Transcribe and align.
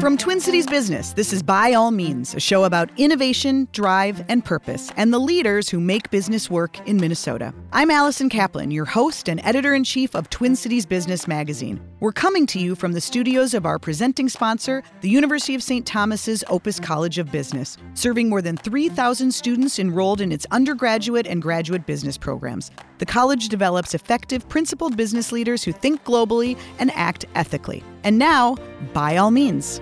From 0.00 0.16
Twin 0.16 0.40
Cities 0.40 0.66
Business, 0.66 1.12
this 1.12 1.32
is 1.32 1.42
By 1.42 1.74
All 1.74 1.90
Means, 1.90 2.34
a 2.34 2.40
show 2.40 2.64
about 2.64 2.90
innovation, 2.98 3.68
drive, 3.72 4.24
and 4.28 4.44
purpose, 4.44 4.90
and 4.96 5.12
the 5.12 5.18
leaders 5.18 5.68
who 5.68 5.80
make 5.80 6.10
business 6.10 6.50
work 6.50 6.80
in 6.88 6.96
Minnesota. 6.96 7.54
I'm 7.72 7.90
Allison 7.90 8.28
Kaplan, 8.28 8.70
your 8.70 8.84
host 8.84 9.28
and 9.28 9.40
editor 9.44 9.74
in 9.74 9.84
chief 9.84 10.16
of 10.16 10.30
Twin 10.30 10.56
Cities 10.56 10.86
Business 10.86 11.28
Magazine. 11.28 11.80
We're 12.00 12.12
coming 12.12 12.46
to 12.46 12.58
you 12.58 12.74
from 12.74 12.92
the 12.92 13.00
studios 13.00 13.54
of 13.54 13.66
our 13.66 13.78
presenting 13.78 14.28
sponsor, 14.28 14.82
the 15.02 15.10
University 15.10 15.54
of 15.54 15.62
St. 15.62 15.86
Thomas's 15.86 16.42
Opus 16.48 16.80
College 16.80 17.18
of 17.18 17.30
Business, 17.30 17.76
serving 17.94 18.28
more 18.28 18.42
than 18.42 18.56
3,000 18.56 19.30
students 19.30 19.78
enrolled 19.78 20.20
in 20.20 20.32
its 20.32 20.46
undergraduate 20.50 21.26
and 21.26 21.42
graduate 21.42 21.86
business 21.86 22.16
programs. 22.18 22.70
The 22.98 23.06
college 23.06 23.48
develops 23.48 23.94
effective, 23.94 24.48
principled 24.48 24.96
business 24.96 25.32
leaders 25.32 25.62
who 25.62 25.72
think 25.72 26.02
globally 26.04 26.58
and 26.78 26.90
act 26.92 27.26
ethically. 27.34 27.84
And 28.04 28.18
now, 28.18 28.56
by 28.92 29.16
all 29.16 29.30
means. 29.30 29.80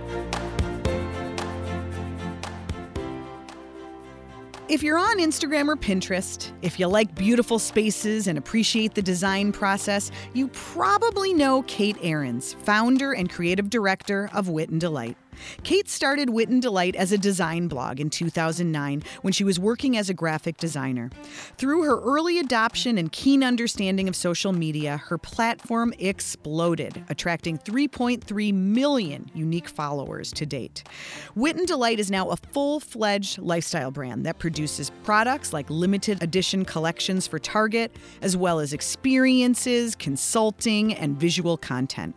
If 4.71 4.85
you're 4.85 4.99
on 4.99 5.19
Instagram 5.19 5.67
or 5.67 5.75
Pinterest, 5.75 6.53
if 6.63 6.79
you 6.79 6.87
like 6.87 7.13
beautiful 7.17 7.59
spaces 7.59 8.29
and 8.29 8.39
appreciate 8.39 8.95
the 8.95 9.03
design 9.03 9.51
process, 9.51 10.13
you 10.33 10.47
probably 10.49 11.35
know 11.35 11.63
Kate 11.63 11.97
Arends, 12.03 12.55
founder 12.55 13.11
and 13.11 13.29
creative 13.29 13.69
director 13.69 14.31
of 14.33 14.49
Wit 14.49 14.71
and 14.71 14.81
Delight. 14.81 15.17
Kate 15.63 15.89
started 15.89 16.31
Wit 16.31 16.49
and 16.49 16.63
Delight 16.63 16.97
as 16.97 17.13
a 17.13 17.19
design 17.19 17.69
blog 17.69 18.01
in 18.01 18.11
2009 18.11 19.03
when 19.23 19.33
she 19.33 19.45
was 19.45 19.59
working 19.59 19.97
as 19.97 20.11
a 20.11 20.15
graphic 20.15 20.57
designer. 20.57 21.11
Through 21.57 21.85
her 21.85 22.01
early 22.01 22.39
adoption 22.39 22.99
and 22.99 23.11
keen 23.13 23.43
understanding 23.43 24.09
of 24.09 24.17
social 24.17 24.53
media, 24.53 24.97
her 24.97 25.19
platform 25.19 25.93
exploded, 25.99 27.05
attracting 27.09 27.59
3.3 27.59 28.55
million 28.55 29.31
unique 29.35 29.69
followers 29.69 30.33
to 30.33 30.47
date. 30.47 30.85
Wit 31.35 31.57
and 31.57 31.67
Delight 31.67 31.99
is 32.01 32.11
now 32.11 32.29
a 32.31 32.37
full 32.37 32.81
fledged 32.81 33.39
lifestyle 33.39 33.91
brand 33.91 34.27
that 34.27 34.39
produces 34.39 34.91
products 35.05 35.53
like 35.53 35.69
limited 35.71 36.23
edition 36.23 36.65
collections 36.65 37.27
for 37.27 37.39
Target, 37.39 37.97
as 38.23 38.37
well 38.37 38.61
as 38.61 38.73
experiences, 38.73 39.95
consulting, 39.95 40.95
and 40.95 41.19
visual 41.19 41.57
content. 41.57 42.17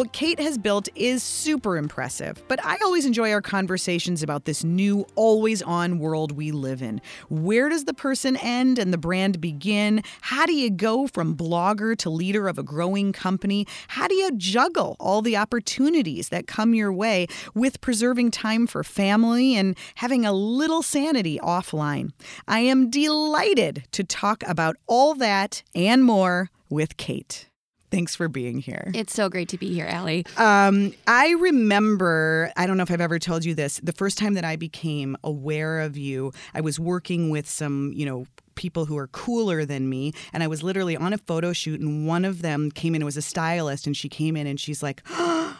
What 0.00 0.14
Kate 0.14 0.40
has 0.40 0.56
built 0.56 0.88
is 0.94 1.22
super 1.22 1.76
impressive, 1.76 2.42
but 2.48 2.58
I 2.64 2.78
always 2.82 3.04
enjoy 3.04 3.32
our 3.32 3.42
conversations 3.42 4.22
about 4.22 4.46
this 4.46 4.64
new, 4.64 5.04
always 5.14 5.60
on 5.60 5.98
world 5.98 6.32
we 6.32 6.52
live 6.52 6.80
in. 6.80 7.02
Where 7.28 7.68
does 7.68 7.84
the 7.84 7.92
person 7.92 8.38
end 8.38 8.78
and 8.78 8.94
the 8.94 8.96
brand 8.96 9.42
begin? 9.42 10.02
How 10.22 10.46
do 10.46 10.54
you 10.54 10.70
go 10.70 11.06
from 11.06 11.36
blogger 11.36 11.94
to 11.98 12.08
leader 12.08 12.48
of 12.48 12.56
a 12.56 12.62
growing 12.62 13.12
company? 13.12 13.66
How 13.88 14.08
do 14.08 14.14
you 14.14 14.30
juggle 14.38 14.96
all 14.98 15.20
the 15.20 15.36
opportunities 15.36 16.30
that 16.30 16.46
come 16.46 16.72
your 16.72 16.94
way 16.94 17.26
with 17.52 17.82
preserving 17.82 18.30
time 18.30 18.66
for 18.66 18.82
family 18.82 19.54
and 19.54 19.76
having 19.96 20.24
a 20.24 20.32
little 20.32 20.82
sanity 20.82 21.38
offline? 21.42 22.12
I 22.48 22.60
am 22.60 22.88
delighted 22.88 23.84
to 23.92 24.02
talk 24.02 24.44
about 24.46 24.76
all 24.86 25.14
that 25.16 25.62
and 25.74 26.02
more 26.02 26.48
with 26.70 26.96
Kate. 26.96 27.49
Thanks 27.90 28.14
for 28.14 28.28
being 28.28 28.58
here. 28.58 28.90
It's 28.94 29.14
so 29.14 29.28
great 29.28 29.48
to 29.50 29.58
be 29.58 29.72
here, 29.72 29.86
Allie. 29.86 30.24
Um, 30.36 30.94
I 31.06 31.30
remember, 31.30 32.52
I 32.56 32.66
don't 32.66 32.76
know 32.76 32.82
if 32.82 32.90
I've 32.90 33.00
ever 33.00 33.18
told 33.18 33.44
you 33.44 33.54
this, 33.54 33.80
the 33.82 33.92
first 33.92 34.18
time 34.18 34.34
that 34.34 34.44
I 34.44 34.56
became 34.56 35.16
aware 35.24 35.80
of 35.80 35.96
you, 35.96 36.32
I 36.54 36.60
was 36.60 36.78
working 36.78 37.30
with 37.30 37.48
some, 37.48 37.92
you 37.94 38.06
know, 38.06 38.26
people 38.54 38.84
who 38.84 38.98
are 38.98 39.06
cooler 39.08 39.64
than 39.64 39.88
me. 39.88 40.12
And 40.32 40.42
I 40.42 40.46
was 40.46 40.62
literally 40.62 40.96
on 40.96 41.12
a 41.12 41.18
photo 41.18 41.52
shoot, 41.52 41.80
and 41.80 42.06
one 42.06 42.24
of 42.24 42.42
them 42.42 42.70
came 42.70 42.94
in, 42.94 43.02
it 43.02 43.06
was 43.06 43.16
a 43.16 43.22
stylist, 43.22 43.86
and 43.86 43.96
she 43.96 44.08
came 44.08 44.36
in 44.36 44.46
and 44.46 44.60
she's 44.60 44.82
like, 44.82 45.02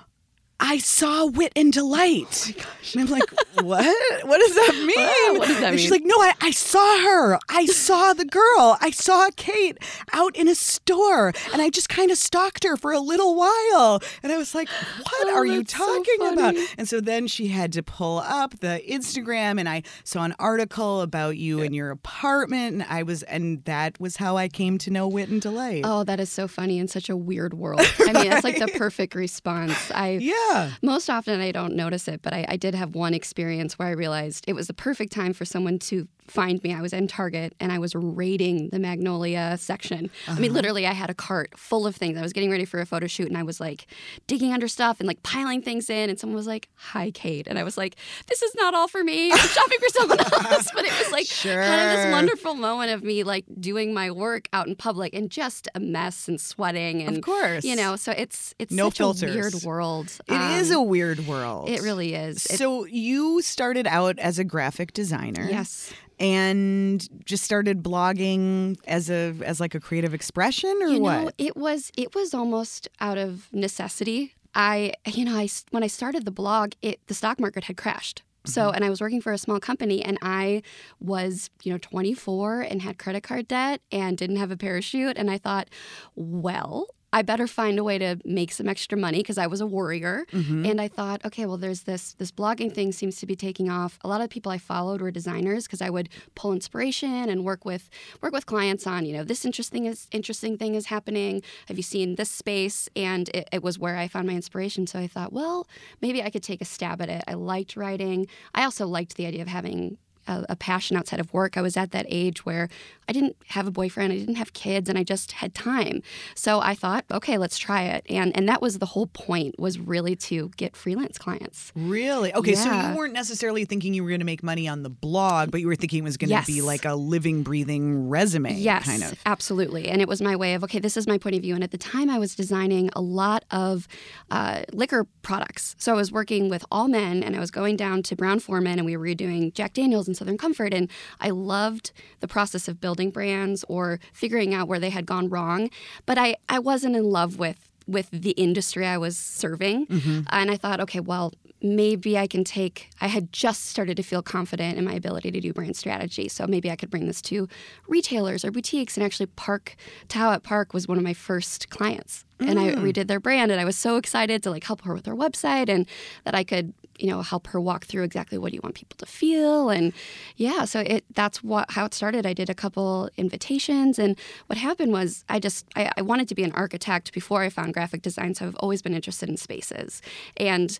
I 0.61 0.78
saw 0.78 1.27
Wit 1.27 1.53
and 1.56 1.72
Delight. 1.72 2.55
Oh 2.58 2.70
and 2.92 3.03
I'm 3.03 3.06
like, 3.08 3.28
what? 3.62 4.27
What 4.27 4.39
does 4.39 4.55
that 4.55 4.75
mean? 4.86 5.39
what 5.39 5.48
does 5.48 5.58
that 5.58 5.69
and 5.69 5.77
mean? 5.77 5.78
She's 5.78 5.91
like, 5.91 6.05
no, 6.05 6.14
I, 6.17 6.34
I 6.41 6.50
saw 6.50 7.00
her. 7.02 7.39
I 7.48 7.64
saw 7.67 8.12
the 8.12 8.27
girl. 8.27 8.77
I 8.80 8.90
saw 8.90 9.30
Kate 9.36 9.79
out 10.12 10.36
in 10.36 10.48
a 10.48 10.55
store. 10.55 11.33
And 11.52 11.62
I 11.62 11.70
just 11.70 11.89
kind 11.89 12.11
of 12.11 12.18
stalked 12.18 12.64
her 12.64 12.77
for 12.77 12.92
a 12.92 13.01
little 13.01 13.34
while. 13.36 14.01
And 14.23 14.33
I 14.33 14.36
was 14.36 14.55
like, 14.55 14.68
what 14.68 15.29
Oh, 15.29 15.34
are 15.34 15.46
you 15.46 15.58
that's 15.62 15.77
so 15.77 15.86
talking 16.05 16.33
about? 16.33 16.55
And 16.77 16.89
so 16.89 17.01
then 17.01 17.27
she 17.27 17.48
had 17.48 17.73
to 17.73 17.83
pull 17.83 18.18
up 18.18 18.61
the 18.61 18.83
Instagram 18.89 19.58
and 19.58 19.68
I 19.68 19.83
saw 20.05 20.24
an 20.24 20.34
article 20.39 21.01
about 21.01 21.39
you 21.39 21.61
in 21.63 21.73
your 21.73 21.90
apartment. 21.90 22.74
And 22.74 22.83
I 22.83 23.02
was, 23.02 23.23
and 23.24 23.64
that 23.64 23.98
was 23.98 24.17
how 24.17 24.36
I 24.36 24.48
came 24.48 24.77
to 24.79 24.90
know 24.90 25.08
Wit 25.08 25.30
and 25.30 25.40
Delight. 25.40 25.83
Oh, 25.84 26.05
that 26.05 26.20
is 26.20 26.30
so 26.30 26.46
funny 26.46 26.79
in 26.79 26.86
such 26.86 27.08
a 27.08 27.17
weird 27.17 27.55
world. 27.55 27.80
I 28.01 28.13
mean, 28.13 28.29
that's 28.29 28.45
like 28.45 28.58
the 28.58 28.68
perfect 28.77 29.14
response. 29.14 29.90
I 29.92 30.18
yeah. 30.20 30.49
Most 30.83 31.08
often 31.11 31.40
I 31.40 31.52
don't 31.52 31.74
notice 31.74 32.08
it, 32.08 32.22
but 32.22 32.33
I, 32.33 32.44
I 32.48 32.56
did 32.56 32.74
have 32.74 32.94
one 32.94 33.14
experience 33.14 33.78
where 33.78 33.88
I 33.88 33.92
realized 33.92 34.44
it 34.46 34.55
was 34.55 34.66
the 34.66 34.74
perfect 34.74 35.12
time 35.12 35.33
for 35.33 35.44
someone 35.44 35.78
to 35.80 36.08
find 36.30 36.63
me. 36.63 36.73
I 36.74 36.80
was 36.80 36.92
in 36.92 37.08
Target 37.08 37.55
and 37.61 37.73
I 37.73 37.79
was 37.79 37.95
raiding 37.95 38.68
the 38.70 38.79
Magnolia 38.79 39.57
section. 39.58 40.11
I 40.27 40.33
Uh-huh. 40.33 40.41
mean, 40.41 40.52
literally, 40.52 40.86
I 40.86 40.92
had 40.92 41.11
a 41.11 41.14
cart 41.14 41.51
full 41.58 41.86
of 41.86 41.96
things. 41.96 42.17
I 42.18 42.23
was 42.23 42.33
getting 42.33 42.51
ready 42.51 42.64
for 42.64 42.80
a 42.80 42.86
photo 42.86 43.07
shoot 43.07 43.29
and 43.29 43.36
I 43.36 43.42
was 43.42 43.61
like 43.61 43.86
digging 44.27 44.52
under 44.52 44.69
stuff 44.69 45.01
and 45.01 45.07
like 45.07 45.23
piling 45.23 45.63
things 45.63 45.90
in. 45.90 46.08
And 46.11 46.19
someone 46.19 46.36
was 46.36 46.46
like, 46.46 46.69
"Hi, 46.77 47.11
Kate," 47.11 47.46
and 47.48 47.58
I 47.58 47.64
was 47.64 47.77
like, 47.77 47.96
"This 48.29 48.42
is 48.42 48.55
not 48.55 48.74
all 48.74 48.89
for 48.89 49.02
me. 49.02 49.33
I'm 49.33 49.39
shopping 49.57 49.79
for 49.80 49.89
someone 49.89 50.20
else." 50.20 50.69
But 50.74 50.85
it 50.85 50.92
was 50.98 51.11
like 51.13 51.29
kind 51.42 51.90
of 51.90 51.96
this 51.96 52.13
wonderful 52.13 52.55
moment 52.55 52.90
of 52.92 53.02
me 53.02 53.23
like 53.24 53.45
doing 53.61 53.92
my 53.92 54.11
work 54.11 54.48
out 54.52 54.69
in 54.69 54.77
public 54.77 55.14
and 55.14 55.30
just 55.30 55.69
a 55.74 55.80
mess 55.80 56.29
and 56.29 56.40
sweating 56.40 57.02
and 57.02 57.17
Of 57.19 57.23
course. 57.24 57.64
you 57.64 57.74
know. 57.77 57.96
So 57.96 58.13
it's 58.13 58.55
it's 58.58 58.73
No 58.73 58.89
such 58.90 58.98
filters. 58.98 59.23
a 59.23 59.35
weird 59.35 59.55
world. 59.64 60.13
It 60.29 60.40
is 60.61 60.70
Um, 60.70 60.77
a 60.77 60.83
weird 60.83 61.27
world. 61.27 61.69
it 61.69 61.83
really 61.83 62.14
is. 62.14 62.46
It- 62.46 62.58
So 62.58 62.85
you 62.86 63.42
started 63.42 63.86
out 63.86 64.19
as 64.19 64.39
a 64.39 64.45
graphic 64.45 64.92
designer. 64.92 65.48
yes. 65.51 65.92
And 66.20 67.07
just 67.25 67.42
started 67.45 67.83
blogging 67.83 68.77
as 68.86 69.08
a 69.11 69.35
as 69.42 69.58
like 69.58 69.75
a 69.75 69.81
creative 69.81 70.13
expression 70.14 70.70
or 70.83 70.89
You 70.89 71.01
what? 71.01 71.23
know, 71.25 71.31
it 71.39 71.57
was 71.57 71.91
it 71.97 72.14
was 72.14 72.35
almost 72.35 72.89
out 73.01 73.17
of 73.19 73.48
necessity. 73.53 74.35
I 74.55 74.92
you 75.07 75.25
know, 75.25 75.35
I 75.36 75.48
when 75.70 75.83
I 75.83 75.86
started 75.86 76.25
the 76.27 76.31
blog, 76.31 76.73
it 76.83 77.01
the 77.07 77.14
stock 77.14 77.41
market 77.41 77.64
had 77.64 77.77
crashed. 77.79 78.23
So, 78.47 78.63
Mm-hmm. 78.69 78.77
and 78.77 78.85
I 78.86 78.91
was 78.91 79.01
working 79.03 79.20
for 79.20 79.33
a 79.33 79.39
small 79.39 79.61
company 79.61 80.03
and 80.03 80.17
I 80.23 80.63
was, 80.98 81.51
you 81.63 81.73
know, 81.73 81.79
24 81.79 82.63
and 82.63 82.81
had 82.81 82.98
credit 82.98 83.23
card 83.23 83.47
debt 83.48 83.83
and 83.92 84.17
didn't 84.17 84.37
have 84.37 84.51
a 84.51 84.57
parachute 84.57 85.19
and 85.19 85.31
I 85.31 85.37
thought, 85.37 85.69
well, 86.17 86.87
I 87.12 87.22
better 87.22 87.46
find 87.46 87.78
a 87.78 87.84
way 87.84 87.98
to 87.98 88.18
make 88.24 88.52
some 88.52 88.68
extra 88.68 88.96
money 88.96 89.18
because 89.18 89.38
I 89.38 89.46
was 89.46 89.60
a 89.60 89.66
warrior. 89.66 90.26
Mm-hmm. 90.32 90.64
And 90.66 90.80
I 90.80 90.88
thought, 90.88 91.24
okay, 91.24 91.46
well, 91.46 91.56
there's 91.56 91.82
this 91.82 92.14
this 92.14 92.30
blogging 92.30 92.72
thing 92.72 92.92
seems 92.92 93.16
to 93.16 93.26
be 93.26 93.34
taking 93.34 93.68
off. 93.68 93.98
A 94.02 94.08
lot 94.08 94.20
of 94.20 94.28
the 94.28 94.32
people 94.32 94.52
I 94.52 94.58
followed 94.58 95.00
were 95.00 95.10
designers 95.10 95.64
because 95.66 95.82
I 95.82 95.90
would 95.90 96.08
pull 96.34 96.52
inspiration 96.52 97.28
and 97.28 97.44
work 97.44 97.64
with 97.64 97.90
work 98.20 98.32
with 98.32 98.46
clients 98.46 98.86
on, 98.86 99.04
you 99.04 99.12
know, 99.12 99.24
this 99.24 99.44
interesting 99.44 99.86
is 99.86 100.06
interesting 100.12 100.56
thing 100.56 100.74
is 100.74 100.86
happening. 100.86 101.42
Have 101.66 101.76
you 101.76 101.82
seen 101.82 102.14
this 102.14 102.30
space? 102.30 102.88
And 102.94 103.28
it, 103.30 103.48
it 103.52 103.62
was 103.62 103.78
where 103.78 103.96
I 103.96 104.08
found 104.08 104.27
my 104.27 104.34
inspiration. 104.34 104.86
So 104.86 104.98
I 104.98 105.06
thought, 105.06 105.32
well, 105.32 105.66
maybe 106.00 106.22
I 106.22 106.30
could 106.30 106.42
take 106.42 106.60
a 106.60 106.64
stab 106.64 107.02
at 107.02 107.08
it. 107.08 107.24
I 107.27 107.34
liked 107.34 107.77
writing. 107.77 108.27
I 108.54 108.64
also 108.64 108.86
liked 108.86 109.16
the 109.16 109.27
idea 109.27 109.42
of 109.42 109.48
having 109.48 109.98
a, 110.30 110.46
a 110.48 110.57
passion 110.57 110.96
outside 110.96 111.20
of 111.20 111.33
work. 111.33 111.57
I 111.57 111.63
was 111.63 111.77
at 111.77 111.91
that 111.91 112.07
age 112.08 112.46
where 112.46 112.68
I 113.08 113.13
didn't 113.13 113.36
have 113.48 113.67
a 113.67 113.70
boyfriend, 113.70 114.13
I 114.13 114.17
didn't 114.17 114.36
have 114.36 114.52
kids, 114.52 114.89
and 114.89 114.96
I 114.96 115.02
just 115.02 115.33
had 115.33 115.55
time. 115.55 116.02
So 116.35 116.61
I 116.61 116.74
thought, 116.74 117.05
okay, 117.11 117.36
let's 117.39 117.58
try 117.58 117.83
it. 117.85 118.07
And 118.08 118.35
and 118.36 118.48
that 118.48 118.63
was 118.63 118.79
the 118.79 118.86
whole 118.86 119.08
point 119.08 119.58
was 119.58 119.79
really 119.79 120.14
to 120.30 120.51
get 120.57 120.77
freelance 120.77 121.19
clients. 121.19 121.73
Really? 121.74 122.33
Okay, 122.33 122.55
so 122.55 122.70
you 122.70 122.96
weren't 122.96 123.13
necessarily 123.14 123.64
thinking 123.64 123.92
you 123.95 124.02
were 124.05 124.11
going 124.11 124.20
to 124.20 124.27
make 124.35 124.42
money 124.42 124.69
on 124.69 124.83
the 124.85 124.90
blog, 124.90 125.51
but 125.51 125.61
you 125.61 125.67
were 125.67 125.77
thinking 125.77 126.01
it 126.01 126.05
was 126.05 126.17
going 126.17 126.29
to 126.29 126.35
Yes. 126.36 126.46
be 126.46 126.63
like 126.63 126.85
a 126.85 126.95
living, 126.95 127.42
breathing 127.42 128.08
resume, 128.08 128.55
Yes, 128.55 128.85
kind 128.85 129.02
of. 129.02 129.19
absolutely. 129.26 129.88
And 129.88 130.00
it 130.00 130.06
was 130.08 130.23
my 130.23 130.37
way 130.37 130.55
of, 130.55 130.62
okay, 130.64 130.79
this 130.79 130.96
is 130.96 131.06
my 131.08 131.19
point 131.19 131.35
of 131.37 131.43
view. 131.43 131.55
And 131.56 131.64
at 131.64 131.73
the 131.73 131.79
time, 131.79 132.08
I 132.08 132.19
was 132.19 132.37
designing 132.37 132.90
a 132.94 133.00
lot 133.00 133.44
of 133.50 133.88
uh, 134.31 134.62
liquor 134.73 135.06
products. 135.23 135.75
So 135.79 135.93
I 135.93 135.96
was 135.96 136.12
working 136.12 136.49
with 136.49 136.64
all 136.70 136.87
men 136.88 137.22
and 137.25 137.34
I 137.37 137.40
was 137.40 137.50
going 137.50 137.76
down 137.76 138.02
to 138.04 138.14
Brown-Forman 138.16 138.78
and 138.78 138.87
we 138.87 138.96
were 138.96 139.12
doing 139.14 139.50
Jack 139.52 139.72
Daniels 139.75 140.06
and 140.06 140.16
Southern 140.20 140.38
Comfort. 140.38 140.72
And 140.72 140.88
I 141.20 141.31
loved 141.31 141.90
the 142.20 142.28
process 142.28 142.69
of 142.69 142.81
building 142.81 143.11
brands 143.11 143.64
or 143.69 143.99
figuring 144.12 144.55
out 144.55 144.69
where 144.69 144.78
they 144.78 144.90
had 144.90 145.06
gone 145.06 145.28
wrong. 145.28 145.70
But 146.06 146.19
I, 146.19 146.37
I 146.49 146.61
wasn't 146.61 146.94
in 146.94 147.05
love 147.05 147.38
with 147.38 147.67
with 147.87 148.08
the 148.12 148.31
industry 148.32 148.87
I 148.87 148.99
was 148.99 149.17
serving. 149.17 149.87
Mm-hmm. 149.87 150.20
And 150.28 150.50
I 150.50 150.56
thought, 150.56 150.81
okay, 150.81 151.00
well, 151.00 151.32
maybe 151.61 152.17
I 152.17 152.26
can 152.26 152.44
take, 152.44 152.88
I 153.00 153.08
had 153.08 153.32
just 153.32 153.67
started 153.67 153.96
to 153.96 154.02
feel 154.02 154.22
confident 154.22 154.78
in 154.78 154.84
my 154.84 154.93
ability 154.93 155.31
to 155.32 155.40
do 155.40 155.52
brand 155.52 155.76
strategy. 155.76 156.28
So 156.28 156.46
maybe 156.46 156.70
I 156.70 156.76
could 156.76 156.90
bring 156.90 157.06
this 157.06 157.20
to 157.23 157.49
retailers 157.88 158.44
or 158.44 158.52
boutiques. 158.52 158.96
And 158.96 159.05
actually, 159.05 159.26
Park, 159.26 159.75
Tao 160.08 160.32
at 160.32 160.43
Park 160.43 160.73
was 160.73 160.87
one 160.87 160.99
of 160.99 161.05
my 161.05 161.14
first 161.14 161.69
clients. 161.70 162.25
And 162.40 162.58
I 162.58 162.70
mm. 162.70 162.82
redid 162.82 163.06
their 163.06 163.20
brand, 163.20 163.50
and 163.50 163.60
I 163.60 163.64
was 163.64 163.76
so 163.76 163.96
excited 163.96 164.42
to 164.44 164.50
like 164.50 164.64
help 164.64 164.82
her 164.82 164.94
with 164.94 165.06
her 165.06 165.14
website, 165.14 165.69
and 165.69 165.87
that 166.25 166.34
I 166.34 166.44
could, 166.44 166.72
you 166.98 167.08
know, 167.08 167.22
help 167.22 167.46
her 167.48 167.60
walk 167.60 167.84
through 167.84 168.02
exactly 168.02 168.38
what 168.38 168.52
you 168.52 168.60
want 168.62 168.75
people 168.75 168.96
to 168.98 169.06
feel, 169.06 169.70
and 169.70 169.92
yeah. 170.37 170.64
So 170.64 170.81
it 170.81 171.04
that's 171.14 171.42
what 171.42 171.70
how 171.70 171.84
it 171.84 171.94
started. 171.94 172.26
I 172.26 172.32
did 172.32 172.50
a 172.50 172.54
couple 172.54 173.10
invitations, 173.16 173.98
and 173.98 174.19
what 174.46 174.58
happened 174.58 174.92
was 174.92 175.25
I 175.28 175.38
just 175.38 175.66
I, 175.76 175.90
I 175.96 176.02
wanted 176.02 176.28
to 176.28 176.34
be 176.34 176.42
an 176.42 176.52
architect 176.52 177.12
before 177.12 177.42
I 177.42 177.48
found 177.50 177.75
graphic 177.75 178.02
design, 178.02 178.34
so 178.34 178.46
I've 178.46 178.56
always 178.56 178.82
been 178.82 178.94
interested 178.94 179.28
in 179.28 179.37
spaces, 179.37 180.02
and 180.37 180.78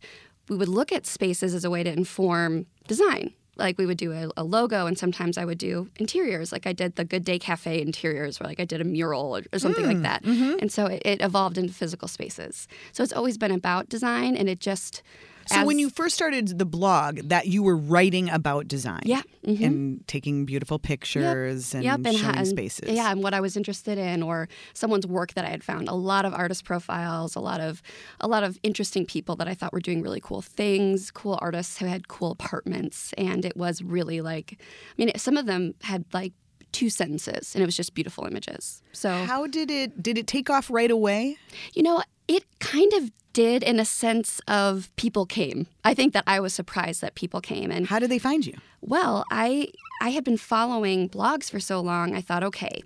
we 0.49 0.57
would 0.57 0.69
look 0.69 0.93
at 0.93 1.07
spaces 1.07 1.55
as 1.55 1.65
a 1.65 1.71
way 1.71 1.83
to 1.83 1.93
inform 1.93 2.67
design 2.89 3.35
like 3.61 3.79
we 3.79 3.87
would 3.87 3.99
do 3.99 4.12
a, 4.12 4.31
a, 4.37 4.45
logo 4.45 4.87
and 4.87 4.99
sometimes 4.99 5.39
i 5.39 5.45
would 5.45 5.59
do 5.59 5.89
interiors. 5.97 6.51
Like 6.51 6.67
i 6.67 6.73
did 6.73 6.97
the 6.97 7.05
good 7.05 7.25
day 7.25 7.39
cafe 7.39 7.81
interiors 7.81 8.41
where 8.41 8.49
like 8.49 8.59
i 8.59 8.65
did 8.65 8.81
a 8.81 8.85
mural 8.85 9.37
or, 9.37 9.43
or 9.53 9.59
something 9.59 9.85
mm, 9.85 9.95
like 9.95 10.03
that. 10.03 10.25
mm-hmm. 10.25 10.59
and 10.59 10.73
so 10.73 10.87
it, 10.87 11.03
it, 11.05 11.21
evolved 11.21 11.59
into 11.59 11.73
physical 11.73 12.09
spaces. 12.09 12.67
So 12.93 13.03
it's 13.03 13.12
always 13.12 13.39
been 13.39 13.53
about 13.53 13.89
design 13.89 14.37
and 14.37 14.49
it 14.49 14.61
just 14.61 15.03
so 15.47 15.65
when 15.65 15.79
you 15.79 15.91
first 15.91 16.15
started 16.15 16.59
the 16.59 16.65
blog, 16.65 17.21
that 17.29 17.47
you 17.47 17.63
were 17.63 17.77
writing 17.77 18.31
about 18.31 18.69
design, 18.69 19.03
yeah, 19.05 19.23
mm-hmm. 19.47 19.65
and 19.65 20.07
taking 20.07 20.45
beautiful 20.45 20.79
pictures 20.79 21.75
yep. 21.75 21.97
and 21.97 22.05
yep. 22.05 22.15
showing 22.15 22.37
and, 22.37 22.47
spaces, 22.47 22.91
yeah, 22.91 23.11
and 23.11 23.23
what 23.23 23.35
I 23.35 23.41
was 23.41 23.57
interested 23.57 23.99
in, 23.99 24.23
or 24.23 24.49
someone's 24.75 25.07
work 25.07 25.35
that 25.35 25.45
I 25.45 25.49
had 25.49 25.65
found. 25.65 25.89
A 25.89 25.95
lot 25.95 26.25
of 26.25 26.35
artist 26.35 26.65
profiles, 26.65 27.35
a 27.35 27.41
lot 27.41 27.61
of 27.61 27.83
a 28.21 28.29
lot 28.29 28.45
of 28.45 28.59
interesting 28.63 29.07
people 29.07 29.37
that 29.37 29.49
I 29.49 29.55
thought 29.55 29.73
were 29.73 29.81
doing 29.81 30.03
really 30.03 30.21
cool 30.21 30.43
things, 30.43 31.11
cool 31.11 31.39
artists 31.41 31.79
who 31.79 31.87
had 31.87 32.09
cool 32.09 32.31
apartments, 32.31 33.13
and 33.19 33.45
it 33.45 33.57
was 33.57 33.83
really 33.83 34.21
like, 34.21 34.57
I 34.61 34.95
mean, 34.99 35.13
some 35.17 35.37
of 35.37 35.47
them 35.47 35.75
had 35.83 36.05
like 36.13 36.33
two 36.73 36.89
sentences 36.89 37.55
and 37.55 37.63
it 37.63 37.67
was 37.67 37.77
just 37.77 37.95
beautiful 37.95 38.25
images. 38.27 38.83
So 38.93 39.25
How 39.25 39.47
did 39.47 39.71
it 39.71 40.03
did 40.03 40.19
it 40.19 40.27
take 40.27 40.51
off 40.51 40.71
right 40.71 40.91
away? 40.91 41.37
You 41.75 41.83
know, 41.83 42.03
it 42.29 42.45
kind 42.61 42.93
of 42.95 43.11
did 43.32 43.62
in 43.62 43.79
a 43.79 43.85
sense 43.85 44.41
of 44.49 44.94
people 44.97 45.27
came. 45.27 45.67
I 45.85 45.94
think 45.94 46.12
that 46.12 46.25
I 46.27 46.41
was 46.41 46.55
surprised 46.55 47.00
that 47.00 47.15
people 47.15 47.41
came 47.41 47.71
and 47.71 47.87
How 47.87 47.99
did 47.99 48.11
they 48.11 48.19
find 48.19 48.47
you? 48.47 48.55
Well, 48.81 49.25
I 49.31 49.69
I 50.00 50.11
had 50.11 50.25
been 50.25 50.38
following 50.38 51.09
blogs 51.09 51.50
for 51.50 51.61
so 51.61 51.81
long. 51.81 52.15
I 52.15 52.23
thought, 52.23 52.43
okay, 52.43 52.82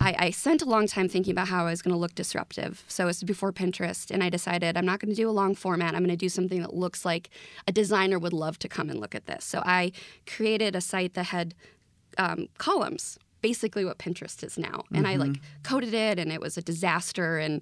I, 0.00 0.14
I 0.18 0.30
spent 0.30 0.62
a 0.62 0.64
long 0.64 0.86
time 0.86 1.08
thinking 1.08 1.32
about 1.32 1.48
how 1.48 1.66
I 1.66 1.70
was 1.70 1.82
going 1.82 1.92
to 1.92 1.98
look 1.98 2.14
disruptive. 2.14 2.84
So 2.88 3.04
it 3.04 3.06
was 3.06 3.22
before 3.22 3.52
Pinterest, 3.52 4.10
and 4.10 4.22
I 4.22 4.28
decided 4.28 4.76
I'm 4.76 4.86
not 4.86 5.00
going 5.00 5.10
to 5.10 5.16
do 5.16 5.28
a 5.28 5.32
long 5.32 5.54
format. 5.54 5.94
I'm 5.94 6.00
going 6.00 6.10
to 6.10 6.16
do 6.16 6.28
something 6.28 6.60
that 6.62 6.74
looks 6.74 7.04
like 7.04 7.30
a 7.66 7.72
designer 7.72 8.18
would 8.18 8.32
love 8.32 8.58
to 8.60 8.68
come 8.68 8.90
and 8.90 9.00
look 9.00 9.14
at 9.14 9.26
this. 9.26 9.44
So 9.44 9.62
I 9.64 9.92
created 10.26 10.76
a 10.76 10.80
site 10.80 11.14
that 11.14 11.26
had 11.26 11.54
um, 12.16 12.48
columns, 12.58 13.18
basically 13.42 13.84
what 13.84 13.98
Pinterest 13.98 14.42
is 14.44 14.56
now, 14.56 14.84
and 14.92 15.04
mm-hmm. 15.04 15.06
I 15.06 15.16
like 15.16 15.30
mm-hmm. 15.30 15.62
coded 15.62 15.94
it, 15.94 16.18
and 16.18 16.32
it 16.32 16.40
was 16.40 16.56
a 16.56 16.62
disaster, 16.62 17.38
and 17.38 17.60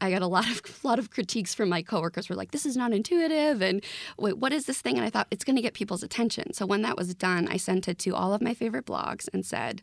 I 0.00 0.10
got 0.10 0.22
a 0.22 0.26
lot 0.26 0.48
of 0.48 0.60
a 0.64 0.86
lot 0.86 0.98
of 0.98 1.10
critiques 1.10 1.54
from 1.54 1.68
my 1.68 1.82
coworkers 1.82 2.28
were 2.28 2.34
like, 2.36 2.50
"This 2.50 2.66
is 2.66 2.76
not 2.76 2.92
intuitive," 2.92 3.62
and 3.62 3.82
"Wait, 4.18 4.38
what 4.38 4.52
is 4.52 4.66
this 4.66 4.80
thing?" 4.80 4.96
And 4.96 5.04
I 5.04 5.10
thought 5.10 5.28
it's 5.30 5.44
going 5.44 5.56
to 5.56 5.62
get 5.62 5.74
people's 5.74 6.02
attention. 6.02 6.52
So 6.52 6.66
when 6.66 6.82
that 6.82 6.96
was 6.96 7.14
done, 7.14 7.48
I 7.48 7.56
sent 7.56 7.88
it 7.88 7.98
to 8.00 8.14
all 8.14 8.34
of 8.34 8.42
my 8.42 8.54
favorite 8.54 8.86
blogs 8.86 9.28
and 9.32 9.44
said, 9.44 9.82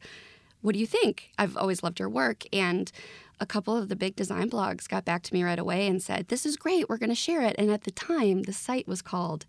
"What 0.62 0.74
do 0.74 0.80
you 0.80 0.88
think? 0.88 1.32
I've 1.38 1.58
always 1.58 1.84
loved 1.84 2.00
your 2.00 2.10
work." 2.10 2.44
And 2.54 2.92
a 3.40 3.46
couple 3.46 3.76
of 3.76 3.90
the 3.90 3.96
big 3.96 4.16
design 4.16 4.50
blogs 4.50 4.88
got 4.88 5.04
back 5.04 5.24
to 5.24 5.34
me 5.34 5.44
right 5.44 5.60
away 5.60 5.88
and 5.88 6.02
said, 6.02 6.28
"This 6.28 6.46
is 6.46 6.58
great. 6.58 6.90
We're 6.90 6.98
going 6.98 7.10
to 7.10 7.16
share 7.16 7.42
it." 7.42 7.56
And 7.58 7.72
at 7.72 7.84
the 7.84 7.92
time, 7.92 8.44
the 8.44 8.54
site 8.54 8.88
was 8.88 9.02
called 9.02 9.46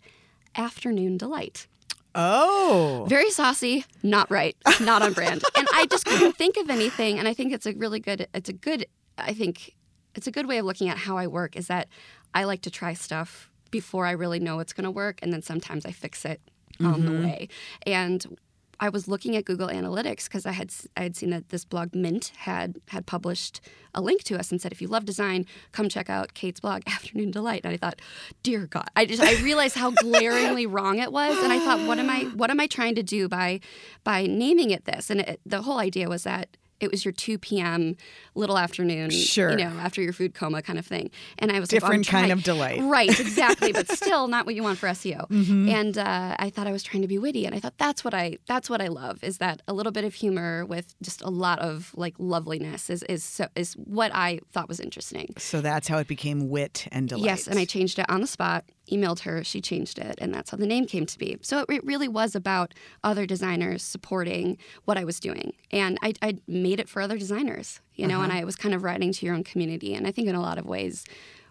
Afternoon 0.55 1.17
Delight. 1.17 1.67
Oh. 2.15 3.05
Very 3.09 3.31
saucy, 3.31 3.85
not 4.03 4.29
right, 4.29 4.55
not 4.81 5.01
on 5.01 5.13
brand. 5.13 5.43
and 5.55 5.67
I 5.73 5.87
just 5.87 6.05
couldn't 6.05 6.37
think 6.37 6.57
of 6.57 6.69
anything. 6.69 7.17
And 7.17 7.27
I 7.27 7.33
think 7.33 7.53
it's 7.53 7.65
a 7.65 7.73
really 7.73 7.99
good, 7.99 8.27
it's 8.33 8.49
a 8.49 8.53
good, 8.53 8.85
I 9.17 9.33
think 9.33 9.73
it's 10.15 10.27
a 10.27 10.31
good 10.31 10.47
way 10.47 10.57
of 10.57 10.65
looking 10.65 10.89
at 10.89 10.97
how 10.97 11.17
I 11.17 11.27
work 11.27 11.55
is 11.55 11.67
that 11.67 11.87
I 12.33 12.43
like 12.43 12.61
to 12.61 12.71
try 12.71 12.93
stuff 12.93 13.49
before 13.71 14.05
I 14.05 14.11
really 14.11 14.39
know 14.39 14.59
it's 14.59 14.73
going 14.73 14.85
to 14.85 14.91
work, 14.91 15.19
and 15.21 15.33
then 15.33 15.41
sometimes 15.41 15.85
I 15.85 15.91
fix 15.91 16.25
it 16.25 16.41
mm-hmm. 16.79 16.93
on 16.93 17.05
the 17.05 17.11
mm-hmm. 17.11 17.23
way. 17.23 17.49
And 17.85 18.37
I 18.79 18.89
was 18.89 19.07
looking 19.07 19.35
at 19.35 19.45
Google 19.45 19.67
Analytics 19.67 20.25
because 20.25 20.45
I 20.45 20.51
had 20.51 20.73
I 20.97 21.03
had 21.03 21.15
seen 21.15 21.29
that 21.29 21.49
this 21.49 21.63
blog 21.63 21.95
Mint 21.95 22.33
had 22.37 22.79
had 22.89 23.05
published 23.05 23.61
a 23.95 24.01
link 24.01 24.23
to 24.23 24.37
us 24.37 24.51
and 24.51 24.59
said, 24.59 24.71
if 24.71 24.81
you 24.81 24.87
love 24.87 25.05
design, 25.05 25.45
come 25.71 25.87
check 25.89 26.09
out 26.09 26.33
Kate's 26.33 26.59
blog, 26.59 26.81
Afternoon 26.87 27.31
Delight. 27.31 27.61
And 27.63 27.73
I 27.73 27.77
thought, 27.77 28.01
dear 28.41 28.65
God, 28.65 28.89
I 28.95 29.05
just 29.05 29.21
I 29.21 29.41
realized 29.41 29.77
how 29.77 29.91
glaringly 29.91 30.65
wrong 30.75 30.99
it 30.99 31.11
was, 31.11 31.37
and 31.41 31.53
I 31.53 31.59
thought, 31.59 31.87
what 31.87 31.99
am 31.99 32.09
I 32.09 32.23
what 32.35 32.49
am 32.49 32.59
I 32.59 32.67
trying 32.67 32.95
to 32.95 33.03
do 33.03 33.27
by 33.27 33.59
by 34.03 34.25
naming 34.25 34.71
it 34.71 34.85
this? 34.85 35.09
And 35.09 35.21
it, 35.21 35.39
the 35.45 35.61
whole 35.61 35.77
idea 35.77 36.09
was 36.09 36.23
that 36.23 36.57
it 36.83 36.91
was 36.91 37.05
your 37.05 37.11
2 37.11 37.37
p.m. 37.37 37.95
little 38.35 38.57
afternoon, 38.57 39.09
sure. 39.09 39.51
you 39.51 39.57
know, 39.57 39.71
after 39.79 40.01
your 40.01 40.13
food 40.13 40.33
coma 40.33 40.61
kind 40.61 40.77
of 40.77 40.85
thing. 40.85 41.09
And 41.39 41.51
I 41.51 41.59
was 41.59 41.69
different 41.69 42.05
like, 42.05 42.07
kind 42.07 42.31
of 42.31 42.43
delight, 42.43 42.81
right? 42.81 43.19
Exactly, 43.19 43.71
but 43.71 43.89
still 43.91 44.27
not 44.27 44.45
what 44.45 44.55
you 44.55 44.63
want 44.63 44.77
for 44.77 44.87
SEO. 44.89 45.29
Mm-hmm. 45.29 45.69
And 45.69 45.97
uh, 45.97 46.35
I 46.37 46.49
thought 46.49 46.67
I 46.67 46.71
was 46.71 46.83
trying 46.83 47.01
to 47.01 47.07
be 47.07 47.17
witty, 47.17 47.45
and 47.45 47.55
I 47.55 47.59
thought 47.59 47.77
that's 47.77 48.03
what 48.03 48.13
I 48.13 48.37
that's 48.47 48.69
what 48.69 48.81
I 48.81 48.87
love 48.87 49.23
is 49.23 49.37
that 49.37 49.61
a 49.67 49.73
little 49.73 49.91
bit 49.91 50.03
of 50.03 50.13
humor 50.13 50.65
with 50.65 50.93
just 51.01 51.21
a 51.21 51.29
lot 51.29 51.59
of 51.59 51.91
like 51.95 52.15
loveliness 52.17 52.89
is 52.89 53.03
is 53.03 53.23
so, 53.23 53.47
is 53.55 53.73
what 53.73 54.13
I 54.13 54.39
thought 54.51 54.67
was 54.67 54.79
interesting. 54.79 55.33
So 55.37 55.61
that's 55.61 55.87
how 55.87 55.97
it 55.99 56.07
became 56.07 56.49
wit 56.49 56.87
and 56.91 57.07
delight. 57.07 57.25
Yes, 57.25 57.47
and 57.47 57.57
I 57.57 57.65
changed 57.65 57.99
it 57.99 58.09
on 58.09 58.21
the 58.21 58.27
spot 58.27 58.65
emailed 58.91 59.19
her, 59.21 59.43
she 59.43 59.61
changed 59.61 59.99
it, 59.99 60.15
and 60.19 60.33
that's 60.33 60.51
how 60.51 60.57
the 60.57 60.67
name 60.67 60.85
came 60.85 61.05
to 61.05 61.17
be. 61.17 61.37
So 61.41 61.65
it 61.69 61.83
really 61.85 62.07
was 62.07 62.35
about 62.35 62.73
other 63.03 63.25
designers 63.25 63.81
supporting 63.83 64.57
what 64.85 64.97
I 64.97 65.03
was 65.03 65.19
doing. 65.19 65.53
And 65.71 65.97
I, 66.01 66.13
I 66.21 66.37
made 66.47 66.79
it 66.79 66.89
for 66.89 67.01
other 67.01 67.17
designers, 67.17 67.79
you 67.95 68.07
know, 68.07 68.15
uh-huh. 68.15 68.23
and 68.23 68.33
I 68.33 68.43
was 68.43 68.55
kind 68.55 68.75
of 68.75 68.83
writing 68.83 69.13
to 69.13 69.25
your 69.25 69.35
own 69.35 69.43
community. 69.43 69.93
And 69.93 70.05
I 70.05 70.11
think 70.11 70.27
in 70.27 70.35
a 70.35 70.41
lot 70.41 70.57
of 70.57 70.65
ways, 70.65 71.05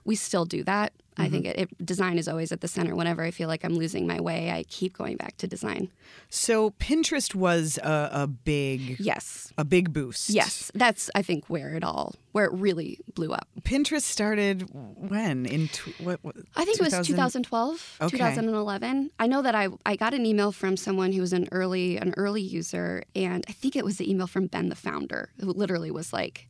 we 0.05 0.17
still 0.17 0.45
do 0.45 0.63
that. 0.65 0.93
Mm-hmm. 1.13 1.23
I 1.23 1.29
think 1.29 1.45
mm-hmm. 1.45 1.61
it, 1.61 1.71
it, 1.71 1.87
design 1.87 2.17
is 2.17 2.27
always 2.27 2.53
at 2.53 2.63
the 2.63 2.69
center. 2.69 2.95
Whenever 2.95 3.23
I 3.23 3.31
feel 3.31 3.49
like 3.49 3.65
I'm 3.65 3.75
losing 3.75 4.07
my 4.07 4.21
way, 4.21 4.51
I 4.51 4.65
keep 4.65 4.97
going 4.97 5.17
back 5.17 5.37
to 5.39 5.47
design. 5.47 5.91
So 6.31 6.71
Pinterest 6.71 7.35
was 7.35 7.79
a, 7.79 8.11
a 8.13 8.27
big 8.27 8.99
yes, 8.99 9.53
a 9.59 9.65
big 9.65 9.93
boost. 9.93 10.31
Yes, 10.31 10.71
that's 10.75 11.11
I 11.15 11.21
think 11.21 11.49
where 11.49 11.75
it 11.75 11.85
all 11.85 12.15
where 12.33 12.47
it 12.47 12.53
really 12.53 12.99
blew 13.15 13.33
up. 13.33 13.47
Pinterest 13.61 14.03
started 14.03 14.71
when 14.73 15.45
in 15.45 15.69
tw- 15.69 16.01
what, 16.01 16.21
what, 16.23 16.37
I 16.57 16.65
think 16.65 16.79
2000? 16.79 16.95
it 16.95 16.99
was 16.99 17.09
2012, 17.09 17.99
okay. 18.01 18.17
2011. 18.17 19.11
I 19.19 19.27
know 19.27 19.43
that 19.43 19.55
I 19.55 19.69
I 19.85 19.97
got 19.97 20.15
an 20.15 20.25
email 20.25 20.51
from 20.51 20.79
someone 20.79 21.13
who 21.13 21.21
was 21.21 21.35
an 21.35 21.47
early 21.53 21.99
an 21.99 22.15
early 22.17 22.43
user, 22.43 23.05
and 23.15 23.45
I 23.49 23.53
think 23.53 23.77
it 23.77 23.85
was 23.85 23.99
the 23.99 24.11
email 24.11 24.27
from 24.27 24.47
Ben, 24.47 24.71
the 24.71 24.75
founder, 24.75 25.31
who 25.39 25.53
literally 25.53 25.91
was 25.91 26.13
like 26.13 26.49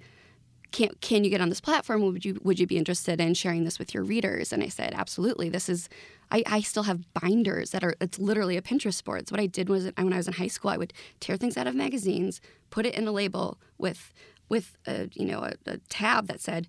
can, 0.72 0.90
can 1.00 1.22
you 1.22 1.30
get 1.30 1.40
on 1.40 1.48
this 1.48 1.60
platform? 1.60 2.02
Would 2.02 2.24
you 2.24 2.40
would 2.42 2.58
you 2.58 2.66
be 2.66 2.78
interested 2.78 3.20
in 3.20 3.34
sharing 3.34 3.64
this 3.64 3.78
with 3.78 3.94
your 3.94 4.02
readers? 4.02 4.52
And 4.52 4.62
I 4.62 4.69
said, 4.69 4.94
absolutely. 4.94 5.48
This 5.48 5.69
is 5.69 5.88
I, 6.30 6.42
I 6.46 6.60
still 6.62 6.84
have 6.84 7.00
binders 7.12 7.70
that 7.70 7.84
are 7.84 7.94
it's 8.00 8.19
literally 8.19 8.56
a 8.56 8.62
Pinterest 8.62 9.04
board. 9.04 9.28
So 9.28 9.34
what 9.34 9.40
I 9.40 9.46
did 9.46 9.69
was 9.69 9.84
when 9.96 10.12
I 10.12 10.16
was 10.16 10.26
in 10.26 10.34
high 10.34 10.48
school, 10.48 10.70
I 10.70 10.78
would 10.78 10.92
tear 11.20 11.36
things 11.36 11.56
out 11.56 11.66
of 11.66 11.74
magazines, 11.74 12.40
put 12.70 12.86
it 12.86 12.94
in 12.94 13.06
a 13.06 13.12
label 13.12 13.58
with 13.78 14.12
with 14.48 14.76
a 14.86 15.08
you 15.12 15.26
know 15.26 15.40
a, 15.40 15.52
a 15.66 15.78
tab 15.88 16.26
that 16.28 16.40
said, 16.40 16.69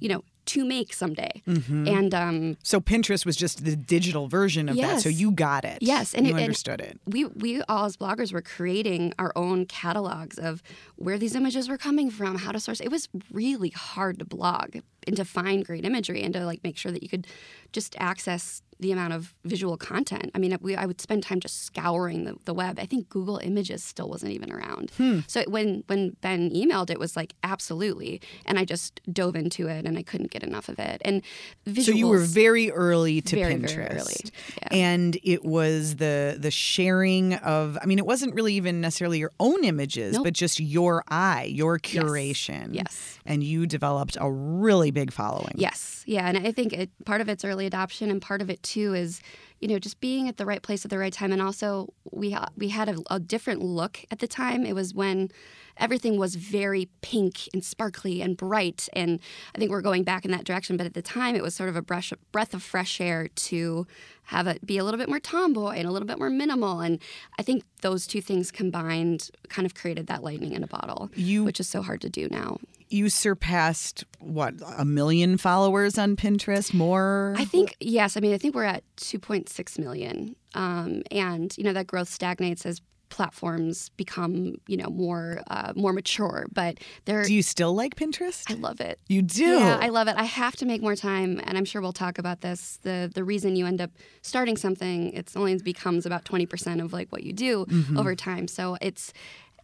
you 0.00 0.08
know, 0.08 0.22
to 0.46 0.64
make 0.64 0.92
someday. 0.92 1.42
Mm-hmm. 1.46 1.88
And 1.88 2.14
um, 2.14 2.56
so 2.62 2.80
Pinterest 2.80 3.24
was 3.24 3.36
just 3.36 3.64
the 3.64 3.76
digital 3.76 4.28
version 4.28 4.68
of 4.68 4.76
yes. 4.76 4.96
that. 4.96 5.00
So 5.02 5.08
you 5.08 5.30
got 5.30 5.64
it. 5.64 5.78
Yes, 5.80 6.14
and 6.14 6.26
you 6.26 6.36
it, 6.36 6.42
understood 6.42 6.80
and 6.80 6.90
it. 6.90 7.00
We 7.06 7.24
we 7.24 7.62
all 7.62 7.84
as 7.86 7.96
bloggers 7.96 8.32
were 8.32 8.42
creating 8.42 9.14
our 9.18 9.32
own 9.36 9.66
catalogs 9.66 10.38
of 10.38 10.62
where 10.96 11.18
these 11.18 11.34
images 11.34 11.68
were 11.68 11.78
coming 11.78 12.10
from, 12.10 12.38
how 12.38 12.52
to 12.52 12.60
source. 12.60 12.80
It 12.80 12.90
was 12.90 13.08
really 13.32 13.70
hard 13.70 14.18
to 14.18 14.24
blog 14.24 14.76
and 15.06 15.16
to 15.16 15.24
find 15.24 15.64
great 15.64 15.84
imagery 15.84 16.22
and 16.22 16.34
to 16.34 16.44
like 16.44 16.62
make 16.64 16.76
sure 16.76 16.92
that 16.92 17.02
you 17.02 17.08
could 17.08 17.26
just 17.72 17.96
access 17.98 18.62
the 18.80 18.92
amount 18.92 19.12
of 19.12 19.34
visual 19.44 19.76
content. 19.76 20.30
I 20.34 20.38
mean, 20.38 20.56
we, 20.60 20.74
I 20.76 20.86
would 20.86 21.00
spend 21.00 21.22
time 21.22 21.40
just 21.40 21.64
scouring 21.64 22.24
the, 22.24 22.36
the 22.44 22.54
web. 22.54 22.78
I 22.78 22.86
think 22.86 23.08
Google 23.08 23.38
Images 23.38 23.82
still 23.82 24.08
wasn't 24.08 24.32
even 24.32 24.52
around. 24.52 24.90
Hmm. 24.96 25.20
So 25.26 25.44
when 25.48 25.84
when 25.86 26.16
Ben 26.20 26.50
emailed, 26.50 26.90
it 26.90 26.98
was 26.98 27.16
like 27.16 27.34
absolutely, 27.42 28.20
and 28.46 28.58
I 28.58 28.64
just 28.64 29.00
dove 29.12 29.36
into 29.36 29.68
it, 29.68 29.86
and 29.86 29.96
I 29.96 30.02
couldn't 30.02 30.30
get 30.30 30.42
enough 30.42 30.68
of 30.68 30.78
it. 30.78 31.00
And 31.04 31.22
visuals, 31.66 31.84
so 31.84 31.92
you 31.92 32.08
were 32.08 32.20
very 32.20 32.70
early 32.70 33.20
to 33.22 33.36
very, 33.36 33.54
Pinterest, 33.54 33.74
very 33.74 33.86
early. 33.86 34.14
Yeah. 34.62 34.68
and 34.70 35.18
it 35.22 35.44
was 35.44 35.96
the 35.96 36.36
the 36.38 36.50
sharing 36.50 37.34
of. 37.34 37.78
I 37.80 37.86
mean, 37.86 37.98
it 37.98 38.06
wasn't 38.06 38.34
really 38.34 38.54
even 38.54 38.80
necessarily 38.80 39.18
your 39.18 39.32
own 39.40 39.64
images, 39.64 40.14
nope. 40.14 40.24
but 40.24 40.34
just 40.34 40.60
your 40.60 41.04
eye, 41.08 41.44
your 41.44 41.78
curation. 41.78 42.74
Yes. 42.74 42.84
yes. 42.90 43.18
And 43.26 43.42
you 43.42 43.66
developed 43.66 44.16
a 44.20 44.30
really 44.30 44.90
big 44.94 45.12
following. 45.12 45.54
Yes. 45.56 46.02
Yeah, 46.06 46.26
and 46.26 46.38
I 46.38 46.52
think 46.52 46.72
it, 46.72 46.90
part 47.04 47.20
of 47.20 47.28
it's 47.28 47.44
early 47.44 47.66
adoption, 47.66 48.10
and 48.10 48.22
part 48.22 48.40
of 48.40 48.48
it 48.48 48.62
too 48.62 48.94
is 48.94 49.20
you 49.60 49.68
know 49.68 49.78
just 49.78 50.00
being 50.00 50.28
at 50.28 50.36
the 50.36 50.46
right 50.46 50.62
place 50.62 50.84
at 50.84 50.90
the 50.90 50.98
right 50.98 51.12
time. 51.12 51.32
And 51.32 51.42
also 51.42 51.92
we 52.10 52.36
we 52.56 52.68
had 52.68 52.88
a, 52.88 52.96
a, 53.10 53.18
different 53.18 53.62
look 53.62 54.00
at 54.10 54.18
the 54.18 54.28
time. 54.28 54.66
It 54.66 54.74
was 54.74 54.94
when 54.94 55.30
everything 55.76 56.18
was 56.18 56.36
very 56.36 56.88
pink 57.00 57.48
and 57.52 57.64
sparkly 57.64 58.22
and 58.22 58.36
bright 58.36 58.88
and 58.92 59.18
i 59.54 59.58
think 59.58 59.72
we're 59.72 59.80
going 59.80 60.04
back 60.04 60.24
in 60.24 60.30
that 60.30 60.44
direction. 60.44 60.76
But 60.76 60.86
at 60.86 60.94
the 60.94 61.02
time 61.02 61.34
it 61.34 61.42
was 61.42 61.54
sort 61.54 61.68
of 61.68 61.76
a 61.76 61.82
brush, 61.82 62.12
breath 62.30 62.54
of 62.54 62.62
fresh 62.62 63.00
air 63.00 63.28
to 63.28 63.86
have 64.24 64.46
it 64.46 64.64
be 64.64 64.78
a 64.78 64.84
little 64.84 64.98
bit 64.98 65.08
more 65.08 65.20
tomboy 65.20 65.76
and 65.76 65.88
a 65.88 65.90
little 65.90 66.06
bit 66.06 66.18
more 66.18 66.30
minimal. 66.30 66.80
And 66.80 66.98
i 67.38 67.42
think 67.42 67.64
those 67.80 68.06
two 68.06 68.20
things 68.20 68.50
combined 68.50 69.30
kind 69.48 69.66
of 69.66 69.74
created 69.74 70.06
that 70.08 70.22
lightning 70.22 70.52
in 70.52 70.62
a 70.62 70.68
bottle 70.68 71.10
you, 71.14 71.42
which 71.42 71.58
is 71.58 71.68
so 71.68 71.82
hard 71.82 72.00
to 72.02 72.08
do 72.08 72.28
now 72.30 72.58
you 72.94 73.08
surpassed 73.08 74.04
what 74.20 74.54
a 74.78 74.84
million 74.84 75.36
followers 75.36 75.98
on 75.98 76.16
Pinterest 76.16 76.72
more 76.72 77.34
I 77.36 77.44
think 77.44 77.76
yes 77.80 78.16
I 78.16 78.20
mean 78.20 78.32
I 78.34 78.38
think 78.38 78.54
we're 78.54 78.64
at 78.76 78.84
2.6 78.96 79.78
million 79.78 80.36
um, 80.54 81.02
and 81.10 81.56
you 81.58 81.64
know 81.64 81.72
that 81.72 81.86
growth 81.86 82.08
stagnates 82.08 82.64
as 82.64 82.80
platforms 83.10 83.90
become 83.90 84.54
you 84.66 84.76
know 84.76 84.88
more 84.90 85.40
uh, 85.48 85.72
more 85.76 85.92
mature. 85.92 86.46
But 86.52 86.78
they're 87.04 87.22
Do 87.24 87.32
you 87.32 87.42
still 87.42 87.72
like 87.72 87.94
Pinterest? 87.94 88.50
I 88.50 88.54
love 88.54 88.80
it. 88.80 88.98
you 89.08 89.22
do. 89.22 89.44
Yeah, 89.44 89.78
I 89.80 89.88
love 89.90 90.08
it. 90.08 90.16
I 90.16 90.24
have 90.24 90.56
to 90.56 90.66
make 90.66 90.82
more 90.82 90.96
time, 90.96 91.40
and 91.44 91.56
I'm 91.56 91.64
sure 91.64 91.80
we'll 91.80 91.92
talk 91.92 92.18
about 92.18 92.40
this. 92.40 92.78
the 92.82 93.10
The 93.14 93.22
reason 93.22 93.54
you 93.56 93.66
end 93.66 93.80
up 93.80 93.90
starting 94.22 94.56
something, 94.56 95.12
it's 95.12 95.36
only 95.36 95.56
becomes 95.58 96.06
about 96.06 96.24
twenty 96.24 96.46
percent 96.46 96.80
of 96.80 96.92
like 96.92 97.10
what 97.12 97.22
you 97.22 97.32
do 97.32 97.66
Mm-hmm. 97.66 97.98
over 97.98 98.16
time. 98.16 98.48
So 98.48 98.76
it's 98.80 99.12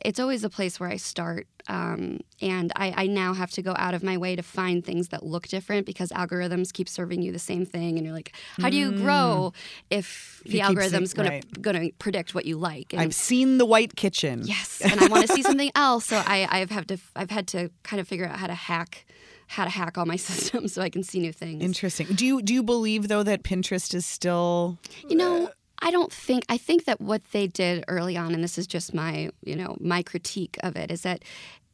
it's 0.04 0.18
always 0.18 0.44
a 0.44 0.50
place 0.50 0.80
where 0.80 0.88
I 0.88 0.96
start, 0.96 1.46
um, 1.68 2.20
and 2.40 2.72
I, 2.76 2.94
I 2.96 3.06
now 3.06 3.34
have 3.34 3.50
to 3.52 3.62
go 3.62 3.74
out 3.76 3.92
of 3.94 4.02
my 4.02 4.16
way 4.16 4.34
to 4.36 4.42
find 4.42 4.84
things 4.84 5.08
that 5.08 5.24
look 5.24 5.46
different 5.48 5.86
because 5.86 6.10
algorithms 6.10 6.72
keep 6.72 6.88
serving 6.88 7.22
you 7.22 7.32
the 7.32 7.38
same 7.38 7.66
thing, 7.66 7.96
and 7.98 8.06
you're 8.06 8.14
like, 8.14 8.32
how 8.60 8.70
do 8.70 8.76
you 8.76 8.92
grow 8.92 9.52
if 9.90 10.42
the 10.46 10.60
Mm. 10.60 10.64
algorithm's 10.68 11.12
going 11.14 11.28
right. 11.28 11.62
to 11.62 11.92
predict 11.98 12.34
what 12.34 12.46
you 12.46 12.56
like? 12.56 12.92
And 12.92 13.02
I've 13.02 13.14
seen 13.14 13.58
the 13.58 13.66
White 13.66 13.94
Kitchen. 13.96 14.42
Yes, 14.44 14.80
and 14.82 14.98
I 15.00 15.06
want 15.08 15.26
to 15.26 15.32
see 15.34 15.42
something 15.50 15.70
else. 15.74 16.06
So 16.06 16.16
I, 16.16 16.48
I've 16.50 16.70
had 16.70 16.88
to, 16.88 16.98
I've 17.14 17.30
had 17.30 17.46
to 17.48 17.70
kind 17.82 18.00
of 18.00 18.08
figure 18.08 18.26
out 18.26 18.38
how 18.38 18.46
to 18.46 18.54
hack, 18.54 19.04
how 19.48 19.64
to 19.64 19.70
hack 19.70 19.98
all 19.98 20.06
my 20.06 20.16
systems 20.30 20.72
so 20.74 20.82
I 20.82 20.88
can 20.88 21.02
see 21.02 21.18
new 21.20 21.32
things. 21.32 21.62
Interesting. 21.62 22.06
Do 22.08 22.24
you 22.24 22.40
do 22.40 22.54
you 22.54 22.62
believe 22.62 23.08
though 23.08 23.22
that 23.22 23.42
Pinterest 23.42 23.94
is 23.94 24.06
still 24.06 24.78
You 25.08 25.16
know, 25.16 25.50
I 25.82 25.90
don't 25.90 26.12
think. 26.12 26.44
I 26.48 26.58
think 26.58 26.84
that 26.84 27.00
what 27.00 27.22
they 27.32 27.46
did 27.46 27.84
early 27.88 28.16
on, 28.16 28.34
and 28.34 28.42
this 28.44 28.58
is 28.58 28.66
just 28.66 28.94
my, 28.94 29.30
you 29.42 29.56
know, 29.56 29.76
my 29.80 30.02
critique 30.02 30.58
of 30.62 30.76
it, 30.76 30.90
is 30.90 31.02
that 31.02 31.24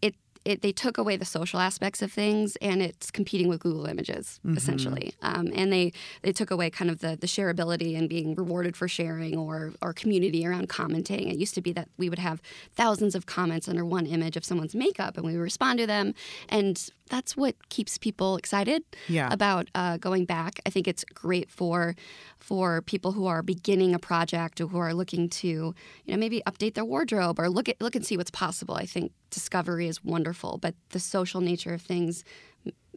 it. 0.01 0.15
It, 0.45 0.63
they 0.63 0.71
took 0.71 0.97
away 0.97 1.17
the 1.17 1.25
social 1.25 1.59
aspects 1.59 2.03
of 2.03 2.13
things, 2.13 2.55
and 2.63 2.81
it's 2.81 3.11
competing 3.11 3.49
with 3.49 3.59
Google 3.61 3.87
Images 3.87 4.39
essentially. 4.57 5.13
Um, 5.21 5.51
and 5.53 5.73
they 5.73 5.93
they 6.23 6.33
took 6.33 6.53
away 6.53 6.71
kind 6.71 6.89
of 6.89 7.01
the 7.01 7.17
the 7.17 7.27
shareability 7.27 7.99
and 7.99 8.09
being 8.09 8.37
rewarded 8.37 8.77
for 8.77 8.87
sharing 8.87 9.37
or 9.37 9.73
or 9.83 9.93
community 9.93 10.47
around 10.47 10.69
commenting. 10.69 11.27
It 11.29 11.37
used 11.37 11.55
to 11.57 11.61
be 11.61 11.73
that 11.73 11.89
we 11.99 12.09
would 12.09 12.21
have 12.21 12.41
thousands 12.77 13.17
of 13.17 13.27
comments 13.27 13.69
under 13.69 13.85
one 13.85 14.07
image 14.07 14.37
of 14.37 14.45
someone's 14.45 14.77
makeup, 14.77 15.17
and 15.17 15.27
we 15.27 15.33
would 15.33 15.43
respond 15.43 15.81
to 15.81 15.87
them, 15.87 16.15
and 16.49 16.91
that's 17.09 17.37
what 17.37 17.55
keeps 17.69 17.99
people 17.99 18.37
excited 18.37 18.83
Yeah. 19.09 19.29
about 19.33 19.69
uh, 19.75 19.97
going 19.99 20.25
back. 20.25 20.61
I 20.67 20.71
think 20.71 20.89
it's 20.89 21.05
great 21.05 21.51
for 21.51 21.95
for 22.39 22.83
people 22.83 23.13
who 23.13 23.27
are 23.27 23.43
beginning 23.43 23.95
a 23.95 23.99
project 23.99 24.61
or 24.61 24.67
who 24.69 24.79
are 24.79 24.93
looking 24.95 25.29
to, 25.29 25.47
you 25.49 25.75
know, 26.09 26.17
maybe 26.17 26.43
update 26.47 26.75
their 26.75 26.85
wardrobe 26.85 27.39
or 27.39 27.49
look 27.49 27.69
at 27.69 27.81
look 27.81 27.95
and 27.95 28.05
see 28.05 28.17
what's 28.17 28.31
possible. 28.31 28.75
I 28.75 28.87
think 28.87 29.13
discovery 29.31 29.87
is 29.89 30.03
wonderful, 30.05 30.59
but 30.59 30.75
the 30.91 31.01
social 31.01 31.41
nature 31.41 31.75
of 31.75 31.83
things 31.83 32.25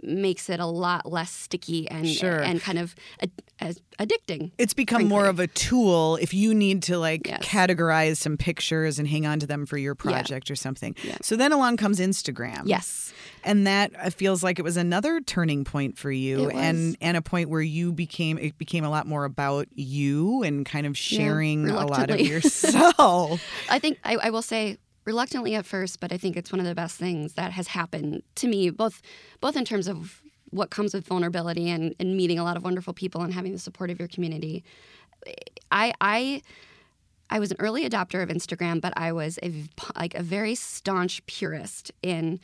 makes 0.03 0.49
it 0.49 0.59
a 0.59 0.65
lot 0.65 1.05
less 1.11 1.31
sticky 1.31 1.89
and 1.89 2.07
Sure. 2.07 2.39
and 2.39 2.61
kind 2.61 2.79
of 2.79 2.95
ad- 3.21 3.79
addicting. 3.99 4.51
it's 4.57 4.73
become 4.73 5.05
more 5.07 5.25
of 5.25 5.39
a 5.39 5.47
tool 5.47 6.15
if 6.21 6.33
you 6.33 6.53
need 6.53 6.81
to 6.83 6.97
like 6.97 7.27
Yes. 7.27 7.41
categorize 7.43 8.17
some 8.17 8.37
pictures 8.37 8.97
and 8.99 9.07
hang 9.07 9.25
on 9.25 9.39
to 9.39 9.47
them 9.47 9.65
for 9.65 9.77
your 9.77 9.95
project 9.95 10.49
or 10.49 10.55
something. 10.55 10.95
Yeah. 11.03 11.17
So 11.21 11.35
then 11.35 11.51
along 11.51 11.77
comes 11.77 11.99
Instagram. 11.99 12.61
Yes. 12.65 13.13
And 13.43 13.67
that 13.67 13.91
uh, 13.99 14.09
feels 14.09 14.43
like 14.43 14.59
it 14.59 14.63
was 14.63 14.77
another 14.77 15.19
turning 15.21 15.63
point 15.65 15.97
for 15.97 16.11
you 16.11 16.49
and 16.49 16.95
and 17.01 17.17
a 17.17 17.21
point 17.21 17.49
where 17.49 17.61
you 17.61 17.91
became 17.91 18.37
it 18.37 18.57
became 18.57 18.83
a 18.85 18.89
lot 18.89 19.07
more 19.07 19.25
about 19.25 19.67
you 19.75 20.43
and 20.43 20.65
kind 20.65 20.85
of 20.85 20.97
sharing 20.97 21.69
a 21.69 21.85
lot 21.85 22.09
of 22.09 22.19
yourself. 22.33 23.41
I 23.69 23.79
think 23.79 23.99
I, 24.03 24.15
I 24.15 24.29
will 24.29 24.41
say 24.41 24.77
reluctantly 25.05 25.55
at 25.55 25.65
first, 25.65 25.99
but 25.99 26.11
I 26.11 26.17
think 26.17 26.37
it's 26.37 26.51
one 26.51 26.59
of 26.59 26.65
the 26.65 26.75
best 26.75 26.97
things 26.97 27.33
that 27.33 27.51
has 27.51 27.69
happened 27.69 28.23
to 28.35 28.47
me, 28.47 28.69
both 28.69 29.01
both 29.41 29.55
in 29.55 29.65
terms 29.65 29.87
of 29.87 30.21
what 30.51 30.71
comes 30.71 30.93
with 30.93 31.05
vulnerability 31.05 31.69
and, 31.69 31.93
and 31.99 32.17
meeting 32.17 32.39
a 32.39 32.43
lot 32.43 32.57
of 32.57 32.63
wonderful 32.63 32.93
people 32.93 33.21
and 33.21 33.33
having 33.33 33.51
the 33.51 33.59
support 33.59 33.89
of 33.89 33.99
your 33.99 34.07
community. 34.07 34.63
I 35.71 35.93
I 36.01 36.41
I 37.29 37.39
was 37.39 37.51
an 37.51 37.57
early 37.59 37.87
adopter 37.87 38.23
of 38.23 38.29
Instagram, 38.29 38.81
but 38.81 38.93
I 38.97 39.11
was 39.11 39.37
a 39.43 39.65
like 39.97 40.15
a 40.15 40.23
very 40.23 40.55
staunch 40.55 41.25
purist 41.25 41.91
in. 42.01 42.39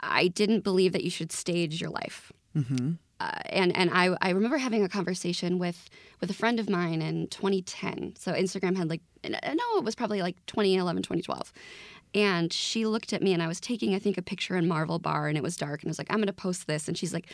I 0.00 0.28
didn't 0.28 0.62
believe 0.62 0.92
that 0.92 1.04
you 1.04 1.10
should 1.10 1.32
stage 1.32 1.80
your 1.80 1.90
life. 1.90 2.32
Mm-hmm. 2.54 2.92
Uh, 3.18 3.30
and 3.46 3.74
and 3.76 3.90
I, 3.92 4.14
I 4.20 4.30
remember 4.30 4.58
having 4.58 4.82
a 4.82 4.88
conversation 4.88 5.58
with 5.58 5.88
with 6.20 6.30
a 6.30 6.34
friend 6.34 6.60
of 6.60 6.68
mine 6.68 7.00
in 7.00 7.28
2010. 7.28 8.14
So 8.18 8.32
Instagram 8.32 8.76
had 8.76 8.90
like 8.90 9.02
no, 9.24 9.78
it 9.78 9.84
was 9.84 9.94
probably 9.94 10.22
like 10.22 10.36
2011, 10.46 11.02
2012. 11.02 11.52
And 12.14 12.52
she 12.52 12.86
looked 12.86 13.12
at 13.12 13.22
me 13.22 13.32
and 13.32 13.42
I 13.42 13.46
was 13.46 13.60
taking 13.60 13.94
I 13.94 13.98
think 13.98 14.18
a 14.18 14.22
picture 14.22 14.56
in 14.56 14.68
Marvel 14.68 14.98
Bar 14.98 15.28
and 15.28 15.36
it 15.36 15.42
was 15.42 15.56
dark 15.56 15.82
and 15.82 15.88
I 15.88 15.90
was 15.90 15.98
like 15.98 16.10
I'm 16.10 16.18
going 16.18 16.26
to 16.26 16.32
post 16.32 16.66
this 16.66 16.88
and 16.88 16.96
she's 16.96 17.14
like 17.14 17.32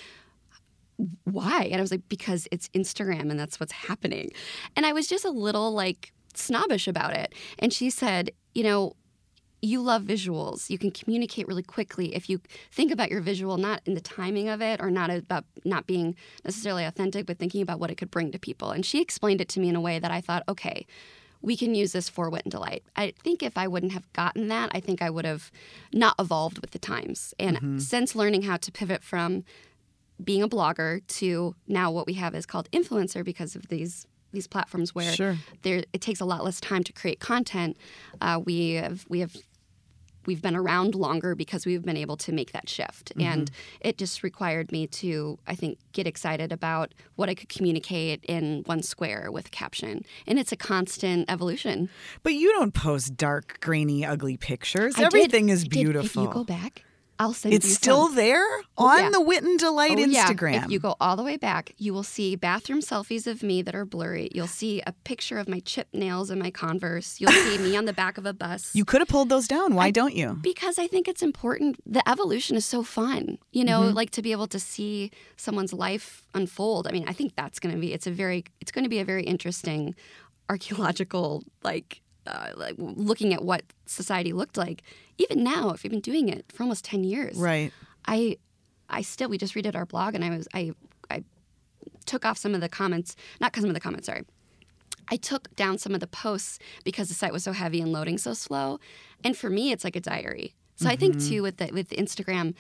why? 1.25 1.65
And 1.65 1.77
I 1.77 1.81
was 1.81 1.91
like 1.91 2.09
because 2.09 2.47
it's 2.53 2.69
Instagram 2.71 3.31
and 3.31 3.39
that's 3.39 3.59
what's 3.59 3.73
happening. 3.73 4.31
And 4.77 4.87
I 4.87 4.93
was 4.93 5.07
just 5.09 5.25
a 5.25 5.31
little 5.31 5.73
like 5.73 6.13
snobbish 6.35 6.87
about 6.87 7.15
it. 7.17 7.35
And 7.59 7.73
she 7.73 7.91
said, 7.91 8.31
you 8.55 8.63
know, 8.63 8.95
you 9.65 9.81
love 9.81 10.03
visuals. 10.03 10.69
You 10.69 10.77
can 10.77 10.91
communicate 10.91 11.47
really 11.47 11.63
quickly 11.63 12.15
if 12.17 12.29
you 12.29 12.41
think 12.73 12.91
about 12.91 13.11
your 13.11 13.21
visual, 13.21 13.57
not 13.57 13.81
in 13.87 13.95
the 13.95 14.01
timing 14.01 14.49
of 14.49 14.61
it 14.61 14.81
or 14.81 14.91
not 14.91 15.09
about 15.09 15.45
not 15.65 15.87
being 15.87 16.17
necessarily 16.45 16.85
authentic, 16.85 17.27
but 17.27 17.39
thinking 17.39 17.63
about 17.63 17.79
what 17.79 17.89
it 17.91 17.95
could 17.95 18.11
bring 18.11 18.33
to 18.33 18.39
people. 18.41 18.73
And 18.73 18.85
she 18.85 19.01
explained 19.01 19.41
it 19.41 19.49
to 19.51 19.61
me 19.61 19.69
in 19.69 19.77
a 19.77 19.81
way 19.81 20.01
that 20.01 20.11
I 20.11 20.21
thought, 20.21 20.43
okay, 20.49 20.85
we 21.41 21.57
can 21.57 21.75
use 21.77 21.93
this 21.93 22.09
for 22.09 22.29
wit 22.29 22.43
and 22.45 22.51
delight. 22.51 22.83
I 22.97 23.15
think 23.23 23.43
if 23.43 23.57
I 23.57 23.69
wouldn't 23.69 23.93
have 23.93 24.13
gotten 24.13 24.49
that, 24.49 24.71
I 24.75 24.81
think 24.81 25.01
I 25.01 25.11
would 25.11 25.25
have 25.25 25.51
not 25.93 26.17
evolved 26.19 26.59
with 26.59 26.73
the 26.73 26.79
times. 26.79 27.33
And 27.39 27.81
since 27.81 28.17
learning 28.17 28.43
how 28.43 28.57
to 28.59 28.73
pivot 28.73 29.03
from 29.05 29.45
being 30.23 30.43
a 30.43 30.49
blogger 30.49 31.05
to 31.19 31.55
now 31.67 31.91
what 31.91 32.07
we 32.07 32.15
have 32.15 32.35
is 32.35 32.47
called 32.47 32.69
influencer 32.73 33.25
because 33.25 33.55
of 33.57 33.69
these 33.69 34.07
these 34.33 34.47
platforms 34.47 34.95
where 34.95 35.13
Sure. 35.13 35.37
there 35.61 35.85
it 35.93 36.01
takes 36.01 36.19
a 36.21 36.25
lot 36.25 36.43
less 36.43 36.59
time 36.61 36.83
to 36.85 36.93
create 36.93 37.21
content. 37.21 37.77
Uh, 38.21 38.41
we 38.43 38.71
have 38.75 39.05
we 39.09 39.21
have 39.21 39.37
we've 40.27 40.43
been 40.43 40.57
around 40.57 40.95
longer 40.95 41.35
because 41.35 41.67
we've 41.67 41.85
been 41.85 41.97
able 41.97 42.17
to 42.19 42.33
make 42.33 42.53
that 42.53 42.69
shift, 42.69 43.11
mm-hmm. 43.17 43.21
and 43.33 43.51
it 43.81 43.99
just 43.99 44.23
required 44.23 44.73
me 44.73 44.87
to 44.89 45.39
I 45.47 45.55
think 45.55 45.79
get 45.93 46.07
excited 46.07 46.53
about 46.53 46.95
what 47.17 47.29
I 47.29 47.35
could 47.35 47.49
communicate 47.49 48.25
in 48.25 48.63
one 48.67 48.83
square 48.83 49.31
with 49.31 49.51
caption, 49.51 50.05
and 50.27 50.39
it's 50.39 50.53
a 50.53 50.57
constant 50.57 51.31
evolution. 51.31 51.89
But 52.23 52.35
you 52.35 52.53
don't 52.53 52.75
post 52.75 53.17
dark, 53.17 53.59
grainy, 53.61 54.05
ugly 54.05 54.37
pictures. 54.37 54.95
I 54.97 55.01
did- 55.01 55.07
Everything 55.07 55.49
is 55.49 55.61
I 55.61 55.63
did- 55.65 55.71
beautiful. 55.71 56.23
if 56.23 56.29
you 56.29 56.33
go 56.33 56.45
back, 56.45 56.85
I'll 57.19 57.33
send 57.35 57.55
it's 57.55 57.67
you 57.69 57.75
still 57.75 58.07
some. 58.07 58.17
there 58.17 58.45
on 58.77 58.99
yeah. 58.99 59.11
the 59.11 59.21
Wit 59.21 59.45
and 59.45 59.59
Delight 59.59 59.93
Oh, 59.97 60.05
yeah. 60.05 60.27
Instagram. 60.27 60.65
If 60.65 60.71
you 60.73 60.79
go 60.81 60.97
all 61.01 61.15
the 61.15 61.23
way 61.23 61.37
back, 61.37 61.73
you 61.79 61.93
will 61.95 62.03
see 62.03 62.35
bathroom 62.37 62.81
selfies 62.81 63.27
of 63.27 63.43
me 63.43 63.63
that 63.63 63.75
are 63.75 63.85
blurry. 63.85 64.29
You'll 64.35 64.47
see 64.49 64.83
a 64.87 64.93
picture 65.05 65.39
of 65.39 65.49
my 65.49 65.61
chip 65.61 65.89
nails 65.93 66.31
and 66.31 66.41
my 66.43 66.51
Converse. 66.51 67.21
You'll 67.21 67.31
see 67.33 67.59
me 67.59 67.77
on 67.77 67.85
the 67.85 67.93
back 67.93 68.19
of 68.19 68.27
a 68.27 68.33
bus. 68.33 68.75
You 68.75 68.85
could 68.85 69.01
have 69.01 69.09
pulled 69.09 69.29
those 69.29 69.47
down. 69.47 69.75
Why 69.75 69.91
don't 69.91 70.15
you? 70.15 70.39
because 70.43 70.79
I 70.79 70.87
think 70.89 71.07
it's 71.07 71.23
important. 71.23 71.77
The 71.87 72.07
evolution 72.09 72.57
is 72.57 72.65
so 72.65 72.83
fun, 72.83 73.39
you 73.53 73.65
know, 73.65 73.83
Mm-hmm. 73.83 73.95
like 73.97 74.11
to 74.11 74.23
be 74.23 74.33
able 74.33 74.49
to 74.49 74.59
see 74.59 75.11
someone's 75.37 75.73
life 75.73 76.27
unfold. 76.35 76.87
I 76.89 76.93
mean, 76.93 77.05
I 77.07 77.13
think 77.13 77.37
that's 77.37 77.59
going 77.61 77.75
to 77.75 77.81
be 77.81 77.93
it's 77.93 78.07
a 78.07 78.11
very 78.11 78.45
it's 78.61 78.73
going 78.73 78.85
to 78.85 78.89
be 78.91 78.99
a 78.99 79.05
very 79.05 79.23
interesting 79.25 79.95
archaeological 80.51 81.43
like 81.63 82.01
uh, 82.27 82.51
like 82.57 82.75
looking 82.79 83.35
at 83.35 83.43
what 83.45 83.63
society 83.87 84.33
looked 84.33 84.57
like. 84.57 84.83
Even 85.19 85.45
now, 85.45 85.71
if 85.71 85.85
you've 85.85 85.91
been 85.91 86.01
doing 86.01 86.29
it 86.29 86.47
for 86.53 86.63
almost 86.63 86.85
ten 86.85 87.05
years, 87.05 87.37
Right. 87.37 87.73
I 88.07 88.39
I 88.89 89.03
still 89.03 89.29
we 89.29 89.39
just 89.39 89.55
redid 89.55 89.75
our 89.75 89.87
blog 89.87 90.15
and 90.15 90.25
I 90.25 90.31
was 90.31 90.49
I 90.55 90.73
I 91.11 91.25
took 92.05 92.25
off 92.25 92.39
some 92.39 92.55
of 92.55 92.61
the 92.61 92.69
comments, 92.69 93.17
not 93.41 93.55
some 93.55 93.67
of 93.67 93.75
the 93.75 93.81
comments, 93.81 94.07
sorry. 94.07 94.25
I 95.09 95.17
took 95.17 95.55
down 95.57 95.79
some 95.79 95.95
of 95.95 96.01
the 96.01 96.07
posts 96.07 96.59
because 96.85 97.09
the 97.09 97.15
site 97.15 97.33
was 97.33 97.45
so 97.45 97.53
heavy 97.53 97.81
and 97.81 97.93
loading 97.93 98.19
so 98.19 98.35
slow. 98.35 98.79
And 99.25 99.37
for 99.37 99.51
me 99.51 99.73
it's 99.73 99.85
like 99.85 99.97
a 99.97 100.01
diary. 100.01 100.55
So 100.77 100.89
I 100.89 100.97
think 100.97 101.17
mm-hmm. 101.17 101.29
too 101.29 101.43
with 101.43 101.59
the 101.59 101.71
with 101.73 101.91
Instagram 101.91 102.55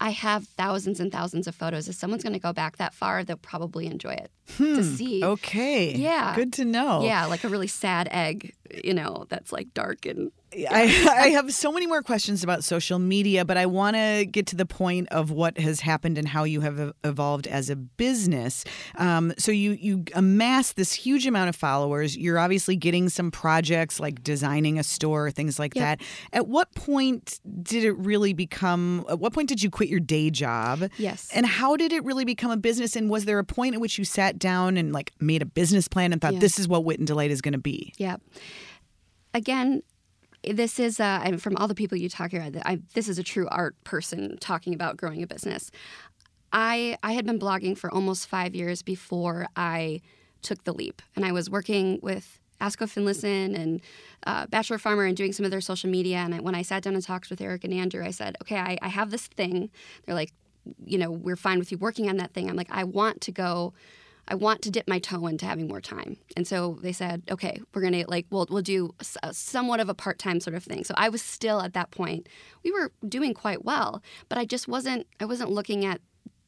I 0.00 0.10
have 0.10 0.46
thousands 0.48 1.00
and 1.00 1.10
thousands 1.12 1.46
of 1.46 1.54
photos. 1.54 1.88
If 1.88 1.94
someone's 1.94 2.22
going 2.22 2.32
to 2.32 2.38
go 2.40 2.52
back 2.52 2.76
that 2.76 2.92
far, 2.94 3.24
they'll 3.24 3.36
probably 3.36 3.86
enjoy 3.86 4.14
it 4.14 4.30
to 4.56 4.76
hmm. 4.76 4.82
see. 4.82 5.24
Okay. 5.24 5.94
Yeah. 5.94 6.34
Good 6.34 6.52
to 6.54 6.64
know. 6.64 7.04
Yeah, 7.04 7.26
like 7.26 7.44
a 7.44 7.48
really 7.48 7.68
sad 7.68 8.08
egg, 8.10 8.54
you 8.82 8.92
know, 8.92 9.26
that's 9.28 9.52
like 9.52 9.72
dark 9.72 10.04
and 10.04 10.32
I, 10.70 10.82
I 11.24 11.28
have 11.30 11.52
so 11.52 11.72
many 11.72 11.86
more 11.86 12.02
questions 12.02 12.42
about 12.44 12.64
social 12.64 12.98
media, 12.98 13.44
but 13.44 13.56
I 13.56 13.66
want 13.66 13.96
to 13.96 14.26
get 14.30 14.46
to 14.48 14.56
the 14.56 14.66
point 14.66 15.08
of 15.10 15.30
what 15.30 15.58
has 15.58 15.80
happened 15.80 16.18
and 16.18 16.28
how 16.28 16.44
you 16.44 16.60
have 16.60 16.92
evolved 17.04 17.46
as 17.46 17.70
a 17.70 17.76
business. 17.76 18.64
Um, 18.96 19.32
so 19.38 19.50
you 19.52 19.72
you 19.72 20.04
amass 20.14 20.72
this 20.72 20.92
huge 20.92 21.26
amount 21.26 21.48
of 21.48 21.56
followers. 21.56 22.16
You're 22.16 22.38
obviously 22.38 22.76
getting 22.76 23.08
some 23.08 23.30
projects 23.30 23.98
like 24.00 24.22
designing 24.22 24.78
a 24.78 24.84
store, 24.84 25.30
things 25.30 25.58
like 25.58 25.74
Yep. 25.74 25.82
that. 26.00 26.06
At 26.32 26.48
what 26.48 26.74
point 26.74 27.40
did 27.62 27.84
it 27.84 27.92
really 27.98 28.32
become? 28.32 29.04
At 29.08 29.18
what 29.18 29.32
point 29.32 29.48
did 29.48 29.62
you 29.62 29.70
quit 29.70 29.88
your 29.88 30.00
day 30.00 30.30
job? 30.30 30.88
Yes. 30.98 31.28
And 31.34 31.46
how 31.46 31.76
did 31.76 31.92
it 31.92 32.04
really 32.04 32.24
become 32.24 32.50
a 32.50 32.56
business? 32.56 32.96
And 32.96 33.10
was 33.10 33.24
there 33.24 33.38
a 33.38 33.44
point 33.44 33.74
at 33.74 33.80
which 33.80 33.98
you 33.98 34.04
sat 34.04 34.38
down 34.38 34.76
and 34.76 34.92
like 34.92 35.12
made 35.20 35.42
a 35.42 35.46
business 35.46 35.88
plan 35.88 36.12
and 36.12 36.20
thought 36.22 36.34
Yeah. 36.34 36.40
this 36.40 36.58
is 36.58 36.68
what 36.68 36.84
Wit 36.84 36.98
and 36.98 37.06
Delight 37.06 37.30
is 37.30 37.40
going 37.40 37.52
to 37.52 37.58
be? 37.58 37.92
Yeah. 37.98 38.16
Again, 39.32 39.82
this 40.52 40.78
is 40.78 41.00
uh, 41.00 41.20
and 41.24 41.42
from 41.42 41.56
all 41.56 41.68
the 41.68 41.74
people 41.74 41.96
you 41.98 42.08
talk 42.08 42.30
here, 42.30 42.46
I, 42.64 42.80
this 42.94 43.08
is 43.08 43.18
a 43.18 43.22
true 43.22 43.48
art 43.50 43.74
person 43.84 44.36
talking 44.38 44.74
about 44.74 44.96
growing 44.96 45.22
a 45.22 45.26
business. 45.26 45.70
I 46.52 46.96
I 47.02 47.12
had 47.12 47.26
been 47.26 47.38
blogging 47.38 47.76
for 47.76 47.92
almost 47.92 48.28
five 48.28 48.54
years 48.54 48.82
before 48.82 49.46
I 49.56 50.00
took 50.42 50.64
the 50.64 50.72
leap, 50.72 51.02
and 51.16 51.24
I 51.24 51.32
was 51.32 51.50
working 51.50 51.98
with 52.02 52.38
Askov 52.60 52.90
Finlayson 52.90 53.54
and 53.54 53.80
uh, 54.26 54.46
Bachelor 54.46 54.78
Farmer 54.78 55.04
and 55.04 55.16
doing 55.16 55.32
some 55.32 55.44
of 55.44 55.50
their 55.50 55.60
social 55.60 55.90
media. 55.90 56.18
And 56.18 56.34
I, 56.34 56.40
when 56.40 56.54
I 56.54 56.62
sat 56.62 56.82
down 56.82 56.94
and 56.94 57.04
talked 57.04 57.30
with 57.30 57.40
Eric 57.40 57.64
and 57.64 57.74
Andrew, 57.74 58.04
I 58.04 58.10
said, 58.10 58.36
okay, 58.42 58.56
I, 58.56 58.78
I 58.80 58.88
have 58.88 59.10
this 59.10 59.26
thing. 59.26 59.70
They're 60.04 60.14
like, 60.14 60.32
you 60.84 60.98
know, 60.98 61.10
we're 61.10 61.36
fine 61.36 61.58
with 61.58 61.72
you 61.72 61.78
working 61.78 62.08
on 62.08 62.16
that 62.18 62.32
thing. 62.32 62.48
I'm 62.48 62.56
like, 62.56 62.70
I 62.70 62.84
want 62.84 63.20
to 63.22 63.32
go. 63.32 63.74
I 64.28 64.34
want 64.34 64.62
to 64.62 64.70
dip 64.70 64.88
my 64.88 64.98
toe 64.98 65.26
into 65.26 65.46
having 65.46 65.68
more 65.68 65.80
time. 65.80 66.16
And 66.36 66.46
so 66.46 66.78
they 66.82 66.92
said, 66.92 67.22
okay, 67.30 67.60
we're 67.72 67.82
going 67.82 67.92
to 67.92 68.04
like, 68.08 68.26
we'll, 68.30 68.46
we'll 68.50 68.62
do 68.62 68.94
uh, 69.22 69.32
somewhat 69.32 69.80
of 69.80 69.88
a 69.88 69.94
part 69.94 70.18
time 70.18 70.40
sort 70.40 70.54
of 70.54 70.64
thing. 70.64 70.84
So 70.84 70.94
I 70.96 71.08
was 71.08 71.22
still 71.22 71.60
at 71.60 71.74
that 71.74 71.90
point, 71.90 72.28
we 72.62 72.72
were 72.72 72.92
doing 73.08 73.34
quite 73.34 73.64
well, 73.64 74.02
but 74.28 74.38
I 74.38 74.44
just 74.44 74.68
wasn't, 74.68 75.06
I 75.20 75.24
wasn't 75.24 75.50
looking 75.50 75.84
at 75.84 76.00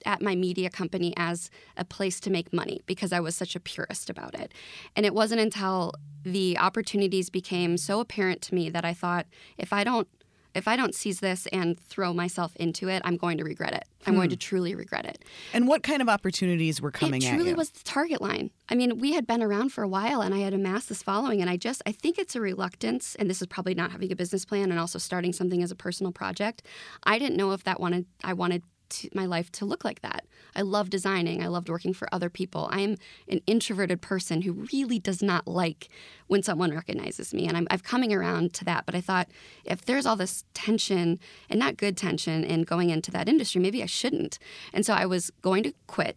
at 0.05 0.23
my 0.23 0.37
media 0.37 0.71
company 0.71 1.13
as 1.17 1.51
a 1.77 1.85
place 1.85 2.21
to 2.21 2.31
make 2.31 2.53
money 2.53 2.81
because 2.87 3.13
I 3.13 3.19
was 3.19 3.35
such 3.35 3.57
a 3.57 3.61
purist 3.61 4.09
about 4.09 4.35
it. 4.35 4.53
And 4.95 5.05
it 5.05 5.15
wasn't 5.15 5.41
until 5.41 5.95
the 6.23 6.57
opportunities 6.59 7.29
became 7.29 7.77
so 7.77 8.01
apparent 8.01 8.41
to 8.43 8.55
me 8.55 8.71
that 8.71 8.85
I 8.85 8.95
thought 8.95 9.27
if 9.59 9.73
I 9.73 9.85
don't 9.85 10.09
if 10.57 10.67
I 10.67 10.75
don't 10.75 10.95
seize 10.95 11.21
this 11.21 11.47
and 11.53 11.79
throw 11.79 12.15
myself 12.15 12.57
into 12.57 12.89
it, 12.89 13.03
I'm 13.05 13.17
going 13.17 13.39
to 13.39 13.45
regret 13.45 13.75
it. 13.75 13.85
I'm 14.07 14.15
hmm. 14.15 14.21
going 14.21 14.31
to 14.31 14.37
truly 14.37 14.75
regret 14.75 15.05
it. 15.05 15.23
And 15.53 15.69
what 15.69 15.83
kind 15.83 16.01
of 16.01 16.09
opportunities 16.09 16.81
were 16.81 16.91
coming 16.91 17.23
it 17.23 17.29
truly 17.29 17.53
was 17.55 17.71
the 17.71 17.85
target 17.85 18.23
line. 18.23 18.51
I 18.69 18.75
mean, 18.75 18.99
we 18.99 19.13
had 19.13 19.27
been 19.27 19.43
around 19.43 19.71
for 19.71 19.85
a 19.85 19.89
while 19.89 20.23
and 20.23 20.35
I 20.35 20.39
had 20.39 20.55
amassed 20.55 20.89
this 20.89 21.03
following 21.03 21.41
and 21.41 21.51
I 21.51 21.57
just 21.57 21.83
I 21.87 21.93
think 21.93 22.19
it's 22.19 22.35
a 22.35 22.41
reluctance 22.41 23.15
and 23.17 23.29
this 23.29 23.41
is 23.41 23.47
probably 23.47 23.75
not 23.75 23.93
having 23.93 24.11
a 24.11 24.17
business 24.17 24.45
plan 24.45 24.71
and 24.71 24.81
also 24.81 24.99
starting 24.99 25.33
something 25.33 25.63
as 25.63 25.71
a 25.71 25.77
personal 25.77 26.13
project. 26.13 26.63
I 27.05 27.19
didn't 27.19 27.37
know 27.37 27.53
if 27.53 27.65
that 27.65 27.79
wanted 27.79 28.07
I 28.25 28.33
wanted 28.33 28.63
to 28.91 29.09
my 29.15 29.27
life 29.27 29.51
to 29.53 29.65
look 29.65 29.85
like 29.85 30.03
that. 30.03 30.25
I 30.55 30.63
love 30.63 30.91
designing. 30.91 31.43
I 31.43 31.49
loved 31.49 31.69
working 31.69 31.93
for 31.93 32.09
other 32.13 32.31
people. 32.31 32.69
I'm 32.71 32.97
an 33.29 33.41
introverted 33.47 34.01
person 34.01 34.43
who 34.43 34.67
really 34.73 34.99
does 34.99 35.23
not 35.23 35.47
like 35.47 35.89
when 36.29 36.43
someone 36.43 36.73
recognizes 36.73 37.35
me. 37.35 37.47
And 37.47 37.57
I'm, 37.57 37.67
I'm 37.71 37.81
coming 37.81 38.13
around 38.13 38.55
to 38.55 38.65
that. 38.65 38.87
But 38.87 38.95
I 38.95 39.01
thought 39.01 39.29
if 39.65 39.85
there's 39.85 40.07
all 40.07 40.17
this 40.17 40.45
tension 40.55 41.19
and 41.51 41.61
not 41.61 41.77
good 41.77 41.97
tension 41.97 42.45
in 42.45 42.63
going 42.63 42.91
into 42.91 43.11
that 43.11 43.29
industry, 43.29 43.61
maybe 43.61 43.83
I 43.83 43.87
shouldn't. 43.87 44.39
And 44.73 44.87
so 44.87 44.95
I 44.95 45.07
was 45.07 45.31
going 45.43 45.63
to 45.65 45.75
quit 45.87 46.17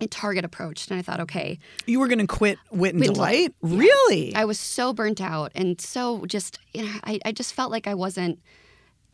and 0.00 0.10
Target 0.10 0.44
approached, 0.44 0.90
and 0.90 0.98
I 0.98 1.02
thought, 1.02 1.20
okay. 1.20 1.58
You 1.86 2.00
were 2.00 2.08
going 2.08 2.18
to 2.18 2.26
quit 2.26 2.58
Wit 2.70 2.94
and 2.94 3.02
Delight? 3.02 3.54
Delight? 3.62 3.80
Really? 3.80 4.34
I 4.34 4.44
was 4.44 4.58
so 4.58 4.92
burnt 4.92 5.20
out 5.20 5.52
and 5.54 5.80
so 5.80 6.26
just, 6.26 6.58
you 6.74 6.84
know, 6.84 6.92
I, 7.04 7.18
I 7.24 7.32
just 7.32 7.54
felt 7.54 7.70
like 7.70 7.86
I 7.86 7.94
wasn't 7.94 8.40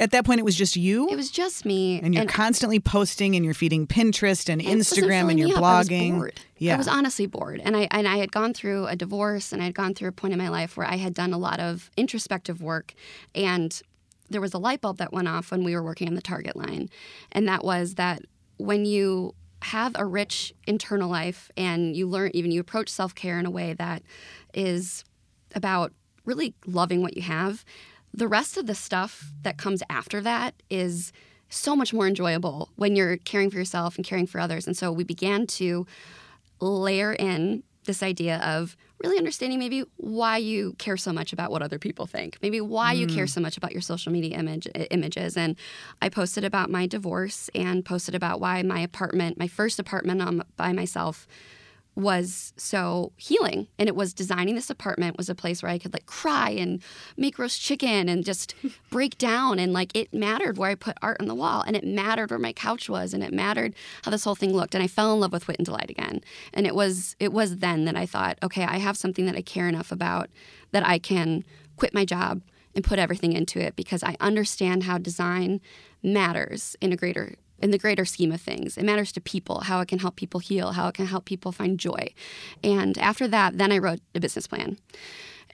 at 0.02 0.10
that 0.10 0.24
point, 0.24 0.40
it 0.40 0.42
was 0.42 0.56
just 0.56 0.74
you. 0.74 1.08
It 1.08 1.14
was 1.14 1.30
just 1.30 1.64
me, 1.64 2.00
and 2.02 2.12
you're 2.12 2.22
and 2.22 2.30
constantly 2.30 2.80
posting, 2.80 3.36
and 3.36 3.44
you're 3.44 3.54
feeding 3.54 3.86
Pinterest 3.86 4.48
and 4.48 4.60
Instagram, 4.60 5.30
and 5.30 5.38
you're 5.38 5.56
blogging. 5.56 6.14
I 6.14 6.18
was 6.18 6.30
yeah, 6.58 6.74
I 6.74 6.76
was 6.76 6.88
honestly 6.88 7.26
bored, 7.26 7.60
and 7.62 7.76
I 7.76 7.86
and 7.92 8.08
I 8.08 8.16
had 8.16 8.32
gone 8.32 8.52
through 8.52 8.88
a 8.88 8.96
divorce, 8.96 9.52
and 9.52 9.62
I 9.62 9.66
had 9.66 9.74
gone 9.74 9.94
through 9.94 10.08
a 10.08 10.12
point 10.12 10.32
in 10.32 10.38
my 10.38 10.48
life 10.48 10.76
where 10.76 10.86
I 10.86 10.96
had 10.96 11.14
done 11.14 11.32
a 11.32 11.38
lot 11.38 11.60
of 11.60 11.88
introspective 11.96 12.60
work, 12.60 12.94
and 13.32 13.80
there 14.28 14.40
was 14.40 14.52
a 14.54 14.58
light 14.58 14.80
bulb 14.80 14.98
that 14.98 15.12
went 15.12 15.28
off 15.28 15.52
when 15.52 15.62
we 15.62 15.72
were 15.76 15.84
working 15.84 16.08
on 16.08 16.14
the 16.14 16.22
Target 16.22 16.56
line, 16.56 16.90
and 17.30 17.46
that 17.46 17.62
was 17.64 17.94
that 17.94 18.22
when 18.56 18.84
you 18.84 19.36
have 19.62 19.92
a 19.94 20.04
rich 20.04 20.52
internal 20.66 21.08
life 21.08 21.48
and 21.56 21.94
you 21.94 22.08
learn 22.08 22.32
even 22.34 22.50
you 22.50 22.60
approach 22.60 22.88
self-care 22.88 23.38
in 23.38 23.46
a 23.46 23.50
way 23.50 23.72
that 23.72 24.02
is 24.52 25.04
about 25.54 25.92
really 26.24 26.54
loving 26.66 27.00
what 27.00 27.16
you 27.16 27.22
have 27.22 27.64
the 28.14 28.28
rest 28.28 28.56
of 28.56 28.66
the 28.66 28.74
stuff 28.74 29.32
that 29.42 29.56
comes 29.56 29.82
after 29.88 30.20
that 30.20 30.54
is 30.68 31.12
so 31.48 31.76
much 31.76 31.92
more 31.92 32.06
enjoyable 32.06 32.70
when 32.76 32.96
you're 32.96 33.16
caring 33.18 33.50
for 33.50 33.58
yourself 33.58 33.96
and 33.96 34.06
caring 34.06 34.26
for 34.26 34.40
others. 34.40 34.66
And 34.66 34.76
so 34.76 34.90
we 34.90 35.04
began 35.04 35.46
to 35.48 35.86
layer 36.60 37.12
in 37.12 37.62
this 37.84 38.02
idea 38.02 38.38
of 38.38 38.76
really 39.02 39.18
understanding 39.18 39.58
maybe 39.58 39.84
why 39.96 40.36
you 40.36 40.74
care 40.78 40.96
so 40.96 41.12
much 41.12 41.32
about 41.32 41.50
what 41.50 41.60
other 41.60 41.78
people 41.78 42.06
think, 42.06 42.38
maybe 42.40 42.60
why 42.60 42.94
mm. 42.94 42.98
you 42.98 43.06
care 43.06 43.24
mm. 43.24 43.30
so 43.30 43.40
much 43.40 43.56
about 43.56 43.72
your 43.72 43.80
social 43.80 44.12
media 44.12 44.38
image 44.38 44.68
images. 44.90 45.36
And 45.36 45.56
I 46.00 46.08
posted 46.08 46.44
about 46.44 46.70
my 46.70 46.86
divorce 46.86 47.50
and 47.54 47.84
posted 47.84 48.14
about 48.14 48.40
why 48.40 48.62
my 48.62 48.80
apartment, 48.80 49.38
my 49.38 49.48
first 49.48 49.78
apartment 49.78 50.42
by 50.56 50.72
myself, 50.72 51.26
was 51.94 52.54
so 52.56 53.12
healing. 53.16 53.68
And 53.78 53.88
it 53.88 53.94
was 53.94 54.14
designing 54.14 54.54
this 54.54 54.70
apartment 54.70 55.18
was 55.18 55.28
a 55.28 55.34
place 55.34 55.62
where 55.62 55.70
i 55.70 55.78
could 55.78 55.92
like 55.92 56.06
cry 56.06 56.50
and 56.50 56.82
make 57.16 57.38
roast 57.38 57.60
chicken 57.60 58.08
and 58.08 58.24
just 58.24 58.54
break 58.90 59.18
down. 59.18 59.58
And 59.58 59.72
like 59.72 59.94
it 59.94 60.12
mattered 60.12 60.56
where 60.56 60.70
i 60.70 60.74
put 60.74 60.96
art 61.02 61.18
on 61.20 61.28
the 61.28 61.34
wall 61.34 61.62
and 61.66 61.76
it 61.76 61.84
mattered 61.84 62.30
where 62.30 62.38
my 62.38 62.52
couch 62.52 62.88
was 62.88 63.12
and 63.12 63.22
it 63.22 63.32
mattered 63.32 63.74
how 64.04 64.10
this 64.10 64.24
whole 64.24 64.34
thing 64.34 64.54
looked. 64.54 64.74
And 64.74 64.82
i 64.82 64.86
fell 64.86 65.12
in 65.12 65.20
love 65.20 65.32
with 65.32 65.46
wit 65.48 65.58
and 65.58 65.66
delight 65.66 65.90
again. 65.90 66.22
And 66.54 66.66
it 66.66 66.74
was 66.74 67.14
it 67.20 67.32
was 67.32 67.58
then 67.58 67.84
that 67.84 67.96
i 67.96 68.06
thought 68.06 68.38
okay 68.42 68.64
i 68.64 68.78
have 68.78 68.96
something 68.96 69.26
that 69.26 69.36
i 69.36 69.42
care 69.42 69.68
enough 69.68 69.92
about 69.92 70.30
that 70.72 70.86
i 70.86 70.98
can 70.98 71.44
quit 71.76 71.92
my 71.92 72.04
job 72.04 72.42
and 72.74 72.84
put 72.84 72.98
everything 72.98 73.32
into 73.32 73.60
it 73.60 73.76
because 73.76 74.02
i 74.02 74.16
understand 74.20 74.84
how 74.84 74.96
design 74.96 75.60
matters 76.02 76.74
in 76.80 76.92
a 76.92 76.96
greater 76.96 77.34
in 77.62 77.70
the 77.70 77.78
greater 77.78 78.04
scheme 78.04 78.32
of 78.32 78.40
things. 78.40 78.76
It 78.76 78.84
matters 78.84 79.12
to 79.12 79.20
people, 79.20 79.60
how 79.60 79.80
it 79.80 79.88
can 79.88 80.00
help 80.00 80.16
people 80.16 80.40
heal, 80.40 80.72
how 80.72 80.88
it 80.88 80.94
can 80.94 81.06
help 81.06 81.24
people 81.24 81.52
find 81.52 81.78
joy. 81.78 82.12
And 82.62 82.98
after 82.98 83.28
that, 83.28 83.56
then 83.56 83.70
I 83.70 83.78
wrote 83.78 84.00
a 84.14 84.20
business 84.20 84.46
plan. 84.46 84.78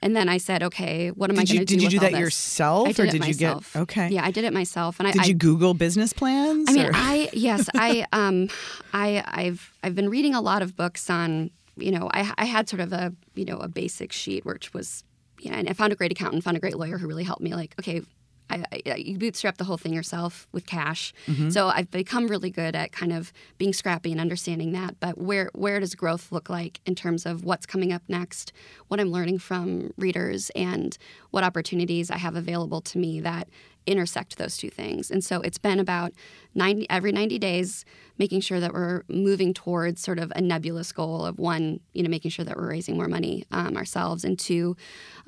And 0.01 0.15
then 0.15 0.29
I 0.29 0.37
said, 0.37 0.63
okay, 0.63 1.09
what 1.09 1.29
am 1.29 1.35
did 1.35 1.41
I 1.41 1.45
going 1.45 1.59
to 1.59 1.65
do? 1.65 1.75
Did 1.75 1.83
you 1.83 1.89
do 1.89 1.99
that 1.99 2.11
this? 2.11 2.19
yourself, 2.19 2.87
I 2.87 2.91
did 2.93 2.99
or 2.99 3.11
did 3.11 3.25
you 3.25 3.33
get? 3.33 3.57
Okay, 3.75 4.07
yeah, 4.09 4.25
I 4.25 4.31
did 4.31 4.45
it 4.45 4.53
myself. 4.53 4.97
And 4.99 5.07
I 5.07 5.11
did 5.11 5.27
you 5.27 5.33
Google 5.33 5.73
business 5.73 6.13
plans? 6.13 6.69
I 6.69 6.73
mean, 6.73 6.85
or? 6.85 6.91
I 6.93 7.29
yes, 7.33 7.69
I 7.75 8.05
um, 8.13 8.47
I 8.93 9.21
I've 9.27 9.73
I've 9.83 9.95
been 9.95 10.09
reading 10.09 10.33
a 10.33 10.41
lot 10.41 10.61
of 10.61 10.77
books 10.77 11.09
on. 11.09 11.51
You 11.75 11.91
know, 11.91 12.09
I 12.13 12.33
I 12.37 12.45
had 12.45 12.69
sort 12.69 12.79
of 12.79 12.93
a 12.93 13.13
you 13.35 13.43
know 13.43 13.57
a 13.57 13.67
basic 13.67 14.13
sheet 14.13 14.45
which 14.45 14.73
was 14.73 15.03
you 15.41 15.51
know, 15.51 15.57
and 15.57 15.69
I 15.69 15.73
found 15.73 15.91
a 15.91 15.97
great 15.97 16.13
accountant, 16.13 16.45
found 16.45 16.55
a 16.55 16.61
great 16.61 16.77
lawyer 16.77 16.97
who 16.97 17.07
really 17.07 17.23
helped 17.23 17.41
me. 17.41 17.53
Like, 17.53 17.75
okay, 17.79 18.01
I, 18.49 18.63
I, 18.71 18.95
you 18.95 19.17
bootstrap 19.17 19.57
the 19.57 19.63
whole 19.63 19.77
thing 19.77 19.93
yourself 19.93 20.47
with 20.51 20.65
cash. 20.65 21.13
Mm-hmm. 21.27 21.49
So 21.49 21.67
I've 21.67 21.91
become 21.91 22.27
really 22.27 22.49
good 22.49 22.75
at 22.75 22.91
kind 22.91 23.13
of 23.13 23.31
being 23.57 23.73
scrappy 23.73 24.11
and 24.11 24.19
understanding 24.19 24.71
that. 24.73 24.99
But 24.99 25.17
where 25.17 25.49
where 25.53 25.79
does 25.79 25.95
growth 25.95 26.31
look 26.31 26.49
like 26.49 26.79
in 26.85 26.95
terms 26.95 27.25
of 27.25 27.43
what's 27.43 27.65
coming 27.65 27.91
up 27.93 28.03
next, 28.07 28.51
what 28.87 28.99
I'm 28.99 29.11
learning 29.11 29.39
from 29.39 29.91
readers, 29.97 30.49
and 30.55 30.97
what 31.31 31.43
opportunities 31.43 32.09
I 32.11 32.17
have 32.17 32.35
available 32.35 32.81
to 32.81 32.97
me 32.97 33.19
that 33.21 33.49
intersect 33.85 34.37
those 34.37 34.57
two 34.57 34.69
things. 34.69 35.09
And 35.09 35.23
so 35.23 35.41
it's 35.41 35.57
been 35.57 35.79
about 35.79 36.13
90 36.53 36.87
every 36.89 37.11
90 37.11 37.39
days 37.39 37.85
making 38.19 38.41
sure 38.41 38.59
that 38.59 38.73
we're 38.73 39.03
moving 39.07 39.53
towards 39.53 40.01
sort 40.01 40.19
of 40.19 40.31
a 40.35 40.41
nebulous 40.41 40.91
goal 40.91 41.25
of 41.25 41.39
one, 41.39 41.79
you 41.93 42.03
know, 42.03 42.09
making 42.09 42.29
sure 42.29 42.45
that 42.45 42.57
we're 42.57 42.69
raising 42.69 42.97
more 42.97 43.07
money 43.07 43.45
um, 43.51 43.77
ourselves, 43.77 44.23
and 44.23 44.37
two, 44.37 44.75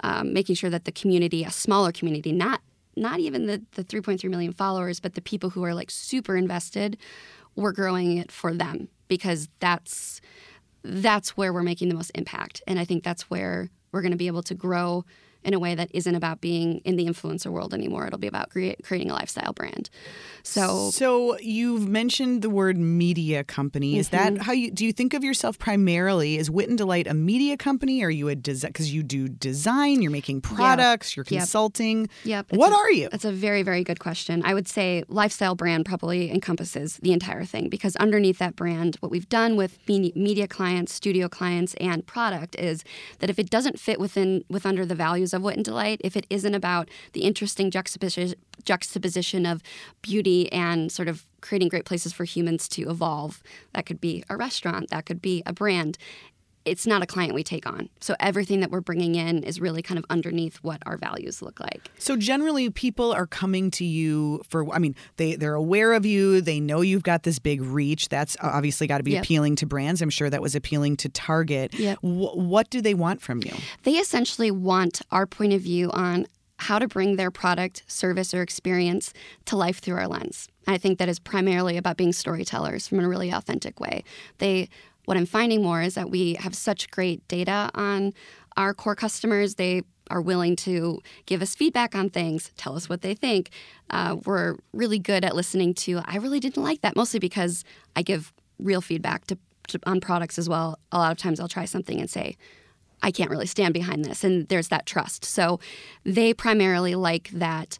um, 0.03 0.33
making 0.33 0.55
sure 0.55 0.69
that 0.69 0.85
the 0.85 0.91
community, 0.91 1.43
a 1.43 1.51
smaller 1.51 1.91
community, 1.91 2.31
not 2.31 2.61
not 2.95 3.19
even 3.19 3.45
the, 3.45 3.61
the 3.71 3.83
3.3 3.83 4.29
million 4.29 4.53
followers, 4.53 4.99
but 4.99 5.13
the 5.13 5.21
people 5.21 5.49
who 5.49 5.63
are 5.63 5.73
like 5.73 5.91
super 5.91 6.35
invested, 6.35 6.97
we're 7.55 7.71
growing 7.71 8.17
it 8.17 8.31
for 8.31 8.53
them 8.53 8.87
because 9.07 9.49
that's 9.59 10.21
that's 10.83 11.37
where 11.37 11.53
we're 11.53 11.61
making 11.61 11.89
the 11.89 11.95
most 11.95 12.11
impact. 12.15 12.61
And 12.65 12.79
I 12.79 12.85
think 12.85 13.03
that's 13.03 13.29
where 13.29 13.69
we're 13.91 14.01
going 14.01 14.11
to 14.11 14.17
be 14.17 14.27
able 14.27 14.41
to 14.43 14.55
grow 14.55 15.05
in 15.43 15.53
a 15.53 15.59
way 15.59 15.75
that 15.75 15.89
isn't 15.93 16.15
about 16.15 16.41
being 16.41 16.77
in 16.79 16.95
the 16.95 17.05
influencer 17.05 17.51
world 17.51 17.73
anymore. 17.73 18.07
It'll 18.07 18.19
be 18.19 18.27
about 18.27 18.49
creating 18.49 19.09
a 19.09 19.13
lifestyle 19.13 19.53
brand. 19.53 19.89
So, 20.43 20.91
so 20.91 21.37
you've 21.39 21.87
mentioned 21.87 22.41
the 22.41 22.49
word 22.49 22.77
media 22.77 23.43
company. 23.43 23.97
Is 23.97 24.09
mm-hmm. 24.09 24.35
that 24.35 24.43
how 24.43 24.53
you 24.53 24.71
do? 24.71 24.85
You 24.85 24.93
think 24.93 25.13
of 25.13 25.23
yourself 25.23 25.59
primarily 25.59 26.37
as 26.37 26.49
Wit 26.49 26.69
and 26.69 26.77
Delight 26.77 27.07
a 27.07 27.13
media 27.13 27.57
company? 27.57 28.03
Or 28.03 28.07
are 28.07 28.11
you 28.11 28.27
a 28.29 28.35
design? 28.35 28.69
Because 28.69 28.93
you 28.93 29.03
do 29.03 29.27
design, 29.27 30.01
you're 30.01 30.11
making 30.11 30.41
products, 30.41 31.15
you're 31.15 31.25
consulting. 31.25 32.09
Yep. 32.23 32.53
What 32.53 32.71
a, 32.71 32.75
are 32.75 32.91
you? 32.91 33.09
That's 33.09 33.25
a 33.25 33.31
very 33.31 33.63
very 33.63 33.83
good 33.83 33.99
question. 33.99 34.41
I 34.45 34.53
would 34.53 34.67
say 34.67 35.03
lifestyle 35.07 35.55
brand 35.55 35.85
probably 35.85 36.31
encompasses 36.31 36.97
the 36.97 37.13
entire 37.13 37.45
thing 37.45 37.69
because 37.69 37.95
underneath 37.97 38.37
that 38.39 38.55
brand, 38.55 38.97
what 38.99 39.11
we've 39.11 39.29
done 39.29 39.55
with 39.55 39.79
media 39.87 40.47
clients, 40.47 40.93
studio 40.93 41.27
clients, 41.27 41.73
and 41.75 42.05
product 42.05 42.55
is 42.55 42.83
that 43.19 43.29
if 43.29 43.39
it 43.39 43.49
doesn't 43.49 43.79
fit 43.79 43.99
within 43.99 44.43
with 44.49 44.65
under 44.65 44.85
the 44.85 44.95
values 44.95 45.30
of 45.33 45.41
Wit 45.41 45.55
and 45.55 45.65
Delight 45.65 46.01
if 46.03 46.15
it 46.15 46.25
isn't 46.29 46.55
about 46.55 46.89
the 47.13 47.21
interesting 47.21 47.71
juxtaposition, 47.71 48.37
juxtaposition 48.63 49.45
of 49.45 49.61
beauty 50.01 50.51
and 50.51 50.91
sort 50.91 51.07
of 51.07 51.25
creating 51.41 51.69
great 51.69 51.85
places 51.85 52.13
for 52.13 52.23
humans 52.23 52.67
to 52.69 52.89
evolve. 52.89 53.41
That 53.73 53.85
could 53.85 53.99
be 53.99 54.23
a 54.29 54.37
restaurant, 54.37 54.89
that 54.89 55.05
could 55.05 55.21
be 55.21 55.43
a 55.45 55.53
brand 55.53 55.97
it's 56.65 56.85
not 56.85 57.01
a 57.01 57.05
client 57.05 57.33
we 57.33 57.43
take 57.43 57.65
on. 57.65 57.89
So 57.99 58.15
everything 58.19 58.59
that 58.59 58.71
we're 58.71 58.81
bringing 58.81 59.15
in 59.15 59.43
is 59.43 59.59
really 59.59 59.81
kind 59.81 59.97
of 59.97 60.05
underneath 60.09 60.57
what 60.57 60.81
our 60.85 60.97
values 60.97 61.41
look 61.41 61.59
like. 61.59 61.89
So 61.97 62.15
generally 62.15 62.69
people 62.69 63.11
are 63.11 63.27
coming 63.27 63.71
to 63.71 63.85
you 63.85 64.41
for 64.47 64.71
I 64.73 64.79
mean 64.79 64.95
they 65.17 65.35
they're 65.35 65.55
aware 65.55 65.93
of 65.93 66.05
you, 66.05 66.41
they 66.41 66.59
know 66.59 66.81
you've 66.81 67.03
got 67.03 67.23
this 67.23 67.39
big 67.39 67.61
reach. 67.61 68.09
That's 68.09 68.37
obviously 68.41 68.87
got 68.87 68.97
to 68.97 69.03
be 69.03 69.11
yep. 69.11 69.23
appealing 69.23 69.55
to 69.57 69.65
brands. 69.65 70.01
I'm 70.01 70.09
sure 70.09 70.29
that 70.29 70.41
was 70.41 70.55
appealing 70.55 70.97
to 70.97 71.09
Target. 71.09 71.73
Yep. 71.73 72.01
W- 72.01 72.39
what 72.39 72.69
do 72.69 72.81
they 72.81 72.93
want 72.93 73.21
from 73.21 73.41
you? 73.43 73.53
They 73.83 73.93
essentially 73.93 74.51
want 74.51 75.01
our 75.11 75.25
point 75.25 75.53
of 75.53 75.61
view 75.61 75.89
on 75.91 76.25
how 76.61 76.77
to 76.77 76.87
bring 76.87 77.15
their 77.15 77.31
product, 77.31 77.81
service, 77.87 78.35
or 78.35 78.43
experience 78.43 79.13
to 79.45 79.55
life 79.55 79.79
through 79.79 79.95
our 79.95 80.07
lens. 80.07 80.47
I 80.67 80.77
think 80.77 80.99
that 80.99 81.09
is 81.09 81.17
primarily 81.17 81.75
about 81.75 81.97
being 81.97 82.13
storytellers 82.13 82.87
from 82.87 82.99
a 82.99 83.09
really 83.09 83.31
authentic 83.31 83.79
way. 83.79 84.03
They 84.37 84.69
what 85.05 85.17
I'm 85.17 85.25
finding 85.25 85.61
more 85.61 85.81
is 85.81 85.95
that 85.95 86.09
we 86.09 86.35
have 86.35 86.55
such 86.55 86.89
great 86.91 87.27
data 87.27 87.69
on 87.73 88.13
our 88.57 88.73
core 88.73 88.95
customers, 88.95 89.55
they 89.55 89.83
are 90.09 90.21
willing 90.21 90.55
to 90.57 90.99
give 91.25 91.41
us 91.41 91.55
feedback 91.55 91.95
on 91.95 92.09
things, 92.09 92.51
tell 92.57 92.75
us 92.75 92.89
what 92.89 93.01
they 93.01 93.13
think. 93.13 93.49
Uh, 93.89 94.17
we're 94.25 94.57
really 94.73 94.99
good 94.99 95.23
at 95.23 95.35
listening 95.35 95.73
to, 95.73 96.01
I 96.05 96.17
really 96.17 96.39
didn't 96.39 96.61
like 96.61 96.81
that, 96.81 96.95
mostly 96.95 97.19
because 97.19 97.63
I 97.95 98.01
give 98.01 98.33
real 98.59 98.81
feedback 98.81 99.25
to, 99.27 99.37
to, 99.69 99.79
on 99.85 100.01
products 100.01 100.37
as 100.37 100.49
well. 100.49 100.77
A 100.91 100.97
lot 100.97 101.11
of 101.11 101.17
times 101.17 101.39
I'll 101.39 101.47
try 101.47 101.65
something 101.65 101.99
and 101.99 102.09
say, 102.09 102.35
I 103.01 103.11
can't 103.11 103.31
really 103.31 103.47
stand 103.47 103.73
behind 103.73 104.05
this. 104.05 104.23
And 104.23 104.47
there's 104.49 104.67
that 104.67 104.85
trust. 104.85 105.25
So 105.25 105.59
they 106.03 106.33
primarily 106.33 106.93
like 106.95 107.29
that 107.29 107.77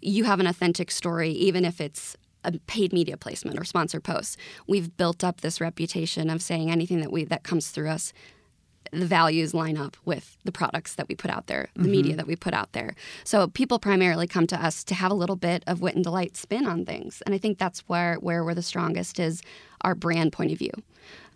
you 0.00 0.24
have 0.24 0.40
an 0.40 0.46
authentic 0.46 0.90
story, 0.90 1.30
even 1.30 1.64
if 1.64 1.80
it's 1.80 2.16
paid 2.66 2.92
media 2.92 3.16
placement 3.16 3.58
or 3.58 3.64
sponsored 3.64 4.04
posts. 4.04 4.36
We've 4.66 4.96
built 4.96 5.24
up 5.24 5.40
this 5.40 5.60
reputation 5.60 6.30
of 6.30 6.42
saying 6.42 6.70
anything 6.70 7.00
that 7.00 7.12
we 7.12 7.24
that 7.24 7.42
comes 7.42 7.70
through 7.70 7.90
us 7.90 8.12
the 8.92 9.06
values 9.06 9.54
line 9.54 9.76
up 9.76 9.96
with 10.04 10.36
the 10.44 10.52
products 10.52 10.94
that 10.94 11.08
we 11.08 11.14
put 11.14 11.30
out 11.30 11.46
there, 11.46 11.68
the 11.74 11.82
mm-hmm. 11.82 11.90
media 11.90 12.16
that 12.16 12.26
we 12.26 12.36
put 12.36 12.54
out 12.54 12.72
there. 12.72 12.94
So 13.24 13.48
people 13.48 13.78
primarily 13.78 14.26
come 14.26 14.46
to 14.48 14.64
us 14.64 14.84
to 14.84 14.94
have 14.94 15.10
a 15.10 15.14
little 15.14 15.36
bit 15.36 15.62
of 15.66 15.80
wit 15.80 15.94
and 15.94 16.04
delight 16.04 16.36
spin 16.36 16.66
on 16.66 16.84
things, 16.84 17.22
and 17.26 17.34
I 17.34 17.38
think 17.38 17.58
that's 17.58 17.80
where 17.80 18.16
where 18.16 18.44
we're 18.44 18.54
the 18.54 18.62
strongest 18.62 19.18
is 19.18 19.42
our 19.82 19.94
brand 19.94 20.32
point 20.32 20.52
of 20.52 20.58
view. 20.58 20.72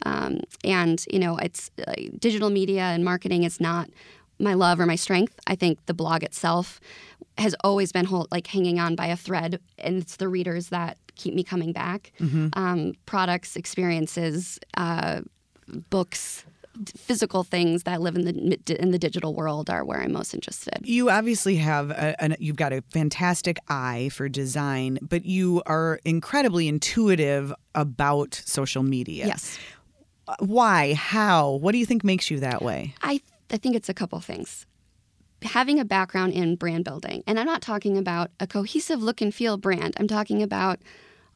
Um, 0.02 0.40
and 0.64 1.04
you 1.10 1.18
know, 1.18 1.36
it's 1.36 1.70
uh, 1.86 1.92
digital 2.18 2.50
media 2.50 2.82
and 2.82 3.04
marketing 3.04 3.44
is 3.44 3.60
not 3.60 3.90
my 4.38 4.54
love 4.54 4.80
or 4.80 4.86
my 4.86 4.96
strength. 4.96 5.38
I 5.46 5.54
think 5.54 5.84
the 5.86 5.94
blog 5.94 6.22
itself 6.22 6.80
has 7.36 7.54
always 7.62 7.92
been 7.92 8.06
like 8.30 8.46
hanging 8.46 8.78
on 8.80 8.96
by 8.96 9.06
a 9.06 9.16
thread, 9.16 9.60
and 9.78 9.96
it's 9.96 10.16
the 10.16 10.28
readers 10.28 10.68
that 10.68 10.98
keep 11.20 11.34
me 11.34 11.44
coming 11.44 11.72
back. 11.72 12.12
Mm-hmm. 12.18 12.48
Um, 12.54 12.94
products, 13.06 13.56
experiences, 13.56 14.58
uh, 14.76 15.20
books, 15.90 16.44
physical 16.96 17.44
things 17.44 17.82
that 17.82 18.00
live 18.00 18.16
in 18.16 18.24
the 18.24 18.80
in 18.80 18.90
the 18.90 18.98
digital 18.98 19.34
world 19.34 19.68
are 19.68 19.84
where 19.84 20.00
I'm 20.00 20.12
most 20.12 20.34
interested. 20.34 20.78
You 20.84 21.10
obviously 21.10 21.56
have 21.56 21.90
a, 21.90 22.20
an, 22.22 22.36
you've 22.38 22.56
got 22.56 22.72
a 22.72 22.82
fantastic 22.90 23.58
eye 23.68 24.08
for 24.12 24.28
design, 24.28 24.98
but 25.02 25.24
you 25.24 25.62
are 25.66 26.00
incredibly 26.04 26.68
intuitive 26.68 27.52
about 27.74 28.40
social 28.44 28.82
media. 28.82 29.26
Yes. 29.26 29.58
Why? 30.38 30.94
How? 30.94 31.52
What 31.52 31.72
do 31.72 31.78
you 31.78 31.86
think 31.86 32.04
makes 32.04 32.30
you 32.30 32.40
that 32.40 32.62
way? 32.62 32.94
I 33.02 33.20
I 33.50 33.58
think 33.58 33.74
it's 33.74 33.88
a 33.88 33.94
couple 33.94 34.20
things 34.20 34.66
having 35.42 35.80
a 35.80 35.84
background 35.84 36.32
in 36.32 36.56
brand 36.56 36.84
building, 36.84 37.22
and 37.26 37.38
I'm 37.38 37.46
not 37.46 37.62
talking 37.62 37.96
about 37.96 38.30
a 38.38 38.46
cohesive 38.46 39.02
look 39.02 39.20
and 39.20 39.34
feel 39.34 39.56
brand, 39.56 39.94
I'm 39.98 40.08
talking 40.08 40.42
about 40.42 40.80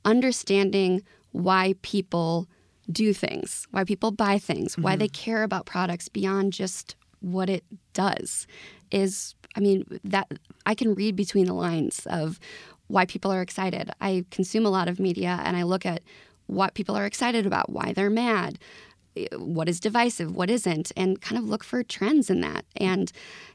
understanding 0.05 1.03
why 1.33 1.75
people 1.83 2.49
do 2.91 3.13
things, 3.13 3.67
why 3.71 3.85
people 3.85 4.11
buy 4.11 4.39
things, 4.39 4.73
mm-hmm. 4.73 4.83
why 4.83 4.97
they 4.97 5.09
care 5.09 5.43
about 5.43 5.67
products 5.67 6.09
beyond 6.09 6.53
just 6.53 6.97
what 7.21 7.49
it 7.49 7.65
does 7.95 8.47
is 8.91 9.35
I 9.57 9.61
mean 9.61 10.01
that 10.05 10.31
I 10.67 10.75
can 10.75 10.95
read 10.95 11.17
between 11.17 11.47
the 11.47 11.55
lines 11.55 12.07
of 12.07 12.39
why 12.89 13.07
people 13.07 13.31
are 13.31 13.41
excited. 13.41 13.91
I 14.01 14.25
consume 14.31 14.67
a 14.67 14.71
lot 14.71 14.89
of 14.89 15.01
media 15.01 15.41
and 15.45 15.57
I 15.57 15.63
look 15.63 15.87
at 15.87 16.03
what 16.47 16.75
people 16.75 16.95
are 16.95 17.07
excited 17.07 17.47
about, 17.47 17.71
why 17.71 17.93
they're 17.95 18.11
mad, 18.11 18.59
what 19.37 19.69
is 19.69 19.81
divisive, 19.81 20.35
what 20.35 20.51
isn't, 20.51 20.93
and 20.97 21.21
kind 21.21 21.39
of 21.39 21.49
look 21.49 21.65
for 21.65 21.83
trends 21.83 22.31
in 22.31 22.41
that. 22.41 22.65
And, 22.77 23.13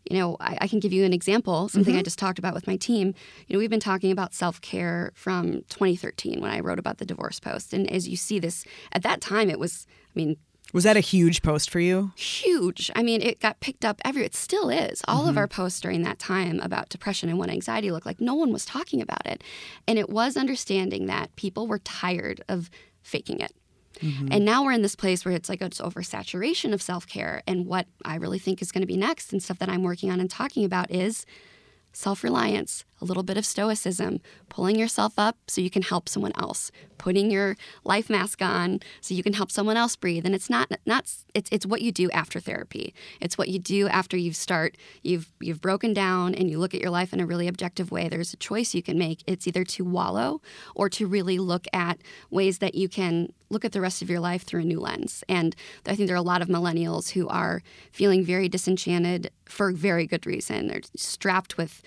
you 0.10 0.18
know, 0.18 0.38
I, 0.40 0.58
I 0.62 0.68
can 0.68 0.80
give 0.80 0.94
you 0.94 1.04
an 1.04 1.14
example, 1.14 1.70
something 1.70 1.94
mm-hmm. 1.94 2.00
I 2.00 2.04
just 2.04 2.20
talked 2.20 2.40
about 2.40 2.54
with 2.54 2.68
my 2.68 2.78
team. 2.78 3.14
You 3.48 3.54
know, 3.54 3.60
we've 3.60 3.70
been 3.70 3.80
talking 3.80 4.12
about 4.12 4.34
self 4.34 4.62
care 4.62 5.12
from 5.16 5.64
2013 5.70 6.42
when 6.42 6.52
I 6.52 6.60
wrote 6.60 6.80
about 6.80 6.98
the 6.98 7.06
divorce 7.06 7.40
post. 7.40 7.74
And 7.74 7.90
as 7.92 8.08
you 8.08 8.16
see 8.16 8.40
this, 8.40 8.66
at 8.92 9.04
that 9.04 9.22
time, 9.22 9.50
it 9.50 9.60
was, 9.60 9.86
I 10.16 10.20
mean, 10.20 10.38
was 10.72 10.84
that 10.84 10.98
a 10.98 11.02
huge 11.02 11.42
post 11.42 11.72
for 11.72 11.80
you? 11.80 12.12
Huge. 12.16 12.92
I 12.96 13.02
mean, 13.02 13.24
it 13.24 13.40
got 13.40 13.60
picked 13.60 13.84
up 13.84 14.00
every. 14.06 14.24
It 14.24 14.36
still 14.36 14.70
is. 14.70 15.02
All 15.08 15.22
mm-hmm. 15.22 15.30
of 15.30 15.38
our 15.38 15.48
posts 15.48 15.82
during 15.82 16.04
that 16.04 16.20
time 16.20 16.60
about 16.60 16.90
depression 16.90 17.28
and 17.28 17.40
what 17.40 17.50
anxiety 17.50 17.92
looked 17.92 18.06
like, 18.06 18.22
no 18.22 18.36
one 18.36 18.54
was 18.54 18.66
talking 18.66 19.02
about 19.02 19.26
it. 19.26 19.44
And 19.88 19.98
it 19.98 20.10
was 20.10 20.38
understanding 20.38 21.08
that 21.08 21.36
people 21.36 21.66
were 21.66 21.80
tired 21.80 22.44
of 22.48 22.70
faking 23.02 23.40
it. 23.40 23.52
Mm-hmm. 24.02 24.30
And 24.32 24.46
now 24.46 24.64
we're 24.64 24.72
in 24.72 24.82
this 24.82 24.96
place 24.96 25.26
where 25.26 25.34
it's 25.34 25.50
like 25.50 25.62
it's 25.62 25.82
oversaturation 25.82 26.74
of 26.74 26.82
self 26.82 27.08
care. 27.08 27.42
And 27.48 27.66
what 27.66 27.88
I 28.06 28.16
really 28.16 28.40
think 28.40 28.62
is 28.62 28.72
going 28.72 28.82
to 28.82 28.88
be 28.88 28.98
next 28.98 29.32
and 29.32 29.42
stuff 29.42 29.60
that 29.60 29.70
I'm 29.70 29.84
working 29.84 30.12
on 30.12 30.20
and 30.20 30.30
talking 30.30 30.64
about 30.66 30.92
is 30.92 31.26
self 31.94 32.24
reliance, 32.24 32.86
a 33.02 33.06
little 33.06 33.24
bit 33.24 33.38
of 33.38 33.46
stoicism, 33.46 34.20
pulling 34.50 34.78
yourself 34.78 35.14
up 35.18 35.38
so 35.48 35.62
you 35.62 35.70
can 35.70 35.82
help 35.82 36.10
someone 36.10 36.34
else, 36.36 36.72
putting 36.98 37.32
your 37.32 37.56
life 37.84 38.10
mask 38.10 38.42
on 38.42 38.80
so 39.02 39.14
you 39.14 39.24
can 39.24 39.34
help 39.34 39.52
someone 39.52 39.78
else 39.78 39.96
breathe. 39.96 40.26
And 40.26 40.36
it's 40.36 40.50
not 40.50 40.72
not 40.86 41.12
it's 41.34 41.50
it's 41.52 41.66
what 41.66 41.82
you 41.82 41.92
do 41.92 42.10
after 42.12 42.40
therapy. 42.40 42.94
It's 43.22 43.38
what 43.38 43.50
you 43.50 43.60
do 43.60 43.88
after 43.88 44.18
you 44.18 44.34
start 44.34 44.78
you've 45.04 45.32
you've 45.40 45.62
broken 45.62 45.94
down 45.94 46.36
and 46.36 46.50
you 46.50 46.60
look 46.60 46.74
at 46.74 46.82
your 46.82 46.92
life 46.92 47.14
in 47.14 47.20
a 47.20 47.26
really 47.26 47.48
objective 47.48 47.92
way. 47.92 48.10
There's 48.10 48.34
a 48.34 48.38
choice 48.38 48.74
you 48.74 48.84
can 48.84 48.98
make. 48.98 49.24
It's 49.28 49.48
either 49.48 49.64
to 49.64 49.84
wallow 49.84 50.42
or 50.76 50.90
to 50.90 51.08
really 51.08 51.40
look 51.40 51.68
at 51.74 52.00
ways 52.30 52.60
that 52.60 52.76
you 52.76 52.90
can 52.90 53.34
look 53.50 53.66
at 53.66 53.72
the 53.72 53.82
rest 53.82 54.02
of 54.02 54.10
your 54.10 54.20
life 54.20 54.44
through 54.44 54.62
a 54.62 54.66
new 54.66 54.80
lens. 54.80 55.24
And 55.28 55.56
I 55.86 55.96
think 55.96 56.08
there 56.08 56.16
are 56.16 56.18
a 56.18 56.22
lot 56.22 56.42
of 56.42 56.48
millennials 56.48 57.12
who 57.12 57.28
are 57.28 57.62
feeling 57.92 58.24
very 58.24 58.48
disenchanted 58.48 59.32
for 59.46 59.72
very 59.72 60.06
good 60.06 60.26
reason. 60.26 60.68
They're 60.68 60.82
strapped 60.96 61.58
with 61.58 61.82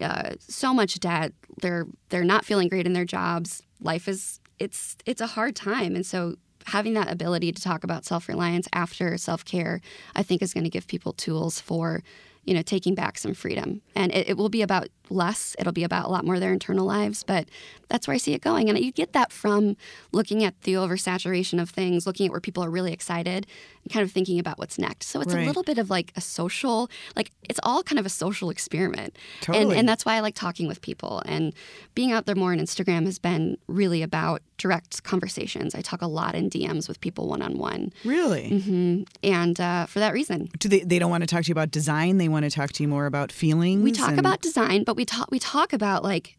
uh, 0.00 0.32
so 0.54 0.72
much 0.72 1.00
debt. 1.00 1.32
They're 1.60 1.86
they're 2.08 2.24
not 2.24 2.44
feeling 2.44 2.68
great 2.68 2.86
in 2.86 2.92
their 2.92 3.04
jobs. 3.04 3.62
Life 3.80 4.08
is 4.08 4.40
it's 4.58 4.96
it's 5.06 5.20
a 5.20 5.26
hard 5.26 5.56
time, 5.56 5.94
and 5.94 6.06
so 6.06 6.36
having 6.66 6.94
that 6.94 7.10
ability 7.10 7.52
to 7.52 7.62
talk 7.62 7.84
about 7.84 8.04
self 8.04 8.28
reliance 8.28 8.68
after 8.72 9.16
self 9.18 9.44
care, 9.44 9.80
I 10.14 10.22
think, 10.22 10.42
is 10.42 10.54
going 10.54 10.64
to 10.64 10.70
give 10.70 10.86
people 10.86 11.12
tools 11.12 11.60
for 11.60 12.02
you 12.44 12.54
know 12.54 12.62
taking 12.62 12.94
back 12.94 13.18
some 13.18 13.34
freedom. 13.34 13.82
And 13.94 14.12
it, 14.12 14.30
it 14.30 14.36
will 14.36 14.48
be 14.48 14.62
about 14.62 14.88
less. 15.10 15.54
It'll 15.58 15.72
be 15.72 15.84
about 15.84 16.06
a 16.06 16.08
lot 16.08 16.24
more 16.24 16.34
of 16.34 16.40
their 16.40 16.52
internal 16.52 16.86
lives, 16.86 17.22
but 17.22 17.48
that's 17.88 18.08
where 18.08 18.14
I 18.14 18.18
see 18.18 18.34
it 18.34 18.40
going. 18.40 18.68
And 18.68 18.78
you 18.78 18.92
get 18.92 19.12
that 19.12 19.32
from 19.32 19.76
looking 20.12 20.42
at 20.44 20.60
the 20.62 20.74
oversaturation 20.74 21.60
of 21.60 21.70
things, 21.70 22.06
looking 22.06 22.26
at 22.26 22.32
where 22.32 22.40
people 22.40 22.64
are 22.64 22.70
really 22.70 22.92
excited, 22.92 23.46
and 23.84 23.92
kind 23.92 24.04
of 24.04 24.12
thinking 24.12 24.38
about 24.38 24.58
what's 24.58 24.78
next. 24.78 25.08
So 25.08 25.20
it's 25.20 25.34
right. 25.34 25.42
a 25.42 25.46
little 25.46 25.62
bit 25.62 25.78
of 25.78 25.90
like 25.90 26.12
a 26.16 26.20
social, 26.20 26.90
like 27.16 27.30
it's 27.48 27.60
all 27.62 27.82
kind 27.82 27.98
of 27.98 28.06
a 28.06 28.10
social 28.10 28.50
experiment. 28.50 29.16
Totally. 29.40 29.64
And, 29.64 29.72
and 29.72 29.88
that's 29.88 30.04
why 30.04 30.14
I 30.14 30.20
like 30.20 30.34
talking 30.34 30.66
with 30.66 30.80
people. 30.80 31.22
And 31.26 31.52
being 31.94 32.12
out 32.12 32.26
there 32.26 32.34
more 32.34 32.52
on 32.52 32.58
Instagram 32.58 33.04
has 33.04 33.18
been 33.18 33.58
really 33.68 34.02
about 34.02 34.42
direct 34.56 35.02
conversations. 35.02 35.74
I 35.74 35.80
talk 35.80 36.02
a 36.02 36.06
lot 36.06 36.34
in 36.34 36.48
DMs 36.48 36.88
with 36.88 37.00
people 37.00 37.28
one 37.28 37.42
on 37.42 37.58
one. 37.58 37.92
Really? 38.04 38.50
Mm-hmm. 38.50 39.02
And 39.22 39.60
uh, 39.60 39.86
for 39.86 39.98
that 39.98 40.12
reason. 40.12 40.48
Do 40.58 40.68
they, 40.68 40.80
they 40.80 40.98
don't 40.98 41.10
want 41.10 41.22
to 41.22 41.26
talk 41.26 41.44
to 41.44 41.48
you 41.48 41.52
about 41.52 41.70
design? 41.70 42.18
They 42.18 42.28
want 42.28 42.44
to 42.44 42.50
talk 42.50 42.72
to 42.72 42.82
you 42.82 42.88
more 42.88 43.06
about 43.06 43.32
feelings? 43.32 43.82
We 43.82 43.92
talk 43.92 44.10
and... 44.10 44.18
about 44.18 44.40
design, 44.40 44.84
but 44.84 44.93
but 44.94 44.96
we 44.96 45.04
talk 45.04 45.30
we 45.30 45.40
talk 45.40 45.72
about 45.72 46.04
like 46.04 46.36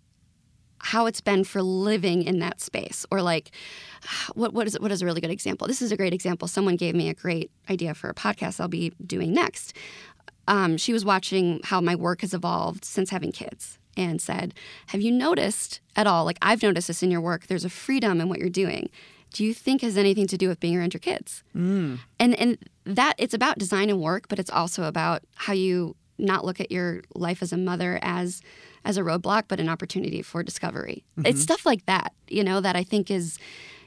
how 0.80 1.08
it's 1.08 1.20
been 1.22 1.44
for 1.44 1.62
living 1.62 2.24
in 2.24 2.39
that 2.39 2.62
space 2.62 3.06
or 3.12 3.22
like 3.22 3.52
what 4.34 4.54
what 4.54 4.65
is 4.68 4.80
what 4.80 4.91
is 4.91 5.02
a 5.02 5.06
really 5.06 5.22
good 5.22 5.32
example? 5.32 5.68
This 5.68 5.82
is 5.82 5.91
a 5.91 5.98
great 5.98 6.13
example. 6.13 6.48
Someone 6.48 6.78
gave 6.78 6.96
me 6.96 7.10
a 7.10 7.13
great 7.13 7.52
idea 7.70 7.94
for 7.94 8.10
a 8.10 8.13
podcast 8.13 8.62
i'll 8.62 8.68
be 8.68 8.94
doing 9.06 9.34
next. 9.34 9.76
Um, 10.48 10.78
she 10.78 10.94
was 10.94 11.04
watching 11.04 11.60
how 11.63 11.82
my 11.82 11.96
work 11.96 12.22
has 12.22 12.34
evolved 12.34 12.86
since 12.86 13.10
having 13.10 13.32
kids 13.32 13.80
and 13.98 14.22
said 14.22 14.54
have 14.88 15.02
you 15.02 15.12
noticed 15.12 15.80
at 15.96 16.06
all 16.06 16.26
like 16.26 16.38
i've 16.41 16.62
noticed 16.62 16.88
this 16.88 17.02
in 17.02 17.10
your 17.10 17.22
work 17.22 17.48
there's 17.48 17.63
a 17.63 17.70
freedom 17.70 18.22
in 18.22 18.30
what 18.30 18.39
you're 18.39 18.50
doing. 18.50 18.89
Do 19.34 19.44
you 19.44 19.54
think 19.54 19.82
has 19.82 19.98
anything 19.98 20.28
to 20.28 20.38
do 20.38 20.48
with 20.48 20.62
being 20.62 20.78
around 20.78 20.94
your 20.94 21.02
kids? 21.02 21.44
Mm. 21.54 22.00
and 22.20 22.39
and 22.39 22.58
that 22.86 23.15
it's 23.18 23.34
about 23.34 23.58
design 23.58 23.89
and 23.89 24.00
work 24.00 24.30
but 24.30 24.39
it's 24.39 24.52
also 24.52 24.84
about 24.84 25.24
how 25.36 25.52
you 25.52 25.96
not 26.17 26.45
look 26.45 26.60
at 26.60 26.71
your 26.71 27.01
life 27.13 27.41
as 27.41 27.51
a 27.51 27.58
mother 27.58 27.99
as 28.01 28.41
as 28.84 28.97
a 28.97 29.01
roadblock, 29.01 29.43
but 29.47 29.60
an 29.60 29.67
opportunity 29.67 30.21
for 30.21 30.43
discovery. 30.43 31.04
Mm-hmm. 31.17 31.28
It's 31.28 31.41
stuff 31.41 31.65
like 31.65 31.86
that, 31.88 32.13
you 32.28 32.43
know, 32.43 32.62
that 32.62 32.75
I 32.75 32.84
think 32.84 33.10
is, 33.10 33.39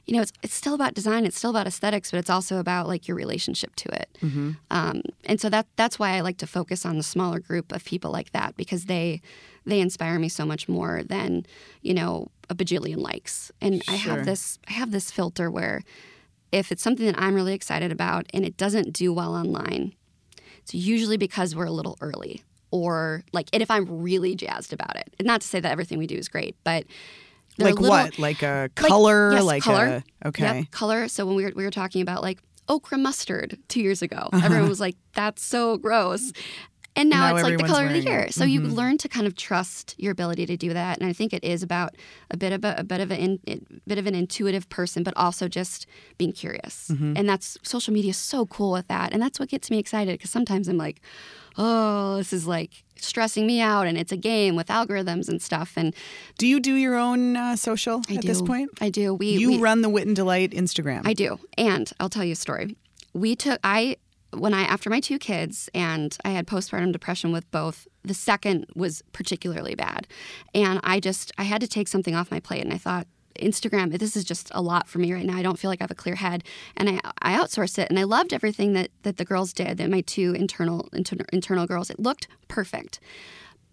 you 0.06 0.16
know, 0.16 0.22
it's 0.22 0.32
it's 0.42 0.54
still 0.54 0.74
about 0.74 0.94
design, 0.94 1.24
it's 1.24 1.38
still 1.38 1.50
about 1.50 1.66
aesthetics, 1.66 2.10
but 2.10 2.18
it's 2.18 2.30
also 2.30 2.58
about 2.58 2.88
like 2.88 3.06
your 3.06 3.16
relationship 3.16 3.74
to 3.76 3.94
it. 3.94 4.18
Mm-hmm. 4.20 4.52
Um, 4.70 5.02
and 5.24 5.40
so 5.40 5.48
that 5.50 5.66
that's 5.76 5.98
why 5.98 6.10
I 6.10 6.20
like 6.20 6.38
to 6.38 6.46
focus 6.46 6.84
on 6.84 6.96
the 6.96 7.02
smaller 7.02 7.40
group 7.40 7.72
of 7.72 7.84
people 7.84 8.10
like 8.10 8.32
that 8.32 8.56
because 8.56 8.86
they 8.86 9.20
they 9.64 9.80
inspire 9.80 10.18
me 10.18 10.28
so 10.28 10.44
much 10.44 10.68
more 10.68 11.02
than 11.04 11.46
you 11.82 11.94
know 11.94 12.28
a 12.50 12.54
bajillion 12.54 12.98
likes. 12.98 13.52
And 13.60 13.84
sure. 13.84 13.94
I 13.94 13.96
have 13.96 14.24
this 14.24 14.58
I 14.68 14.72
have 14.72 14.90
this 14.90 15.10
filter 15.10 15.50
where 15.50 15.82
if 16.50 16.72
it's 16.72 16.82
something 16.82 17.06
that 17.06 17.18
I'm 17.18 17.34
really 17.34 17.54
excited 17.54 17.92
about 17.92 18.26
and 18.32 18.44
it 18.44 18.56
doesn't 18.56 18.92
do 18.92 19.12
well 19.12 19.34
online, 19.34 19.94
it's 20.68 20.74
usually 20.74 21.16
because 21.16 21.56
we're 21.56 21.64
a 21.64 21.70
little 21.70 21.96
early 22.02 22.42
or 22.70 23.24
like, 23.32 23.48
and 23.54 23.62
if 23.62 23.70
I'm 23.70 24.02
really 24.02 24.34
jazzed 24.34 24.74
about 24.74 24.96
it. 24.96 25.14
and 25.18 25.26
Not 25.26 25.40
to 25.40 25.48
say 25.48 25.60
that 25.60 25.72
everything 25.72 25.98
we 25.98 26.06
do 26.06 26.16
is 26.16 26.28
great, 26.28 26.56
but 26.62 26.84
like 27.56 27.76
little, 27.76 27.88
what? 27.88 28.18
Like 28.18 28.42
a 28.42 28.70
color? 28.74 29.30
Like, 29.30 29.38
yes, 29.38 29.44
like 29.44 29.62
color. 29.62 30.02
A, 30.22 30.28
okay. 30.28 30.58
Yep, 30.58 30.70
color. 30.70 31.08
So 31.08 31.24
when 31.24 31.36
we 31.36 31.44
were, 31.44 31.52
we 31.56 31.64
were 31.64 31.70
talking 31.70 32.02
about 32.02 32.22
like 32.22 32.40
okra 32.68 32.98
mustard 32.98 33.58
two 33.68 33.80
years 33.80 34.02
ago, 34.02 34.28
uh-huh. 34.30 34.44
everyone 34.44 34.68
was 34.68 34.80
like, 34.80 34.96
that's 35.14 35.42
so 35.42 35.78
gross. 35.78 36.32
And 36.98 37.08
now, 37.08 37.30
Now 37.30 37.36
it's 37.36 37.44
like 37.44 37.58
the 37.58 37.64
color 37.64 37.86
of 37.86 37.92
the 37.92 38.00
year. 38.00 38.20
it. 38.28 38.34
So 38.34 38.44
you 38.44 38.60
Mhm. 38.60 38.74
learn 38.74 38.98
to 38.98 39.08
kind 39.08 39.26
of 39.26 39.34
trust 39.36 39.94
your 39.98 40.12
ability 40.12 40.44
to 40.46 40.56
do 40.56 40.72
that, 40.74 40.98
and 40.98 41.08
I 41.08 41.12
think 41.12 41.32
it 41.32 41.42
is 41.44 41.62
about 41.62 41.94
a 42.30 42.36
bit 42.36 42.52
of 42.52 42.64
a, 42.64 42.74
a 42.78 42.84
bit 42.84 43.00
of 43.00 43.10
an 43.10 43.38
in, 43.46 43.80
bit 43.86 43.98
of 43.98 44.06
an 44.06 44.14
intuitive 44.14 44.68
person, 44.68 45.02
but 45.02 45.14
also 45.16 45.48
just 45.48 45.86
being 46.18 46.32
curious. 46.32 46.88
Mm-hmm. 46.92 47.14
And 47.16 47.28
that's 47.28 47.56
social 47.62 47.92
media 47.94 48.10
is 48.10 48.16
so 48.16 48.46
cool 48.46 48.72
with 48.72 48.88
that, 48.88 49.12
and 49.12 49.22
that's 49.22 49.38
what 49.40 49.48
gets 49.48 49.70
me 49.70 49.78
excited 49.78 50.12
because 50.18 50.30
sometimes 50.30 50.68
I'm 50.68 50.76
like, 50.76 51.00
oh, 51.56 52.16
this 52.18 52.32
is 52.32 52.46
like 52.46 52.84
stressing 52.96 53.46
me 53.46 53.60
out, 53.60 53.86
and 53.86 53.96
it's 53.98 54.12
a 54.12 54.16
game 54.16 54.56
with 54.56 54.66
algorithms 54.68 55.28
and 55.28 55.40
stuff. 55.40 55.74
And 55.76 55.94
Do 56.36 56.46
you 56.46 56.60
do 56.60 56.74
your 56.74 56.96
own 56.96 57.36
uh, 57.36 57.56
social 57.56 58.02
I 58.08 58.14
at 58.14 58.20
do 58.22 58.28
this 58.28 58.42
point? 58.42 58.70
I 58.80 58.90
do. 58.90 59.14
We 59.14 59.32
You 59.32 59.48
we, 59.50 59.58
run 59.58 59.82
the 59.82 59.88
Wit 59.88 60.06
and 60.06 60.16
Delight 60.16 60.50
Instagram. 60.52 61.02
I 61.04 61.12
do. 61.14 61.38
And 61.56 61.90
I'll 62.00 62.08
tell 62.10 62.24
you 62.24 62.32
a 62.32 62.36
story. 62.36 62.76
We 63.14 63.34
took 63.36 63.58
I 63.64 63.96
when 64.32 64.54
I 64.54 64.62
after 64.62 64.90
my 64.90 65.00
two 65.00 65.18
kids 65.18 65.68
and 65.74 66.16
I 66.24 66.30
had 66.30 66.46
postpartum 66.46 66.92
depression 66.92 67.32
with 67.32 67.50
both. 67.50 67.86
The 68.04 68.14
second 68.14 68.66
was 68.74 69.02
particularly 69.12 69.74
bad. 69.74 70.06
And 70.54 70.80
I 70.82 71.00
just 71.00 71.32
I 71.38 71.42
had 71.42 71.60
to 71.60 71.68
take 71.68 71.88
something 71.88 72.14
off 72.14 72.30
my 72.30 72.40
plate 72.40 72.64
and 72.64 72.72
I 72.72 72.78
thought 72.78 73.06
Instagram, 73.38 73.96
this 73.96 74.16
is 74.16 74.24
just 74.24 74.50
a 74.52 74.60
lot 74.60 74.88
for 74.88 74.98
me 74.98 75.12
right 75.12 75.24
now. 75.24 75.36
I 75.36 75.42
don't 75.42 75.58
feel 75.58 75.70
like 75.70 75.80
I 75.80 75.84
have 75.84 75.90
a 75.90 75.96
clear 75.96 76.16
head. 76.16 76.44
And 76.76 76.88
I, 76.88 77.00
I 77.22 77.38
outsourced 77.38 77.78
it 77.78 77.88
and 77.88 77.98
I 77.98 78.04
loved 78.04 78.32
everything 78.32 78.72
that, 78.74 78.90
that 79.02 79.16
the 79.16 79.24
girls 79.24 79.52
did, 79.52 79.78
that 79.78 79.90
my 79.90 80.00
two 80.02 80.34
internal, 80.34 80.88
internal 80.92 81.26
internal 81.32 81.66
girls. 81.66 81.90
It 81.90 81.98
looked 81.98 82.28
perfect. 82.48 83.00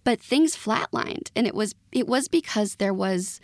But 0.03 0.21
things 0.21 0.55
flatlined. 0.55 1.31
And 1.35 1.47
it 1.47 1.55
was 1.55 1.73
it 1.91 2.07
was 2.07 2.27
because 2.27 2.75
there 2.75 2.93
was 2.93 3.41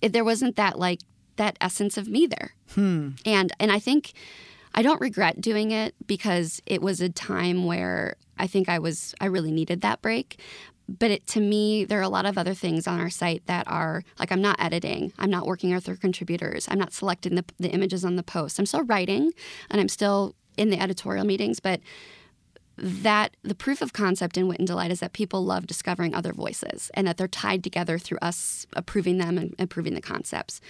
it, 0.00 0.12
there 0.12 0.24
wasn't 0.24 0.56
that 0.56 0.78
like 0.78 1.00
that 1.36 1.56
essence 1.60 1.96
of 1.96 2.08
me 2.08 2.26
there. 2.26 2.54
Hmm. 2.74 3.10
And 3.24 3.52
and 3.58 3.72
I 3.72 3.78
think 3.78 4.12
I 4.74 4.82
don't 4.82 5.00
regret 5.00 5.40
doing 5.40 5.72
it 5.72 5.94
because 6.06 6.62
it 6.66 6.80
was 6.82 7.00
a 7.00 7.08
time 7.08 7.64
where 7.64 8.16
I 8.38 8.46
think 8.46 8.68
I 8.68 8.78
was 8.78 9.14
I 9.20 9.26
really 9.26 9.50
needed 9.50 9.80
that 9.82 10.02
break. 10.02 10.40
But 10.98 11.12
it, 11.12 11.26
to 11.28 11.40
me, 11.40 11.84
there 11.84 12.00
are 12.00 12.02
a 12.02 12.08
lot 12.08 12.26
of 12.26 12.36
other 12.36 12.54
things 12.54 12.88
on 12.88 13.00
our 13.00 13.10
site 13.10 13.46
that 13.46 13.68
are 13.68 14.02
like 14.18 14.32
I'm 14.32 14.42
not 14.42 14.60
editing, 14.60 15.12
I'm 15.18 15.30
not 15.30 15.46
working 15.46 15.72
with 15.72 15.88
our 15.88 15.96
contributors, 15.96 16.66
I'm 16.68 16.78
not 16.78 16.92
selecting 16.92 17.36
the, 17.36 17.44
the 17.60 17.70
images 17.70 18.04
on 18.04 18.16
the 18.16 18.24
post. 18.24 18.58
I'm 18.58 18.66
still 18.66 18.82
writing, 18.82 19.32
and 19.70 19.80
I'm 19.80 19.88
still 19.88 20.34
in 20.56 20.70
the 20.70 20.80
editorial 20.80 21.24
meetings. 21.24 21.60
But 21.60 21.80
that 22.76 23.36
the 23.42 23.54
proof 23.54 23.82
of 23.82 23.92
concept 23.92 24.36
in 24.36 24.48
Wit 24.48 24.58
and 24.58 24.66
Delight 24.66 24.90
is 24.90 25.00
that 25.00 25.12
people 25.12 25.44
love 25.44 25.66
discovering 25.66 26.14
other 26.14 26.32
voices 26.32 26.90
and 26.94 27.06
that 27.06 27.18
they're 27.18 27.28
tied 27.28 27.62
together 27.62 27.98
through 27.98 28.18
us 28.22 28.66
approving 28.72 29.18
them 29.18 29.36
and 29.36 29.54
approving 29.58 29.94
the 29.94 30.00
concepts. 30.00 30.60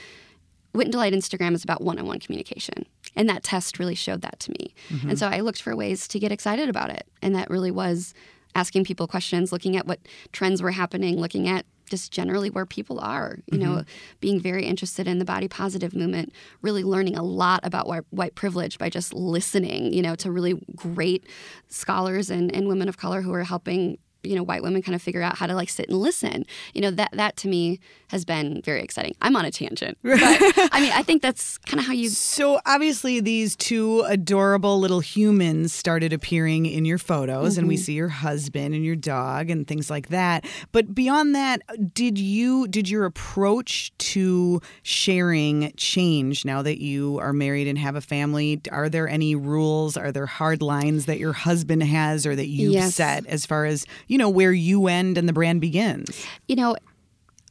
Wit 0.75 0.87
and 0.87 0.93
Delight 0.93 1.13
Instagram 1.13 1.55
is 1.55 1.65
about 1.65 1.83
one 1.83 1.99
on 1.99 2.07
one 2.07 2.19
communication. 2.19 2.87
And 3.17 3.29
that 3.29 3.43
test 3.43 3.79
really 3.79 3.95
showed 3.95 4.23
that 4.23 4.39
to 4.41 4.51
me. 4.53 4.75
And 4.89 4.99
mm-hmm. 5.01 5.15
so 5.15 5.29
I 5.29 5.41
looked 5.41 5.63
for 5.63 5.75
ways 5.75 6.07
to 6.09 6.19
get 6.19 6.33
excited 6.33 6.69
about 6.69 6.91
it. 6.91 7.07
And 7.23 7.35
that 7.35 7.51
really 7.51 7.71
was 7.71 8.15
asking 8.55 8.85
people 8.85 9.07
questions, 9.07 9.53
looking 9.53 9.77
at 9.77 9.87
what 9.87 10.01
trends 10.33 10.63
were 10.63 10.73
happening, 10.73 11.19
looking 11.19 11.49
at 11.49 11.67
just 11.89 12.13
generally 12.13 12.51
where 12.51 12.65
people 12.65 13.01
are, 13.01 13.41
you 13.51 13.59
know, 13.59 13.71
mm-hmm. 13.71 14.17
being 14.21 14.41
very 14.41 14.65
interested 14.65 15.09
in 15.09 15.19
the 15.19 15.25
body 15.25 15.49
positive 15.49 15.95
movement, 15.95 16.33
really 16.63 16.85
learning 16.85 17.17
a 17.17 17.23
lot 17.23 17.61
about 17.65 17.89
white, 17.89 18.05
white 18.11 18.37
privilege 18.37 18.79
by 18.79 18.89
just 18.89 19.13
listening, 19.13 19.93
you 19.93 20.01
know, 20.01 20.15
to 20.15 20.31
really 20.31 20.63
great 20.77 21.27
scholars 21.69 22.31
and, 22.31 22.55
and 22.55 22.69
women 22.69 22.89
of 22.89 22.97
color 22.97 23.23
who 23.23 23.33
are 23.33 23.43
helping 23.43 23.99
you 24.23 24.35
know 24.37 24.43
white 24.43 24.63
women 24.63 24.83
kind 24.83 24.95
of 24.95 25.03
figure 25.03 25.23
out 25.23 25.39
how 25.39 25.47
to 25.47 25.55
like 25.55 25.69
sit 25.71 25.89
and 25.89 25.99
listen 25.99 26.45
you 26.75 26.81
know 26.81 26.91
that 26.91 27.11
that 27.13 27.37
to 27.37 27.49
me 27.49 27.79
has 28.09 28.25
been 28.25 28.61
very 28.65 28.83
exciting 28.83 29.15
i'm 29.23 29.35
on 29.37 29.45
a 29.45 29.51
tangent 29.51 29.97
but 30.03 30.19
i 30.21 30.81
mean 30.81 30.93
i 30.93 31.03
think 31.03 31.23
that's 31.23 31.57
kind 31.59 31.81
of 31.81 31.87
how 31.87 31.93
you 31.93 32.09
So 32.09 32.61
obviously, 32.67 33.21
these 33.21 33.57
two 33.57 34.01
adorable 34.03 34.79
little 34.79 35.01
humans 35.01 35.73
started 35.73 36.13
appearing 36.13 36.67
in 36.67 36.85
your 36.85 36.99
photos, 36.99 37.57
and 37.59 37.67
we 37.69 37.75
Mm-hmm. 37.77 37.83
see 37.83 37.93
your 37.95 38.09
husband 38.09 38.75
and 38.75 38.85
your 38.85 38.97
dog 38.97 39.49
and 39.51 39.67
things 39.67 39.89
like 39.91 40.09
that. 40.09 40.45
But 40.73 40.95
beyond 40.95 41.35
that, 41.35 41.63
did 41.95 42.19
you 42.19 42.67
did 42.69 42.89
your 42.89 43.05
approach 43.05 43.93
to 44.13 44.61
sharing 44.83 45.73
change 45.77 46.45
now 46.45 46.61
that 46.63 46.81
you 46.83 47.19
are 47.19 47.33
married 47.33 47.67
and 47.69 47.79
have 47.79 47.97
a 47.97 48.01
family? 48.01 48.61
Are 48.71 48.89
there 48.89 49.09
any 49.09 49.35
rules? 49.35 49.97
Are 49.97 50.13
there 50.13 50.27
hard 50.27 50.61
lines 50.63 51.07
that 51.07 51.19
your 51.19 51.33
husband 51.33 51.83
has 51.85 52.27
or 52.27 52.37
that 52.37 52.49
you've 52.49 52.75
Yes. 52.75 52.95
set 52.95 53.25
as 53.27 53.47
far 53.47 53.65
as 53.65 53.87
you 54.11 54.19
know 54.19 54.29
where 54.29 54.53
you 54.53 54.89
end 54.89 55.17
and 55.17 55.29
the 55.29 55.33
brand 55.33 55.61
begins? 55.61 56.27
you 56.49 56.57
know 56.57 56.77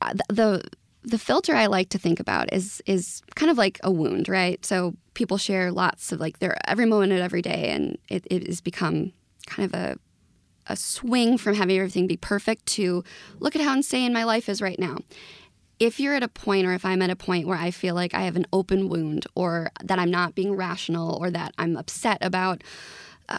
uh, 0.01 0.13
the 0.29 0.63
the 1.03 1.17
filter 1.17 1.55
I 1.55 1.67
like 1.67 1.89
to 1.89 1.97
think 1.97 2.19
about 2.19 2.51
is 2.53 2.81
is 2.85 3.21
kind 3.35 3.49
of 3.49 3.57
like 3.57 3.79
a 3.83 3.91
wound, 3.91 4.27
right? 4.27 4.63
So 4.65 4.95
people 5.13 5.37
share 5.37 5.71
lots 5.71 6.11
of 6.11 6.19
like 6.19 6.39
their 6.39 6.57
every 6.69 6.85
moment 6.85 7.13
of 7.13 7.19
every 7.19 7.41
day, 7.41 7.69
and 7.69 7.97
it, 8.09 8.27
it 8.29 8.45
has 8.47 8.61
become 8.61 9.13
kind 9.45 9.73
of 9.73 9.79
a 9.79 9.97
a 10.67 10.75
swing 10.75 11.37
from 11.37 11.55
having 11.55 11.77
everything 11.77 12.05
be 12.05 12.17
perfect 12.17 12.65
to 12.67 13.03
look 13.39 13.55
at 13.55 13.61
how 13.61 13.73
insane 13.73 14.13
my 14.13 14.23
life 14.23 14.47
is 14.47 14.61
right 14.61 14.77
now. 14.77 14.97
If 15.79 15.99
you're 15.99 16.13
at 16.13 16.23
a 16.23 16.27
point, 16.27 16.67
or 16.67 16.73
if 16.73 16.85
I'm 16.85 17.01
at 17.01 17.09
a 17.09 17.15
point 17.15 17.47
where 17.47 17.57
I 17.57 17.71
feel 17.71 17.95
like 17.95 18.13
I 18.13 18.23
have 18.23 18.35
an 18.35 18.45
open 18.51 18.89
wound, 18.89 19.25
or 19.35 19.71
that 19.83 19.97
I'm 19.97 20.11
not 20.11 20.35
being 20.35 20.55
rational, 20.55 21.17
or 21.19 21.31
that 21.31 21.53
I'm 21.57 21.77
upset 21.77 22.17
about 22.21 22.63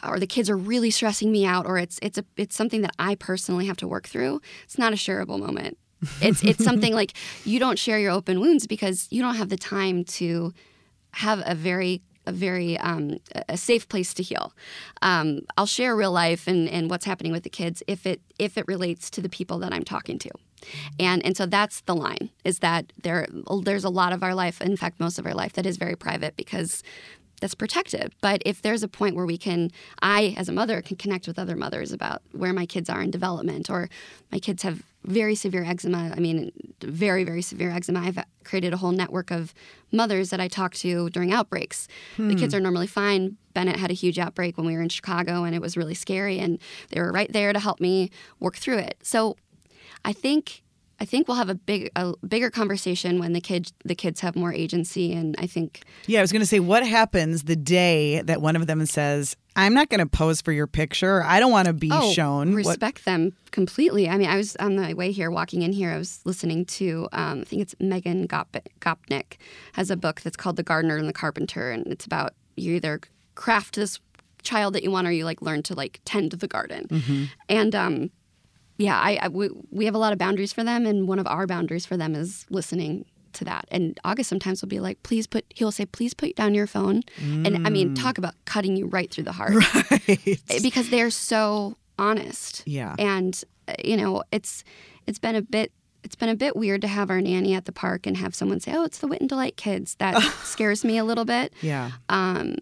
or 0.05 0.18
the 0.18 0.26
kids 0.26 0.48
are 0.50 0.57
really 0.57 0.90
stressing 0.90 1.33
me 1.33 1.44
out 1.44 1.66
or 1.66 1.79
it's 1.79 1.98
it's 2.03 2.18
a 2.18 2.24
it's 2.37 2.57
something 2.57 2.83
that 2.83 2.94
I 2.98 3.14
personally 3.14 3.66
have 3.66 3.76
to 3.79 3.88
work 3.88 4.09
through 4.09 4.40
it's 4.64 4.79
not 4.79 4.92
a 4.92 4.96
shareable 4.96 5.38
moment 5.38 5.79
it's 6.20 6.42
it's 6.42 6.64
something 6.64 6.94
like 7.00 7.12
you 7.44 7.59
don't 7.59 7.79
share 7.79 7.98
your 7.98 8.12
open 8.12 8.40
wounds 8.40 8.66
because 8.66 9.09
you 9.11 9.22
don't 9.22 9.37
have 9.37 9.48
the 9.48 9.57
time 9.57 10.05
to 10.05 10.53
have 11.12 11.42
a 11.44 11.55
very 11.55 12.03
a 12.26 12.33
very 12.33 12.79
um, 12.79 13.16
a 13.48 13.57
safe 13.57 13.88
place 13.88 14.12
to 14.14 14.22
heal. 14.22 14.53
Um, 15.03 15.40
I'll 15.57 15.66
share 15.66 15.96
real 15.96 16.12
life 16.12 16.46
and, 16.46 16.68
and 16.68 16.90
what's 16.90 17.05
happening 17.05 17.33
with 17.33 17.44
the 17.44 17.50
kids 17.50 17.83
if 17.87 18.07
it 18.07 18.20
if 18.38 18.59
it 18.59 18.66
relates 18.68 19.11
to 19.11 19.20
the 19.20 19.29
people 19.29 19.59
that 19.61 19.72
I'm 19.72 19.85
talking 19.85 20.18
to, 20.20 20.31
and 20.98 21.24
and 21.24 21.37
so 21.37 21.46
that's 21.46 21.81
the 21.83 21.94
line 21.94 22.31
is 22.44 22.59
that 22.61 22.92
there 23.03 23.26
there's 23.62 23.85
a 23.85 23.90
lot 23.90 24.12
of 24.12 24.22
our 24.22 24.35
life, 24.35 24.61
in 24.61 24.76
fact 24.76 25.00
most 25.00 25.18
of 25.18 25.26
our 25.26 25.35
life 25.35 25.55
that 25.55 25.66
is 25.66 25.76
very 25.76 25.96
private 25.96 26.37
because 26.37 26.83
that's 27.40 27.55
protected. 27.55 28.14
But 28.20 28.42
if 28.46 28.62
there's 28.62 28.83
a 28.83 28.88
point 28.88 29.16
where 29.16 29.26
we 29.26 29.38
can, 29.38 29.70
I 30.03 30.35
as 30.37 30.48
a 30.48 30.53
mother 30.53 30.81
can 30.83 30.96
connect 30.96 31.26
with 31.26 31.38
other 31.38 31.57
mothers 31.57 31.92
about 31.92 32.22
where 32.33 32.53
my 32.53 32.66
kids 32.66 32.88
are 32.88 33.03
in 33.03 33.11
development, 33.11 33.68
or 33.68 33.88
my 34.31 34.38
kids 34.38 34.62
have 34.62 34.83
very 35.05 35.35
severe 35.35 35.64
eczema. 35.64 36.12
I 36.14 36.20
mean, 36.20 36.53
very, 36.83 37.24
very 37.24 37.42
severe 37.42 37.70
eczema. 37.70 38.00
I've 38.00 38.18
created 38.44 38.74
a 38.74 38.76
whole 38.76 38.92
network 38.92 39.31
of 39.31 39.55
mothers 39.90 40.31
that 40.31 40.40
I 40.40 40.48
talk 40.48 40.74
to 40.76 41.09
during 41.11 41.33
outbreaks. 41.33 41.88
The 42.18 42.35
kids 42.35 42.53
hmm. 42.53 42.59
are 42.59 42.61
normally 42.61 42.87
fine. 42.87 43.38
Bennett 43.55 43.76
had 43.76 43.90
a 43.90 43.94
huge 43.94 44.18
outbreak 44.18 44.57
when 44.57 44.66
we 44.66 44.74
were 44.74 44.83
in 44.83 44.90
Chicago, 44.90 45.44
and 45.44 45.55
it 45.55 45.62
was 45.62 45.76
really 45.76 45.94
scary. 45.94 46.38
And 46.38 46.59
they 46.90 47.00
were 47.00 47.12
right 47.12 47.33
there 47.33 47.53
to 47.53 47.59
help 47.59 47.81
me 47.81 48.11
work 48.38 48.57
through 48.57 48.79
it. 48.79 48.98
So 49.03 49.37
I 50.05 50.12
think 50.12 50.62
I 51.01 51.07
think 51.07 51.27
we'll 51.29 51.39
have 51.39 51.49
a 51.49 51.55
big 51.55 51.91
a 51.97 52.13
bigger 52.27 52.51
conversation 52.51 53.19
when 53.19 53.33
the 53.33 53.41
kids 53.41 53.73
the 53.85 53.95
kids 53.95 54.21
have 54.21 54.37
more 54.37 54.53
agency 54.53 55.13
and 55.15 55.35
I 55.39 55.47
think 55.47 55.83
Yeah, 56.07 56.19
I 56.19 56.23
was 56.23 56.31
going 56.33 56.41
to 56.41 56.47
say, 56.47 56.61
what 56.61 56.87
happens 56.87 57.45
the 57.45 57.57
day 57.57 58.21
that 58.23 58.43
one 58.43 58.55
of 58.55 58.67
them 58.67 58.85
says, 58.85 59.35
"I'm 59.57 59.73
not 59.73 59.89
going 59.89 60.01
to 60.01 60.07
pose 60.07 60.43
for 60.43 60.53
your 60.53 60.67
picture. 60.67 61.23
I 61.25 61.41
don't 61.41 61.53
want 61.53 61.67
to 61.69 61.73
be 61.73 61.89
shown." 62.13 62.53
What- 62.53 62.67
Oh, 62.67 62.69
Respect 62.71 63.05
them 63.07 63.33
completely. 63.51 64.09
I 64.11 64.19
mean, 64.19 64.29
I 64.29 64.37
was 64.37 64.57
on 64.57 64.77
the 64.77 64.93
way 64.95 65.11
here, 65.11 65.31
walking 65.31 65.63
in 65.63 65.73
here. 65.73 65.91
I 65.91 65.97
was 65.97 66.21
listening 66.25 66.67
to, 66.67 67.09
um, 67.13 67.41
I 67.41 67.45
think 67.45 67.63
it's 67.63 67.75
Megan 67.81 68.29
Gop- 68.29 68.61
Gopnik 68.81 69.39
has 69.73 69.91
a 69.91 69.97
book 69.97 70.21
that's 70.21 70.37
called 70.37 70.57
The 70.57 70.63
Gardener 70.63 70.97
and 70.99 71.09
the 71.09 71.13
Carpenter, 71.15 71.71
and 71.71 71.87
it's 71.87 72.05
about 72.05 72.35
you 72.57 72.75
either 72.75 73.01
craft 73.35 73.77
this 73.77 73.99
child 74.43 74.75
that 74.75 74.83
you 74.85 74.91
want, 74.91 75.07
or 75.07 75.13
you 75.13 75.25
like 75.25 75.41
learn 75.43 75.63
to 75.65 75.75
like 75.75 76.01
tend 76.05 76.33
the 76.33 76.47
garden. 76.49 76.87
Mm-hmm. 76.89 77.25
And 77.49 77.75
um, 77.75 78.11
yeah, 78.81 78.99
I, 78.99 79.19
I 79.23 79.29
we, 79.29 79.51
we 79.71 79.85
have 79.85 79.95
a 79.95 79.99
lot 79.99 80.12
of 80.12 80.19
boundaries 80.19 80.53
for 80.53 80.64
them, 80.64 80.87
and 80.87 81.07
one 81.07 81.19
of 81.19 81.27
our 81.27 81.47
boundaries 81.47 81.87
for 81.87 81.97
them 81.97 82.14
is 82.14 82.47
listening 82.51 83.05
to 83.35 83.45
that. 83.45 83.66
And 83.71 83.99
August 84.05 84.29
sometimes 84.29 84.61
will 84.61 84.69
be 84.69 84.81
like, 84.81 85.03
please 85.03 85.27
put, 85.27 85.45
he'll 85.55 85.71
say, 85.71 85.87
please 85.87 86.14
put 86.14 86.35
down 86.35 86.55
your 86.55 86.66
phone. 86.66 87.03
And 87.21 87.66
I 87.66 87.71
mean, 87.71 87.95
talk 87.95 88.19
about 88.19 88.35
cutting 88.45 88.77
you 88.77 88.87
right 88.87 89.11
through 89.11 89.25
the 89.25 89.33
heart 89.33 89.55
right. 89.90 90.40
because 90.62 90.90
they're 90.90 91.11
so 91.11 91.77
honest. 91.99 92.64
Yeah. 92.66 92.97
And 92.99 93.40
uh, 93.69 93.75
you 93.85 93.97
know, 93.97 94.25
it's 94.33 94.64
it's 95.07 95.19
been 95.19 95.37
a 95.37 95.43
bit 95.43 95.73
it's 96.03 96.16
been 96.16 96.29
a 96.29 96.37
bit 96.37 96.57
weird 96.57 96.81
to 96.81 96.88
have 96.88 97.11
our 97.11 97.21
nanny 97.21 97.55
at 97.55 97.66
the 97.66 97.73
park 97.73 98.07
and 98.07 98.16
have 98.16 98.35
someone 98.35 98.59
say, 98.59 98.73
"Oh, 98.75 98.85
it's 98.85 98.99
the 98.99 99.07
Wit 99.07 99.21
and 99.21 99.29
Delight 99.29 99.57
kids." 99.57 99.97
That 99.97 100.21
scares 100.45 100.85
me 100.85 100.99
a 100.99 101.05
little 101.05 101.25
bit. 101.25 101.53
Yeah. 101.61 101.90
Um, 102.09 102.57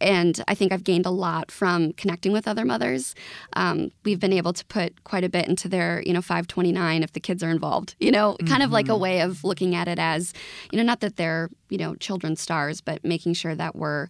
and 0.00 0.42
I 0.46 0.54
think 0.54 0.72
I've 0.72 0.84
gained 0.84 1.06
a 1.06 1.10
lot 1.10 1.50
from 1.50 1.92
connecting 1.92 2.32
with 2.32 2.46
other 2.46 2.64
mothers. 2.64 3.14
Um, 3.54 3.90
we've 4.04 4.20
been 4.20 4.32
able 4.32 4.52
to 4.52 4.64
put 4.66 5.04
quite 5.04 5.24
a 5.24 5.28
bit 5.28 5.48
into 5.48 5.68
their, 5.68 6.02
you 6.04 6.12
know, 6.12 6.20
529 6.20 7.02
if 7.02 7.12
the 7.12 7.20
kids 7.20 7.42
are 7.42 7.50
involved. 7.50 7.94
You 7.98 8.12
know, 8.12 8.36
kind 8.46 8.62
of 8.62 8.70
like 8.70 8.88
a 8.88 8.96
way 8.96 9.20
of 9.20 9.42
looking 9.44 9.74
at 9.74 9.88
it 9.88 9.98
as, 9.98 10.32
you 10.70 10.76
know, 10.76 10.84
not 10.84 11.00
that 11.00 11.16
they're, 11.16 11.50
you 11.70 11.78
know, 11.78 11.94
children's 11.96 12.40
stars, 12.40 12.80
but 12.80 13.04
making 13.04 13.34
sure 13.34 13.54
that 13.54 13.74
we're, 13.76 14.08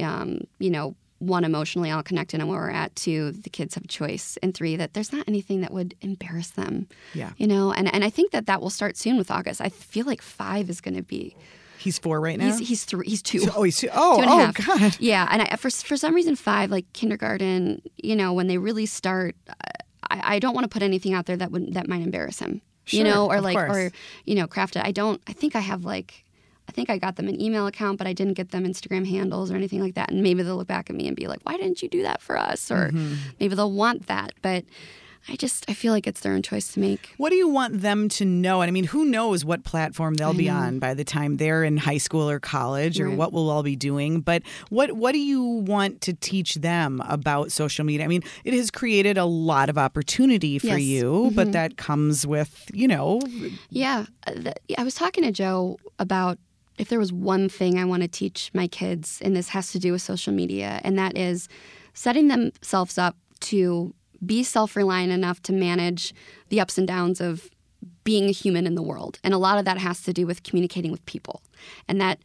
um, 0.00 0.40
you 0.58 0.70
know, 0.70 0.94
one 1.18 1.44
emotionally 1.44 1.90
all 1.90 2.02
connected 2.02 2.40
and 2.40 2.48
where 2.48 2.60
we're 2.60 2.70
at. 2.70 2.94
Two, 2.94 3.32
the 3.32 3.50
kids 3.50 3.74
have 3.74 3.84
a 3.84 3.88
choice, 3.88 4.36
and 4.42 4.54
three, 4.54 4.76
that 4.76 4.94
there's 4.94 5.12
not 5.12 5.26
anything 5.26 5.60
that 5.62 5.72
would 5.72 5.94
embarrass 6.00 6.50
them. 6.50 6.88
Yeah. 7.14 7.30
You 7.36 7.46
know, 7.46 7.72
and 7.72 7.92
and 7.92 8.04
I 8.04 8.10
think 8.10 8.32
that 8.32 8.46
that 8.46 8.60
will 8.60 8.70
start 8.70 8.96
soon 8.96 9.16
with 9.16 9.30
August. 9.30 9.60
I 9.60 9.68
feel 9.68 10.06
like 10.06 10.22
five 10.22 10.68
is 10.68 10.80
going 10.80 10.96
to 10.96 11.02
be 11.02 11.36
He's 11.86 11.98
four 12.00 12.20
right 12.20 12.36
now. 12.36 12.46
He's 12.46 12.58
he's 12.68 12.84
three. 12.84 13.06
He's 13.08 13.22
two. 13.22 13.46
oh, 13.54 13.62
he's 13.62 13.78
two. 13.78 13.88
Oh, 13.94 14.16
Two 14.16 14.22
and 14.22 14.30
a 14.30 14.34
oh, 14.34 14.38
half. 14.38 14.66
God. 14.66 14.96
Yeah, 14.98 15.28
and 15.30 15.42
I, 15.42 15.54
for 15.56 15.70
for 15.70 15.96
some 15.96 16.14
reason, 16.14 16.34
five 16.34 16.70
like 16.70 16.92
kindergarten. 16.92 17.80
You 17.96 18.16
know, 18.16 18.32
when 18.32 18.48
they 18.48 18.58
really 18.58 18.86
start, 18.86 19.36
I, 20.10 20.34
I 20.34 20.38
don't 20.40 20.52
want 20.54 20.64
to 20.64 20.68
put 20.68 20.82
anything 20.82 21.14
out 21.14 21.26
there 21.26 21.36
that 21.36 21.52
would 21.52 21.74
that 21.74 21.86
might 21.88 22.02
embarrass 22.02 22.40
him. 22.40 22.60
you 22.88 23.04
know, 23.04 23.26
or 23.30 23.40
like 23.40 23.56
course. 23.56 23.76
or 23.76 23.92
you 24.24 24.34
know, 24.34 24.48
craft 24.48 24.74
it. 24.76 24.84
I 24.84 24.90
don't. 24.90 25.20
I 25.28 25.32
think 25.32 25.54
I 25.54 25.60
have 25.60 25.84
like. 25.84 26.24
I 26.68 26.72
think 26.72 26.90
I 26.90 26.98
got 26.98 27.14
them 27.14 27.28
an 27.28 27.40
email 27.40 27.68
account, 27.68 27.96
but 27.96 28.08
I 28.08 28.12
didn't 28.12 28.34
get 28.34 28.50
them 28.50 28.64
Instagram 28.64 29.06
handles 29.06 29.52
or 29.52 29.54
anything 29.54 29.80
like 29.80 29.94
that. 29.94 30.10
And 30.10 30.20
maybe 30.24 30.42
they'll 30.42 30.56
look 30.56 30.66
back 30.66 30.90
at 30.90 30.96
me 30.96 31.06
and 31.06 31.14
be 31.16 31.28
like, 31.28 31.38
"Why 31.44 31.56
didn't 31.56 31.80
you 31.80 31.88
do 31.88 32.02
that 32.02 32.20
for 32.20 32.36
us?" 32.36 32.72
Or 32.72 32.88
Mm-hmm. 32.90 33.14
maybe 33.38 33.54
they'll 33.54 33.70
want 33.70 34.08
that. 34.08 34.32
But 34.42 34.64
I 35.28 35.34
just 35.36 35.64
I 35.68 35.74
feel 35.74 35.92
like 35.92 36.06
it's 36.06 36.20
their 36.20 36.32
own 36.32 36.42
choice 36.42 36.72
to 36.74 36.80
make. 36.80 37.12
What 37.16 37.30
do 37.30 37.36
you 37.36 37.48
want 37.48 37.80
them 37.80 38.08
to 38.10 38.24
know? 38.24 38.60
And 38.60 38.68
I 38.68 38.72
mean, 38.72 38.84
who 38.84 39.04
knows 39.04 39.44
what 39.44 39.64
platform 39.64 40.14
they'll 40.14 40.34
be 40.34 40.48
on 40.48 40.78
by 40.78 40.94
the 40.94 41.02
time 41.04 41.36
they're 41.38 41.64
in 41.64 41.76
high 41.78 41.98
school 41.98 42.30
or 42.30 42.38
college, 42.38 43.00
or 43.00 43.08
Right. 43.08 43.18
what 43.18 43.32
we'll 43.32 43.50
all 43.50 43.64
be 43.64 43.74
doing. 43.74 44.20
But 44.20 44.42
what 44.68 44.92
what 44.92 45.12
do 45.12 45.18
you 45.18 45.42
want 45.42 46.00
to 46.02 46.12
teach 46.12 46.54
them 46.56 47.02
about 47.08 47.50
social 47.50 47.84
media? 47.84 48.04
I 48.04 48.08
mean, 48.08 48.22
it 48.44 48.54
has 48.54 48.70
created 48.70 49.18
a 49.18 49.24
lot 49.24 49.68
of 49.68 49.76
opportunity 49.76 50.58
for 50.60 50.78
Yes. 50.78 50.82
you, 50.82 51.32
but 51.34 51.50
that 51.52 51.76
comes 51.76 52.24
with 52.26 52.70
you 52.72 52.86
know, 52.86 53.20
Yeah, 53.70 54.06
uh, 54.28 54.52
I 54.78 54.84
was 54.84 54.94
talking 54.94 55.24
to 55.24 55.32
Joe 55.32 55.78
about 55.98 56.38
if 56.78 56.88
there 56.88 56.98
was 57.00 57.12
one 57.12 57.48
thing 57.48 57.78
I 57.80 57.84
want 57.84 58.02
to 58.02 58.08
teach 58.08 58.50
my 58.54 58.68
kids, 58.68 59.20
and 59.24 59.34
this 59.34 59.48
has 59.48 59.72
to 59.72 59.78
do 59.80 59.90
with 59.92 60.02
social 60.02 60.32
media, 60.32 60.80
and 60.84 60.96
that 60.98 61.16
is 61.16 61.48
setting 61.94 62.28
themselves 62.28 62.96
up 62.98 63.16
to 63.40 63.94
be 64.24 64.42
self 64.42 64.76
reliant 64.76 65.12
enough 65.12 65.42
to 65.42 65.52
manage 65.52 66.14
the 66.48 66.60
ups 66.60 66.78
and 66.78 66.86
downs 66.86 67.20
of 67.20 67.50
being 68.04 68.28
a 68.28 68.32
human 68.32 68.66
in 68.66 68.74
the 68.74 68.82
world. 68.82 69.18
And 69.22 69.34
a 69.34 69.38
lot 69.38 69.58
of 69.58 69.64
that 69.64 69.78
has 69.78 70.02
to 70.02 70.12
do 70.12 70.26
with 70.26 70.42
communicating 70.42 70.92
with 70.92 71.04
people, 71.06 71.42
and 71.88 72.00
that 72.00 72.20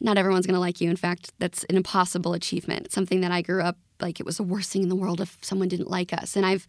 not 0.00 0.16
everyone's 0.16 0.46
going 0.46 0.54
to 0.54 0.60
like 0.60 0.80
you. 0.80 0.90
In 0.90 0.96
fact, 0.96 1.32
that's 1.38 1.64
an 1.64 1.76
impossible 1.76 2.32
achievement. 2.32 2.92
Something 2.92 3.20
that 3.20 3.32
I 3.32 3.42
grew 3.42 3.62
up 3.62 3.76
like 4.00 4.20
it 4.20 4.26
was 4.26 4.36
the 4.36 4.44
worst 4.44 4.70
thing 4.72 4.82
in 4.82 4.88
the 4.88 4.96
world 4.96 5.20
if 5.20 5.38
someone 5.42 5.68
didn't 5.68 5.90
like 5.90 6.12
us. 6.12 6.36
And 6.36 6.46
I've 6.46 6.66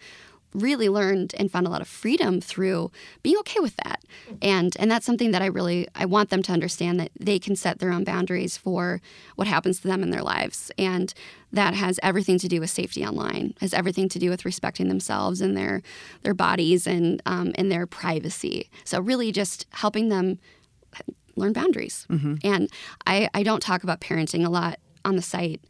really 0.54 0.90
learned 0.90 1.36
and 1.38 1.52
found 1.52 1.68
a 1.68 1.70
lot 1.70 1.82
of 1.82 1.88
freedom 1.88 2.42
through 2.42 2.92
being 3.22 3.38
okay 3.38 3.60
with 3.60 3.76
that. 3.78 4.04
And 4.42 4.76
and 4.80 4.90
that's 4.90 5.06
something 5.06 5.32
that 5.32 5.42
I 5.42 5.46
really 5.46 5.88
I 5.96 6.06
want 6.06 6.30
them 6.30 6.42
to 6.44 6.52
understand 6.52 7.00
that 7.00 7.12
they 7.20 7.40
can 7.40 7.56
set 7.56 7.80
their 7.80 7.92
own 7.92 8.04
boundaries 8.04 8.58
for 8.58 9.02
what 9.36 9.48
happens 9.48 9.80
to 9.82 9.88
them 9.88 10.04
in 10.04 10.10
their 10.10 10.24
lives. 10.24 10.72
And 10.78 11.14
that 11.52 11.74
has 11.74 12.00
everything 12.04 12.40
to 12.40 12.48
do 12.48 12.60
with 12.60 12.70
safety 12.70 13.06
online, 13.06 13.54
has 13.62 13.74
everything 13.74 14.10
to 14.10 14.20
do 14.20 14.30
with 14.30 14.46
respecting 14.46 14.88
themselves 14.88 15.42
and 15.42 15.56
their 15.56 15.82
their 16.24 16.34
bodies 16.34 16.88
and 16.88 17.22
um, 17.26 17.54
and 17.56 17.72
their 17.72 17.86
privacy. 17.86 18.70
So 18.84 19.00
really 19.00 19.32
just 19.32 19.68
helping 19.72 20.10
them 20.10 20.40
learn 21.36 21.54
boundaries. 21.54 22.06
And 22.44 22.70
I, 23.08 23.30
I 23.34 23.44
don't 23.44 23.62
talk 23.62 23.84
about 23.84 24.02
parenting 24.02 24.46
a 24.46 24.50
lot 24.50 24.80
on 25.06 25.16
the 25.16 25.22
site 25.22 25.62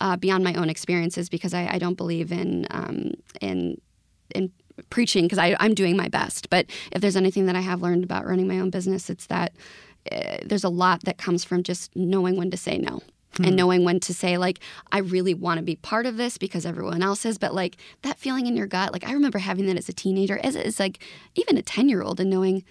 uh, 0.00 0.16
beyond 0.16 0.42
my 0.42 0.54
own 0.54 0.68
experiences 0.68 1.28
because 1.28 1.54
I, 1.54 1.68
I 1.74 1.78
don't 1.78 1.96
believe 1.96 2.32
in 2.32 2.66
um, 2.70 3.12
in 3.40 3.80
in 4.34 4.50
preaching 4.90 5.24
because 5.24 5.38
I'm 5.38 5.74
doing 5.74 5.96
my 5.96 6.08
best. 6.08 6.50
But 6.50 6.66
if 6.92 7.00
there's 7.00 7.16
anything 7.16 7.46
that 7.46 7.56
I 7.56 7.60
have 7.60 7.82
learned 7.82 8.04
about 8.04 8.26
running 8.26 8.48
my 8.48 8.58
own 8.58 8.70
business, 8.70 9.10
it's 9.10 9.26
that 9.26 9.52
uh, 10.10 10.38
there's 10.44 10.64
a 10.64 10.68
lot 10.68 11.04
that 11.04 11.18
comes 11.18 11.44
from 11.44 11.62
just 11.62 11.94
knowing 11.94 12.36
when 12.36 12.50
to 12.50 12.56
say 12.56 12.78
no. 12.78 13.00
And 13.42 13.56
knowing 13.56 13.82
when 13.82 13.98
to 14.00 14.12
say, 14.12 14.36
like, 14.36 14.60
I 14.90 14.98
really 14.98 15.32
want 15.32 15.56
to 15.56 15.62
be 15.62 15.76
part 15.76 16.04
of 16.04 16.18
this 16.18 16.36
because 16.36 16.66
everyone 16.66 17.02
else 17.02 17.24
is, 17.24 17.38
but 17.38 17.54
like 17.54 17.78
that 18.02 18.18
feeling 18.18 18.46
in 18.46 18.56
your 18.56 18.66
gut, 18.66 18.92
like 18.92 19.08
I 19.08 19.12
remember 19.14 19.38
having 19.38 19.64
that 19.66 19.78
as 19.78 19.88
a 19.88 19.92
teenager, 19.94 20.38
as, 20.42 20.54
as 20.54 20.78
like 20.78 21.02
even 21.34 21.56
a 21.56 21.62
10 21.62 21.88
year 21.88 22.02
old, 22.02 22.20
and 22.20 22.28
knowing, 22.28 22.62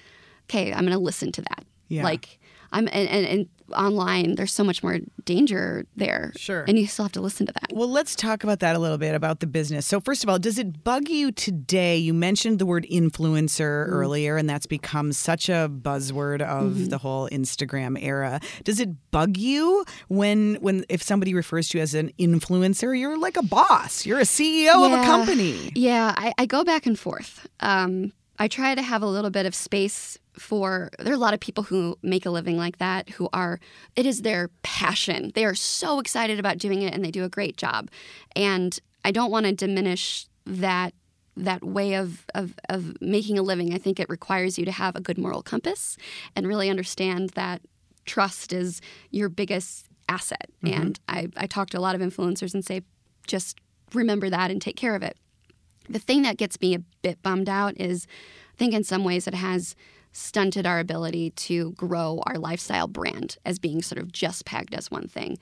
okay, 0.45 0.71
I'm 0.71 0.81
going 0.81 0.91
to 0.91 0.99
listen 0.99 1.31
to 1.31 1.41
that. 1.41 1.65
Yeah. 1.87 2.03
Like, 2.03 2.39
I'm, 2.71 2.87
and, 2.87 3.09
and, 3.09 3.25
and 3.25 3.49
online, 3.73 4.35
there's 4.35 4.51
so 4.51 4.63
much 4.63 4.83
more 4.83 4.99
danger 5.25 5.85
there. 5.95 6.31
Sure. 6.35 6.63
And 6.67 6.77
you 6.77 6.87
still 6.87 7.05
have 7.05 7.11
to 7.13 7.21
listen 7.21 7.45
to 7.47 7.53
that. 7.53 7.71
Well, 7.73 7.89
let's 7.89 8.15
talk 8.15 8.43
about 8.43 8.59
that 8.59 8.75
a 8.75 8.79
little 8.79 8.97
bit 8.97 9.15
about 9.15 9.39
the 9.39 9.47
business. 9.47 9.85
So, 9.85 9.99
first 9.99 10.23
of 10.23 10.29
all, 10.29 10.39
does 10.39 10.57
it 10.57 10.83
bug 10.83 11.09
you 11.09 11.31
today? 11.31 11.97
You 11.97 12.13
mentioned 12.13 12.59
the 12.59 12.65
word 12.65 12.85
influencer 12.91 13.87
earlier, 13.87 14.37
and 14.37 14.49
that's 14.49 14.65
become 14.65 15.11
such 15.13 15.49
a 15.49 15.69
buzzword 15.69 16.41
of 16.41 16.89
the 16.89 16.97
whole 16.97 17.29
Instagram 17.29 18.01
era. 18.01 18.39
Does 18.63 18.79
it 18.79 18.89
bug 19.11 19.37
you 19.37 19.85
when, 20.07 20.55
when 20.55 20.85
if 20.89 21.01
somebody 21.01 21.33
refers 21.33 21.69
to 21.69 21.77
you 21.77 21.81
as 21.81 21.93
an 21.93 22.11
influencer? 22.19 22.97
You're 22.97 23.17
like 23.17 23.37
a 23.37 23.43
boss. 23.43 24.05
You're 24.05 24.19
a 24.19 24.23
CEO 24.23 24.85
of 24.85 24.91
a 24.91 25.03
company. 25.03 25.71
Yeah, 25.75 26.13
I, 26.17 26.33
I 26.37 26.45
go 26.45 26.63
back 26.63 26.85
and 26.85 26.97
forth. 26.97 27.47
Um, 27.59 28.13
I 28.39 28.47
try 28.47 28.73
to 28.73 28.81
have 28.81 29.03
a 29.03 29.07
little 29.07 29.29
bit 29.29 29.45
of 29.45 29.53
space 29.53 30.17
for. 30.33 30.89
There 30.99 31.11
are 31.11 31.15
a 31.15 31.19
lot 31.19 31.33
of 31.33 31.39
people 31.39 31.63
who 31.63 31.97
make 32.01 32.25
a 32.25 32.29
living 32.29 32.57
like 32.57 32.77
that 32.77 33.09
who 33.09 33.29
are. 33.33 33.59
It 33.95 34.05
is 34.05 34.21
their 34.21 34.49
passion. 34.63 35.31
They 35.35 35.45
are 35.45 35.55
so 35.55 35.99
excited 35.99 36.39
about 36.39 36.57
doing 36.57 36.81
it, 36.81 36.93
and 36.93 37.03
they 37.03 37.11
do 37.11 37.23
a 37.23 37.29
great 37.29 37.57
job. 37.57 37.89
And 38.35 38.77
I 39.03 39.11
don't 39.11 39.31
want 39.31 39.45
to 39.45 39.53
diminish 39.53 40.27
that 40.45 40.93
that 41.37 41.63
way 41.63 41.95
of, 41.95 42.25
of 42.35 42.53
of 42.69 42.99
making 43.01 43.37
a 43.37 43.43
living. 43.43 43.73
I 43.73 43.77
think 43.77 43.99
it 43.99 44.09
requires 44.09 44.59
you 44.59 44.65
to 44.65 44.71
have 44.71 44.95
a 44.95 45.01
good 45.01 45.17
moral 45.17 45.41
compass 45.41 45.97
and 46.35 46.47
really 46.47 46.69
understand 46.69 47.31
that 47.31 47.61
trust 48.05 48.51
is 48.51 48.81
your 49.11 49.29
biggest 49.29 49.87
asset. 50.09 50.49
Mm-hmm. 50.63 50.81
And 50.81 50.99
I, 51.07 51.27
I 51.37 51.47
talk 51.47 51.69
to 51.71 51.77
a 51.77 51.81
lot 51.81 51.95
of 51.95 52.01
influencers 52.01 52.53
and 52.53 52.65
say, 52.65 52.81
just 53.27 53.59
remember 53.93 54.29
that 54.29 54.51
and 54.51 54.61
take 54.61 54.75
care 54.75 54.95
of 54.95 55.03
it. 55.03 55.17
The 55.89 55.99
thing 55.99 56.21
that 56.23 56.37
gets 56.37 56.59
me 56.61 56.75
a 56.75 56.83
bit 57.01 57.21
bummed 57.23 57.49
out 57.49 57.79
is 57.79 58.07
I 58.53 58.57
think 58.57 58.73
in 58.73 58.83
some 58.83 59.03
ways 59.03 59.27
it 59.27 59.33
has 59.33 59.75
stunted 60.11 60.65
our 60.65 60.79
ability 60.79 61.31
to 61.31 61.71
grow 61.71 62.21
our 62.25 62.37
lifestyle 62.37 62.87
brand 62.87 63.37
as 63.45 63.59
being 63.59 63.81
sort 63.81 64.01
of 64.01 64.11
just 64.11 64.45
pegged 64.45 64.73
as 64.73 64.91
one 64.91 65.07
thing. 65.07 65.37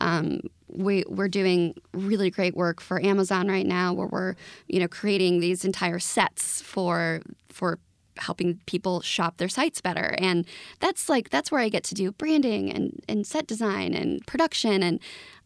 Um, 0.00 0.40
we, 0.68 1.04
we're 1.08 1.28
doing 1.28 1.74
really 1.92 2.30
great 2.30 2.56
work 2.56 2.80
for 2.80 3.02
Amazon 3.04 3.48
right 3.48 3.66
now 3.66 3.92
where 3.92 4.06
we're 4.06 4.34
you 4.68 4.80
know 4.80 4.88
creating 4.88 5.40
these 5.40 5.64
entire 5.64 5.98
sets 5.98 6.62
for 6.62 7.20
for 7.50 7.78
helping 8.18 8.60
people 8.66 9.00
shop 9.00 9.38
their 9.38 9.48
sites 9.48 9.80
better 9.80 10.14
and 10.18 10.46
that's 10.80 11.08
like 11.08 11.30
that's 11.30 11.50
where 11.50 11.62
i 11.62 11.70
get 11.70 11.82
to 11.82 11.94
do 11.94 12.12
branding 12.12 12.70
and, 12.70 13.02
and 13.08 13.26
set 13.26 13.46
design 13.46 13.94
and 13.94 14.26
production 14.26 14.82
and 14.82 15.00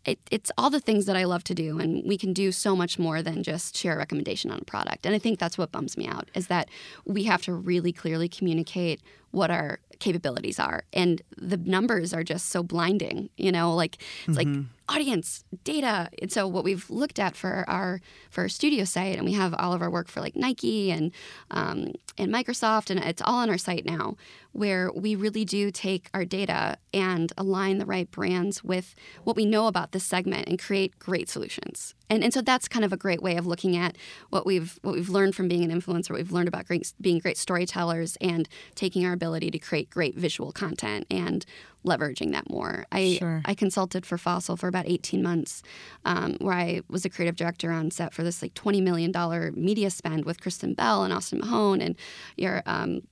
it, 0.07 0.19
it's 0.31 0.51
all 0.57 0.71
the 0.71 0.81
things 0.81 1.07
that 1.07 1.17
i 1.17 1.25
love 1.25 1.45
to 1.45 1.55
do 1.55 1.79
and 1.79 2.07
we 2.07 2.17
can 2.17 2.33
do 2.33 2.53
so 2.53 2.75
much 2.77 2.99
more 2.99 3.23
than 3.23 3.43
just 3.43 3.77
share 3.77 3.95
a 3.95 3.99
recommendation 3.99 4.51
on 4.51 4.59
a 4.61 4.65
product. 4.65 5.05
And 5.07 5.15
i 5.15 5.19
think 5.19 5.39
that's 5.39 5.59
what 5.59 5.73
bums 5.73 5.97
me 5.97 6.07
out 6.07 6.31
is 6.35 6.47
that 6.47 6.69
we 7.05 7.25
have 7.25 7.43
to 7.43 7.53
really 7.53 7.93
clearly 7.93 8.29
communicate 8.29 9.03
what 9.33 9.51
our 9.51 9.81
capabilities 9.99 10.59
are. 10.59 10.85
And 10.93 11.21
the 11.37 11.57
numbers 11.57 12.15
are 12.15 12.23
just 12.23 12.49
so 12.49 12.63
blinding 12.63 13.31
you 13.37 13.53
know 13.53 13.75
like 13.75 13.99
it's 14.27 14.37
like 14.37 14.47
mm-hmm. 14.47 14.63
Audience 14.89 15.45
data. 15.65 16.09
And 16.21 16.31
so 16.31 16.47
what 16.47 16.65
we've 16.65 16.89
looked 16.91 17.19
at 17.19 17.37
for 17.37 17.65
our 17.69 18.01
for 18.31 18.43
our 18.43 18.49
studio 18.49 18.85
site 18.85 19.17
and 19.17 19.25
we 19.25 19.33
have 19.33 19.55
all 19.59 19.73
of 19.73 19.83
our 19.83 19.91
work 19.91 20.09
for 20.09 20.21
like 20.21 20.37
nike 20.37 20.91
and 20.91 21.13
um, 21.51 21.93
and 22.17 22.33
microsoft 22.33 22.91
and 22.91 23.01
it's 23.01 23.23
all 23.23 23.37
on 23.37 23.51
our 23.51 23.59
site 23.59 23.85
now 23.85 24.17
where 24.57 24.91
we 24.93 25.15
really 25.15 25.45
do 25.45 25.71
take 25.71 26.09
our 26.15 26.25
data 26.25 26.79
and 26.95 27.33
align 27.37 27.77
the 27.77 27.85
right 27.85 28.11
brands 28.11 28.65
with 28.65 28.95
what 29.23 29.37
we 29.37 29.45
know 29.45 29.67
about 29.67 29.93
this 29.93 30.05
segment 30.05 30.49
and 30.49 30.59
create 30.59 30.99
great 30.99 31.29
solutions. 31.29 31.95
And, 32.09 32.25
and 32.25 32.33
so 32.33 32.41
that's 32.41 32.67
kind 32.67 32.85
of 32.85 32.93
a 32.93 32.97
great 32.97 33.21
way 33.21 33.37
of 33.37 33.47
looking 33.47 33.77
at 33.77 33.97
what 34.31 34.47
we've 34.47 34.79
what 34.83 34.95
we've 34.95 35.11
learned 35.11 35.35
from 35.35 35.49
being 35.49 35.71
an 35.71 35.79
influencer 35.79 36.11
what 36.11 36.19
we've 36.19 36.33
learned 36.33 36.49
about 36.49 36.67
great, 36.67 36.91
being 37.01 37.19
great 37.19 37.37
storytellers 37.37 38.17
and 38.21 38.49
taking 38.75 39.05
our 39.05 39.13
ability 39.13 39.51
to 39.51 39.59
create 39.59 39.91
great 39.91 40.17
visual 40.17 40.53
content 40.53 41.07
and 41.11 41.45
leveraging 41.87 42.33
that 42.33 42.51
more 42.51 42.85
i 42.93 43.17
Sure. 43.19 43.41
I 43.45 43.55
consulted 43.55 44.05
for 44.05 44.19
Fossil 44.19 44.57
for 44.57 44.69
about 44.69 44.87
18 44.87 45.23
months, 45.23 45.63
um, 46.05 46.37
where 46.41 46.55
I 46.55 46.81
was 46.89 47.05
a 47.05 47.09
creative 47.09 47.37
director 47.37 47.71
on 47.71 47.91
set 47.91 48.13
for 48.13 48.23
this 48.23 48.43
like 48.43 48.55
$20 48.55 48.83
million 48.83 49.13
media 49.55 49.91
spend 49.91 50.25
with 50.25 50.41
Kristen 50.41 50.75
Bell 50.75 51.05
and 51.05 51.13
Austin 51.13 51.39
Mahone 51.39 51.81
and 51.81 51.97
your 52.37 52.63
um, 52.67 53.03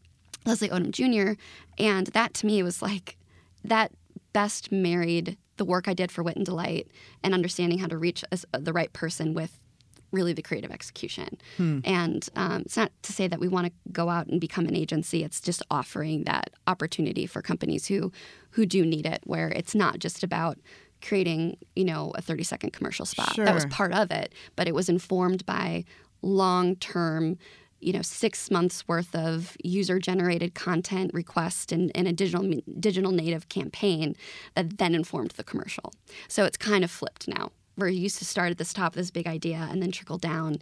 Leslie 0.44 0.68
Odom 0.68 0.90
Jr. 0.90 1.40
And 1.78 2.08
that 2.08 2.34
to 2.34 2.46
me 2.46 2.62
was 2.62 2.82
like 2.82 3.16
that 3.64 3.92
best 4.32 4.72
married 4.72 5.38
the 5.56 5.64
work 5.64 5.88
I 5.88 5.94
did 5.94 6.10
for 6.10 6.22
Wit 6.22 6.36
and 6.36 6.44
Delight 6.44 6.88
and 7.22 7.32
understanding 7.32 7.78
how 7.78 7.86
to 7.86 7.96
reach 7.96 8.24
a 8.32 8.60
the 8.60 8.72
right 8.72 8.92
person 8.92 9.34
with 9.34 9.60
really 10.14 10.32
the 10.32 10.42
creative 10.42 10.70
execution. 10.70 11.36
And 11.84 12.28
um, 12.36 12.62
it's 12.62 12.76
not 12.76 12.90
to 13.02 13.12
say 13.12 13.28
that 13.28 13.40
we 13.40 13.48
want 13.48 13.66
to 13.66 13.72
go 13.92 14.08
out 14.08 14.26
and 14.28 14.40
become 14.40 14.66
an 14.66 14.76
agency. 14.76 15.24
It's 15.24 15.40
just 15.40 15.62
offering 15.70 16.24
that 16.24 16.50
opportunity 16.66 17.26
for 17.26 17.42
companies 17.42 17.86
who 17.86 18.12
who 18.50 18.64
do 18.66 18.86
need 18.86 19.04
it, 19.04 19.20
where 19.24 19.48
it's 19.48 19.74
not 19.74 19.98
just 19.98 20.22
about 20.22 20.58
creating 21.02 21.56
you 21.76 21.84
know 21.84 22.12
a 22.14 22.22
30 22.22 22.44
second 22.44 22.72
commercial 22.72 23.04
spot. 23.04 23.34
That 23.44 23.54
was 23.54 23.66
part 23.66 23.92
of 23.92 24.10
it, 24.10 24.32
but 24.56 24.66
it 24.68 24.74
was 24.74 24.88
informed 24.88 25.44
by 25.44 25.84
long 26.22 26.76
term. 26.76 27.36
You 27.80 27.92
know, 27.92 28.00
six 28.02 28.50
months 28.50 28.88
worth 28.88 29.14
of 29.14 29.58
user 29.62 29.98
generated 29.98 30.54
content 30.54 31.10
request 31.12 31.70
and, 31.70 31.92
and 31.94 32.08
a 32.08 32.14
digital 32.14 32.50
digital 32.80 33.12
native 33.12 33.50
campaign 33.50 34.16
that 34.54 34.78
then 34.78 34.94
informed 34.94 35.32
the 35.32 35.44
commercial. 35.44 35.92
So 36.26 36.44
it's 36.46 36.56
kind 36.56 36.82
of 36.82 36.90
flipped 36.90 37.28
now 37.28 37.50
where 37.76 37.88
you 37.88 38.00
used 38.00 38.18
to 38.18 38.24
start 38.24 38.50
at 38.50 38.58
this 38.58 38.72
top, 38.72 38.92
of 38.92 38.96
this 38.96 39.10
big 39.10 39.26
idea, 39.26 39.68
and 39.70 39.82
then 39.82 39.90
trickle 39.90 40.18
down. 40.18 40.52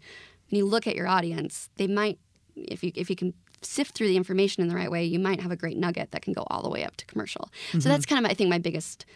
When 0.50 0.58
you 0.58 0.66
look 0.66 0.86
at 0.86 0.96
your 0.96 1.08
audience, 1.08 1.70
they 1.76 1.86
might, 1.86 2.18
if 2.56 2.82
you 2.82 2.92
if 2.94 3.08
you 3.10 3.16
can 3.16 3.34
sift 3.62 3.94
through 3.94 4.08
the 4.08 4.16
information 4.16 4.62
in 4.62 4.68
the 4.68 4.74
right 4.74 4.90
way, 4.90 5.04
you 5.04 5.18
might 5.18 5.40
have 5.40 5.50
a 5.50 5.56
great 5.56 5.76
nugget 5.76 6.10
that 6.10 6.22
can 6.22 6.32
go 6.32 6.44
all 6.48 6.62
the 6.62 6.70
way 6.70 6.84
up 6.84 6.96
to 6.96 7.06
commercial. 7.06 7.50
Mm-hmm. 7.68 7.80
So 7.80 7.88
that's 7.88 8.06
kind 8.06 8.24
of 8.24 8.30
I 8.30 8.34
think 8.34 8.50
my 8.50 8.58
biggest 8.58 9.06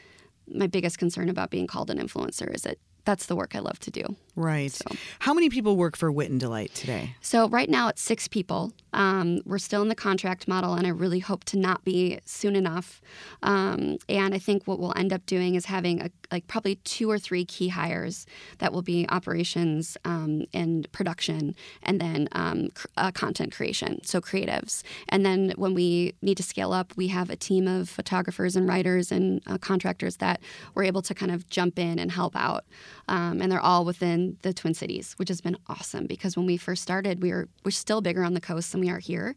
my 0.48 0.66
biggest 0.66 0.98
concern 0.98 1.28
about 1.28 1.50
being 1.50 1.66
called 1.66 1.90
an 1.90 1.98
influencer 1.98 2.54
is 2.54 2.62
that 2.62 2.78
that's 3.06 3.26
the 3.26 3.36
work 3.36 3.54
I 3.54 3.60
love 3.60 3.78
to 3.80 3.90
do. 3.90 4.04
Right. 4.34 4.70
So. 4.70 4.84
How 5.20 5.32
many 5.32 5.48
people 5.48 5.78
work 5.78 5.96
for 5.96 6.12
Wit 6.12 6.30
and 6.30 6.38
Delight 6.38 6.74
today? 6.74 7.16
So 7.22 7.48
right 7.48 7.70
now 7.70 7.88
it's 7.88 8.02
six 8.02 8.28
people. 8.28 8.72
Um, 8.92 9.40
we're 9.46 9.58
still 9.58 9.80
in 9.80 9.88
the 9.88 9.94
contract 9.94 10.46
model, 10.46 10.74
and 10.74 10.86
I 10.86 10.90
really 10.90 11.20
hope 11.20 11.44
to 11.44 11.58
not 11.58 11.84
be 11.84 12.18
soon 12.26 12.54
enough. 12.54 13.00
Um, 13.42 13.96
and 14.10 14.34
I 14.34 14.38
think 14.38 14.66
what 14.66 14.78
we'll 14.78 14.92
end 14.96 15.12
up 15.12 15.24
doing 15.24 15.54
is 15.54 15.64
having 15.66 16.02
a, 16.02 16.10
like 16.30 16.46
probably 16.48 16.76
two 16.76 17.10
or 17.10 17.18
three 17.18 17.46
key 17.46 17.68
hires 17.68 18.26
that 18.58 18.74
will 18.74 18.82
be 18.82 19.06
operations 19.08 19.96
um, 20.04 20.44
and 20.52 20.90
production, 20.92 21.54
and 21.82 21.98
then 21.98 22.28
um, 22.32 22.68
cr- 22.74 22.88
uh, 22.98 23.10
content 23.12 23.54
creation, 23.54 24.04
so 24.04 24.20
creatives. 24.20 24.82
And 25.08 25.24
then 25.24 25.52
when 25.56 25.72
we 25.72 26.14
need 26.20 26.36
to 26.36 26.42
scale 26.42 26.72
up, 26.74 26.92
we 26.96 27.08
have 27.08 27.30
a 27.30 27.36
team 27.36 27.66
of 27.66 27.88
photographers 27.88 28.56
and 28.56 28.68
writers 28.68 29.10
and 29.10 29.40
uh, 29.46 29.56
contractors 29.56 30.16
that 30.16 30.40
we're 30.74 30.84
able 30.84 31.02
to 31.02 31.14
kind 31.14 31.32
of 31.32 31.48
jump 31.48 31.78
in 31.78 31.98
and 31.98 32.10
help 32.12 32.36
out. 32.36 32.64
Um, 33.08 33.40
and 33.40 33.50
they're 33.50 33.60
all 33.60 33.84
within 33.84 34.36
the 34.42 34.52
Twin 34.52 34.74
Cities, 34.74 35.14
which 35.16 35.28
has 35.28 35.40
been 35.40 35.56
awesome 35.68 36.06
because 36.06 36.36
when 36.36 36.46
we 36.46 36.56
first 36.56 36.82
started, 36.82 37.22
we 37.22 37.32
were 37.32 37.48
we're 37.64 37.70
still 37.70 38.00
bigger 38.00 38.22
on 38.22 38.34
the 38.34 38.40
coast 38.40 38.72
than 38.72 38.80
we 38.80 38.90
are 38.90 38.98
here, 38.98 39.36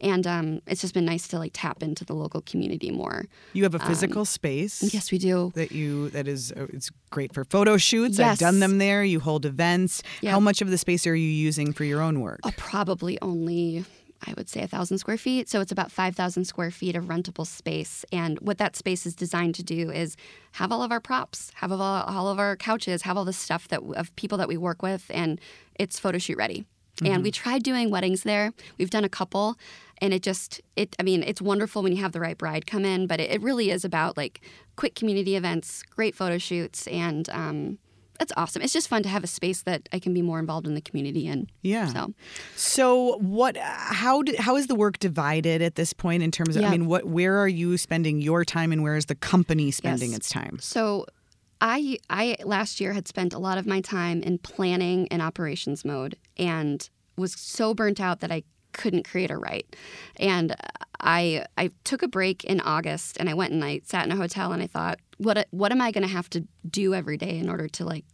and 0.00 0.26
um, 0.26 0.62
it's 0.66 0.80
just 0.80 0.94
been 0.94 1.04
nice 1.04 1.28
to 1.28 1.38
like 1.38 1.52
tap 1.54 1.82
into 1.82 2.04
the 2.04 2.14
local 2.14 2.40
community 2.42 2.90
more. 2.90 3.26
You 3.52 3.62
have 3.64 3.74
a 3.74 3.78
physical 3.78 4.20
um, 4.20 4.26
space. 4.26 4.94
Yes, 4.94 5.12
we 5.12 5.18
do. 5.18 5.52
That 5.54 5.72
you 5.72 6.10
that 6.10 6.26
is 6.28 6.52
uh, 6.52 6.66
it's 6.72 6.90
great 7.10 7.34
for 7.34 7.44
photo 7.44 7.76
shoots. 7.76 8.18
Yes. 8.18 8.32
I've 8.32 8.38
done 8.38 8.60
them 8.60 8.78
there. 8.78 9.04
You 9.04 9.20
hold 9.20 9.46
events. 9.46 10.02
Yep. 10.22 10.32
How 10.32 10.40
much 10.40 10.62
of 10.62 10.70
the 10.70 10.78
space 10.78 11.06
are 11.06 11.14
you 11.14 11.28
using 11.28 11.72
for 11.72 11.84
your 11.84 12.00
own 12.00 12.20
work? 12.20 12.40
Uh, 12.44 12.50
probably 12.56 13.18
only 13.20 13.84
I 14.26 14.34
would 14.36 14.48
say 14.48 14.60
a 14.60 14.66
thousand 14.66 14.98
square 14.98 15.16
feet. 15.16 15.48
So 15.48 15.60
it's 15.60 15.72
about 15.72 15.90
5,000 15.90 16.44
square 16.44 16.70
feet 16.70 16.96
of 16.96 17.04
rentable 17.04 17.46
space. 17.46 18.04
And 18.12 18.38
what 18.40 18.58
that 18.58 18.76
space 18.76 19.06
is 19.06 19.14
designed 19.14 19.54
to 19.56 19.62
do 19.62 19.90
is 19.90 20.16
have 20.52 20.70
all 20.72 20.82
of 20.82 20.92
our 20.92 21.00
props, 21.00 21.50
have 21.54 21.72
all, 21.72 21.80
all 21.80 22.28
of 22.28 22.38
our 22.38 22.56
couches, 22.56 23.02
have 23.02 23.16
all 23.16 23.24
the 23.24 23.32
stuff 23.32 23.68
that 23.68 23.80
of 23.96 24.14
people 24.16 24.38
that 24.38 24.48
we 24.48 24.56
work 24.56 24.82
with, 24.82 25.10
and 25.10 25.40
it's 25.76 25.98
photo 25.98 26.18
shoot 26.18 26.36
ready. 26.36 26.66
Mm-hmm. 26.96 27.14
And 27.14 27.22
we 27.22 27.30
tried 27.30 27.62
doing 27.62 27.90
weddings 27.90 28.24
there. 28.24 28.52
We've 28.78 28.90
done 28.90 29.04
a 29.04 29.08
couple, 29.08 29.56
and 29.98 30.12
it 30.12 30.22
just 30.22 30.60
it. 30.76 30.94
I 30.98 31.02
mean, 31.02 31.22
it's 31.22 31.40
wonderful 31.40 31.82
when 31.82 31.92
you 31.92 32.02
have 32.02 32.12
the 32.12 32.20
right 32.20 32.36
bride 32.36 32.66
come 32.66 32.84
in, 32.84 33.06
but 33.06 33.20
it, 33.20 33.30
it 33.30 33.40
really 33.40 33.70
is 33.70 33.84
about 33.84 34.16
like 34.16 34.42
quick 34.76 34.94
community 34.94 35.36
events, 35.36 35.82
great 35.82 36.14
photo 36.14 36.36
shoots, 36.36 36.86
and 36.88 37.28
um, 37.30 37.78
that's 38.20 38.32
awesome. 38.36 38.60
It's 38.60 38.74
just 38.74 38.86
fun 38.86 39.02
to 39.02 39.08
have 39.08 39.24
a 39.24 39.26
space 39.26 39.62
that 39.62 39.88
I 39.94 39.98
can 39.98 40.12
be 40.12 40.20
more 40.20 40.38
involved 40.38 40.66
in 40.66 40.74
the 40.74 40.82
community 40.82 41.26
in. 41.26 41.48
Yeah. 41.62 41.86
So, 41.86 42.14
so 42.54 43.16
what? 43.18 43.56
How 43.56 44.20
do, 44.22 44.34
how 44.38 44.56
is 44.56 44.66
the 44.66 44.74
work 44.74 44.98
divided 44.98 45.62
at 45.62 45.76
this 45.76 45.94
point 45.94 46.22
in 46.22 46.30
terms 46.30 46.54
of? 46.54 46.62
Yeah. 46.62 46.68
I 46.68 46.70
mean, 46.70 46.86
what? 46.86 47.06
Where 47.06 47.38
are 47.38 47.48
you 47.48 47.78
spending 47.78 48.20
your 48.20 48.44
time, 48.44 48.72
and 48.72 48.82
where 48.82 48.94
is 48.94 49.06
the 49.06 49.14
company 49.14 49.70
spending 49.70 50.10
yes. 50.10 50.18
its 50.18 50.28
time? 50.28 50.58
So. 50.60 51.06
I 51.62 51.98
I 52.08 52.36
last 52.42 52.80
year 52.80 52.94
had 52.94 53.06
spent 53.06 53.34
a 53.34 53.38
lot 53.38 53.58
of 53.58 53.66
my 53.66 53.82
time 53.82 54.22
in 54.22 54.38
planning 54.38 55.06
and 55.08 55.20
operations 55.20 55.84
mode 55.84 56.16
and 56.38 56.88
was 57.18 57.34
so 57.34 57.74
burnt 57.74 58.00
out 58.00 58.20
that 58.20 58.32
I 58.32 58.44
couldn't 58.72 59.06
create 59.06 59.30
or 59.30 59.38
write. 59.38 59.76
And 60.16 60.56
I 61.00 61.44
I 61.58 61.70
took 61.84 62.02
a 62.02 62.08
break 62.08 62.44
in 62.44 62.62
August 62.62 63.18
and 63.20 63.28
I 63.28 63.34
went 63.34 63.52
and 63.52 63.62
I 63.62 63.82
sat 63.84 64.06
in 64.06 64.10
a 64.10 64.16
hotel 64.16 64.52
and 64.52 64.62
I 64.62 64.68
thought, 64.68 65.00
what 65.20 65.46
what 65.50 65.70
am 65.70 65.80
I 65.80 65.90
going 65.90 66.06
to 66.06 66.12
have 66.12 66.30
to 66.30 66.46
do 66.68 66.94
every 66.94 67.16
day 67.16 67.38
in 67.38 67.48
order 67.48 67.68
to 67.68 67.84
like 67.84 68.04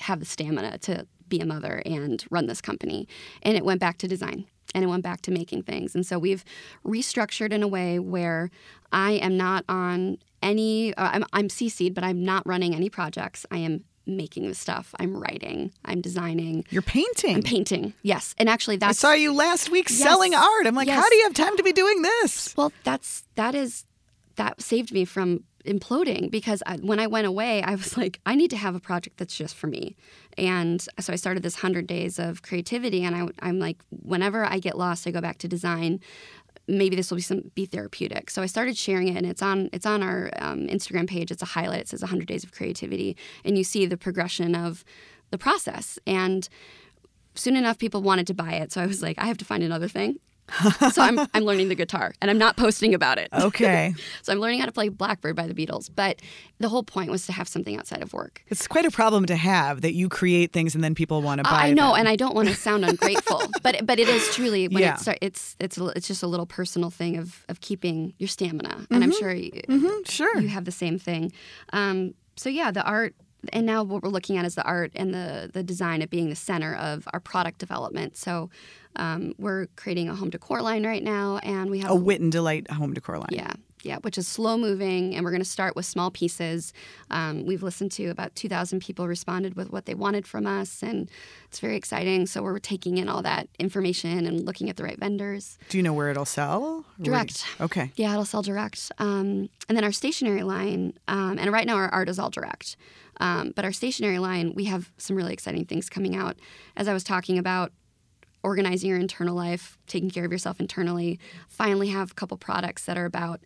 have 0.00 0.20
the 0.20 0.26
stamina 0.26 0.78
to 0.78 1.06
be 1.28 1.40
a 1.40 1.46
mother 1.46 1.82
and 1.84 2.24
run 2.30 2.46
this 2.46 2.60
company? 2.60 3.06
And 3.42 3.56
it 3.56 3.64
went 3.64 3.80
back 3.80 3.98
to 3.98 4.08
design 4.08 4.46
and 4.74 4.82
it 4.82 4.86
went 4.86 5.02
back 5.02 5.20
to 5.22 5.30
making 5.30 5.64
things. 5.64 5.94
And 5.94 6.06
so 6.06 6.18
we've 6.18 6.44
restructured 6.84 7.52
in 7.52 7.62
a 7.62 7.68
way 7.68 7.98
where 7.98 8.50
I 8.90 9.12
am 9.12 9.36
not 9.36 9.64
on 9.68 10.18
any 10.42 10.94
uh, 10.94 11.10
I'm 11.12 11.24
I'm 11.32 11.48
CC'd, 11.48 11.94
but 11.94 12.04
I'm 12.04 12.24
not 12.24 12.46
running 12.46 12.74
any 12.74 12.88
projects. 12.88 13.44
I 13.50 13.58
am 13.58 13.84
making 14.06 14.48
the 14.48 14.54
stuff. 14.54 14.94
I'm 14.98 15.14
writing. 15.14 15.72
I'm 15.84 16.00
designing. 16.00 16.64
You're 16.70 16.80
painting. 16.80 17.36
I'm 17.36 17.42
painting. 17.42 17.92
Yes, 18.02 18.34
and 18.38 18.48
actually, 18.48 18.76
that's. 18.76 19.04
I 19.04 19.08
saw 19.08 19.12
you 19.12 19.34
last 19.34 19.70
week 19.70 19.90
yes, 19.90 19.98
selling 19.98 20.34
art. 20.34 20.66
I'm 20.66 20.74
like, 20.74 20.86
yes. 20.86 21.02
how 21.02 21.08
do 21.08 21.16
you 21.16 21.24
have 21.24 21.34
time 21.34 21.56
to 21.56 21.62
be 21.62 21.72
doing 21.72 22.02
this? 22.02 22.56
Well, 22.56 22.72
that's 22.84 23.24
that 23.34 23.54
is 23.54 23.84
that 24.36 24.62
saved 24.62 24.92
me 24.92 25.04
from 25.04 25.42
imploding 25.66 26.30
because 26.30 26.62
I, 26.66 26.76
when 26.76 27.00
I 27.00 27.06
went 27.06 27.26
away, 27.26 27.62
I 27.62 27.74
was 27.74 27.96
like, 28.02 28.20
I 28.26 28.34
need 28.34 28.50
to 28.50 28.56
have 28.56 28.74
a 28.74 28.80
project 28.80 29.18
that's 29.18 29.36
just 29.36 29.54
for 29.54 29.66
me. 29.66 29.96
And 30.38 30.80
so 31.00 31.12
I 31.12 31.16
started 31.16 31.42
this 31.42 31.56
100 31.56 31.86
days 31.86 32.18
of 32.18 32.42
creativity. 32.42 33.04
And 33.04 33.16
I, 33.16 33.26
I'm 33.40 33.58
like, 33.58 33.78
whenever 33.90 34.44
I 34.44 34.58
get 34.58 34.76
lost, 34.76 35.06
I 35.06 35.10
go 35.10 35.20
back 35.20 35.38
to 35.38 35.48
design 35.48 36.00
maybe 36.68 36.96
this 36.96 37.10
will 37.10 37.16
be 37.16 37.22
some 37.22 37.50
be 37.54 37.64
therapeutic. 37.64 38.30
So 38.30 38.42
I 38.42 38.46
started 38.46 38.76
sharing 38.76 39.08
it, 39.08 39.16
and 39.16 39.26
it's 39.26 39.42
on 39.42 39.70
it's 39.72 39.86
on 39.86 40.02
our 40.02 40.30
um, 40.38 40.66
Instagram 40.66 41.08
page. 41.08 41.30
It's 41.30 41.42
a 41.42 41.46
highlight. 41.46 41.82
It 41.82 41.88
says 41.88 42.02
100 42.02 42.26
days 42.26 42.44
of 42.44 42.52
creativity, 42.52 43.16
and 43.44 43.56
you 43.56 43.64
see 43.64 43.86
the 43.86 43.96
progression 43.96 44.54
of 44.54 44.84
the 45.30 45.38
process. 45.38 45.98
And 46.06 46.48
soon 47.34 47.56
enough, 47.56 47.78
people 47.78 48.02
wanted 48.02 48.26
to 48.28 48.34
buy 48.34 48.52
it. 48.54 48.72
So 48.72 48.82
I 48.82 48.86
was 48.86 49.02
like, 49.02 49.18
I 49.18 49.26
have 49.26 49.38
to 49.38 49.44
find 49.44 49.62
another 49.62 49.88
thing 49.88 50.18
so 50.92 51.02
I'm 51.02 51.18
I'm 51.34 51.44
learning 51.44 51.68
the 51.68 51.74
guitar 51.74 52.14
and 52.20 52.30
I'm 52.30 52.38
not 52.38 52.56
posting 52.56 52.94
about 52.94 53.18
it. 53.18 53.28
Okay. 53.32 53.94
so 54.22 54.32
I'm 54.32 54.38
learning 54.38 54.60
how 54.60 54.66
to 54.66 54.72
play 54.72 54.88
Blackbird 54.88 55.36
by 55.36 55.46
the 55.46 55.54
Beatles, 55.54 55.90
but 55.94 56.20
the 56.58 56.68
whole 56.68 56.82
point 56.82 57.10
was 57.10 57.26
to 57.26 57.32
have 57.32 57.48
something 57.48 57.76
outside 57.76 58.02
of 58.02 58.12
work. 58.12 58.42
It's 58.48 58.66
quite 58.66 58.84
a 58.84 58.90
problem 58.90 59.26
to 59.26 59.36
have 59.36 59.80
that 59.80 59.94
you 59.94 60.08
create 60.08 60.52
things 60.52 60.74
and 60.74 60.82
then 60.82 60.94
people 60.94 61.22
want 61.22 61.38
to 61.38 61.44
buy. 61.44 61.66
I 61.66 61.72
know, 61.72 61.90
them. 61.90 62.00
and 62.00 62.08
I 62.08 62.16
don't 62.16 62.34
want 62.34 62.48
to 62.48 62.54
sound 62.54 62.84
ungrateful, 62.84 63.42
but 63.62 63.84
but 63.84 63.98
it 63.98 64.08
is 64.08 64.34
truly 64.34 64.68
when 64.68 64.82
yeah. 64.82 64.94
it's 64.94 65.08
it's 65.20 65.56
it's 65.58 65.78
it's 65.78 66.06
just 66.06 66.22
a 66.22 66.26
little 66.26 66.46
personal 66.46 66.90
thing 66.90 67.16
of 67.16 67.44
of 67.48 67.60
keeping 67.60 68.14
your 68.18 68.28
stamina, 68.28 68.74
and 68.74 68.86
mm-hmm. 68.88 69.02
I'm 69.02 69.12
sure 69.12 69.32
you, 69.32 69.50
mm-hmm. 69.50 70.02
sure 70.04 70.38
you 70.38 70.48
have 70.48 70.64
the 70.64 70.72
same 70.72 70.98
thing. 70.98 71.32
Um, 71.72 72.14
so 72.36 72.48
yeah, 72.48 72.70
the 72.70 72.82
art 72.82 73.14
and 73.52 73.66
now 73.66 73.82
what 73.82 74.02
we're 74.02 74.08
looking 74.10 74.36
at 74.36 74.44
is 74.44 74.54
the 74.54 74.64
art 74.64 74.92
and 74.94 75.12
the 75.12 75.50
the 75.52 75.62
design 75.62 76.02
of 76.02 76.10
being 76.10 76.28
the 76.28 76.36
center 76.36 76.74
of 76.74 77.06
our 77.12 77.20
product 77.20 77.58
development. 77.58 78.16
So 78.16 78.50
um, 78.96 79.34
we're 79.38 79.66
creating 79.76 80.08
a 80.08 80.14
home 80.14 80.30
decor 80.30 80.62
line 80.62 80.86
right 80.86 81.02
now, 81.02 81.38
and 81.38 81.70
we 81.70 81.80
have 81.80 81.90
a 81.90 81.94
Wit 81.94 82.20
and 82.20 82.32
Delight 82.32 82.70
home 82.70 82.92
decor 82.92 83.18
line. 83.18 83.28
Yeah, 83.30 83.52
yeah, 83.82 83.98
which 83.98 84.18
is 84.18 84.26
slow 84.26 84.58
moving, 84.58 85.14
and 85.14 85.24
we're 85.24 85.30
going 85.30 85.42
to 85.42 85.48
start 85.48 85.76
with 85.76 85.86
small 85.86 86.10
pieces. 86.10 86.72
Um, 87.10 87.46
we've 87.46 87.62
listened 87.62 87.92
to 87.92 88.08
about 88.08 88.34
2,000 88.34 88.80
people 88.80 89.06
responded 89.06 89.54
with 89.54 89.70
what 89.70 89.86
they 89.86 89.94
wanted 89.94 90.26
from 90.26 90.46
us, 90.46 90.82
and 90.82 91.10
it's 91.46 91.60
very 91.60 91.76
exciting. 91.76 92.26
So 92.26 92.42
we're 92.42 92.58
taking 92.58 92.98
in 92.98 93.08
all 93.08 93.22
that 93.22 93.48
information 93.58 94.26
and 94.26 94.44
looking 94.44 94.68
at 94.68 94.76
the 94.76 94.84
right 94.84 94.98
vendors. 94.98 95.58
Do 95.68 95.76
you 95.76 95.82
know 95.82 95.92
where 95.92 96.10
it'll 96.10 96.24
sell? 96.24 96.84
Direct. 97.00 97.46
Okay. 97.60 97.92
Yeah, 97.96 98.12
it'll 98.12 98.24
sell 98.24 98.42
direct. 98.42 98.90
Um, 98.98 99.48
and 99.68 99.76
then 99.76 99.84
our 99.84 99.92
stationery 99.92 100.42
line, 100.42 100.94
um, 101.06 101.38
and 101.38 101.52
right 101.52 101.66
now 101.66 101.76
our 101.76 101.88
art 101.88 102.08
is 102.08 102.18
all 102.18 102.30
direct. 102.30 102.76
Um, 103.20 103.52
but 103.54 103.64
our 103.64 103.72
stationery 103.72 104.18
line, 104.18 104.52
we 104.54 104.64
have 104.64 104.90
some 104.98 105.16
really 105.16 105.32
exciting 105.32 105.64
things 105.64 105.88
coming 105.88 106.16
out. 106.16 106.36
As 106.76 106.88
I 106.88 106.92
was 106.92 107.04
talking 107.04 107.38
about, 107.38 107.72
organizing 108.46 108.88
your 108.88 108.98
internal 108.98 109.34
life, 109.34 109.76
taking 109.88 110.08
care 110.08 110.24
of 110.24 110.30
yourself 110.30 110.60
internally. 110.60 111.18
Finally, 111.48 111.88
have 111.88 112.12
a 112.12 112.14
couple 112.14 112.36
products 112.36 112.84
that 112.84 112.96
are 112.96 113.04
about 113.04 113.40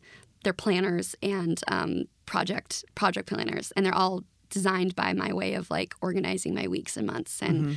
their 0.44 0.52
planners 0.52 1.16
and 1.22 1.62
um, 1.68 2.04
project 2.26 2.84
project 2.94 3.26
planners, 3.26 3.72
and 3.72 3.84
they're 3.84 3.94
all 3.94 4.22
designed 4.50 4.94
by 4.94 5.12
my 5.14 5.32
way 5.32 5.54
of 5.54 5.70
like 5.70 5.94
organizing 6.02 6.54
my 6.54 6.68
weeks 6.68 6.96
and 6.96 7.06
months. 7.06 7.40
And 7.40 7.60
mm-hmm. 7.60 7.72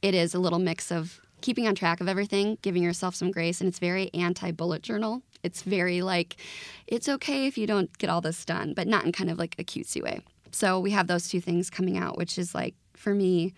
it 0.00 0.14
is 0.14 0.34
a 0.34 0.38
little 0.38 0.58
mix 0.58 0.90
of 0.90 1.20
keeping 1.42 1.68
on 1.68 1.74
track 1.74 2.00
of 2.00 2.08
everything, 2.08 2.56
giving 2.62 2.82
yourself 2.82 3.14
some 3.14 3.30
grace, 3.30 3.60
and 3.60 3.68
it's 3.68 3.78
very 3.78 4.10
anti 4.14 4.50
bullet 4.50 4.82
journal. 4.82 5.22
It's 5.42 5.62
very 5.62 6.00
like, 6.00 6.36
it's 6.86 7.08
okay 7.08 7.46
if 7.46 7.58
you 7.58 7.66
don't 7.66 7.96
get 7.98 8.08
all 8.08 8.20
this 8.20 8.44
done, 8.44 8.72
but 8.74 8.86
not 8.86 9.04
in 9.04 9.12
kind 9.12 9.28
of 9.28 9.38
like 9.38 9.56
a 9.58 9.64
cutesy 9.64 10.00
way. 10.00 10.20
So 10.52 10.80
we 10.80 10.92
have 10.92 11.06
those 11.06 11.28
two 11.28 11.40
things 11.40 11.68
coming 11.68 11.98
out, 11.98 12.16
which 12.16 12.38
is 12.38 12.54
like 12.54 12.74
for 12.94 13.14
me, 13.14 13.52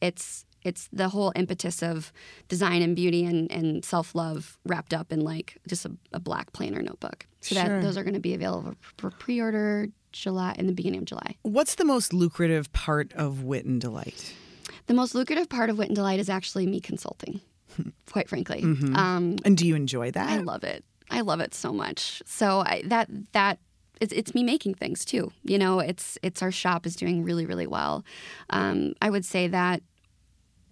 it's 0.00 0.44
it's 0.66 0.88
the 0.92 1.08
whole 1.08 1.32
impetus 1.36 1.82
of 1.82 2.12
design 2.48 2.82
and 2.82 2.96
beauty 2.96 3.24
and, 3.24 3.50
and 3.50 3.84
self 3.84 4.14
love 4.14 4.58
wrapped 4.66 4.92
up 4.92 5.12
in 5.12 5.20
like 5.20 5.56
just 5.68 5.86
a, 5.86 5.92
a 6.12 6.20
black 6.20 6.52
planner 6.52 6.82
notebook. 6.82 7.26
So 7.40 7.54
sure. 7.54 7.64
that 7.64 7.82
those 7.82 7.96
are 7.96 8.02
going 8.02 8.14
to 8.14 8.20
be 8.20 8.34
available 8.34 8.74
for 8.98 9.10
pre 9.10 9.40
order 9.40 9.88
July 10.12 10.54
in 10.58 10.66
the 10.66 10.72
beginning 10.72 11.00
of 11.00 11.04
July. 11.04 11.36
What's 11.42 11.76
the 11.76 11.84
most 11.84 12.12
lucrative 12.12 12.72
part 12.72 13.12
of 13.12 13.44
Wit 13.44 13.64
and 13.64 13.80
Delight? 13.80 14.34
The 14.86 14.94
most 14.94 15.14
lucrative 15.14 15.48
part 15.48 15.70
of 15.70 15.78
Wit 15.78 15.88
and 15.88 15.96
Delight 15.96 16.18
is 16.18 16.28
actually 16.28 16.66
me 16.66 16.80
consulting, 16.80 17.40
quite 18.10 18.28
frankly. 18.28 18.62
Mm-hmm. 18.62 18.96
Um, 18.96 19.36
and 19.44 19.56
do 19.56 19.66
you 19.66 19.76
enjoy 19.76 20.10
that? 20.10 20.28
I 20.28 20.38
love 20.38 20.64
it. 20.64 20.84
I 21.10 21.20
love 21.20 21.40
it 21.40 21.54
so 21.54 21.72
much. 21.72 22.22
So 22.26 22.60
I, 22.60 22.82
that 22.86 23.08
that 23.32 23.58
it's, 24.00 24.12
it's 24.12 24.34
me 24.34 24.42
making 24.42 24.74
things 24.74 25.04
too. 25.04 25.32
You 25.44 25.58
know, 25.58 25.80
it's 25.80 26.18
it's 26.22 26.42
our 26.42 26.50
shop 26.50 26.86
is 26.86 26.96
doing 26.96 27.22
really 27.22 27.46
really 27.46 27.66
well. 27.66 28.04
Um, 28.50 28.94
I 29.00 29.10
would 29.10 29.24
say 29.24 29.48
that 29.48 29.82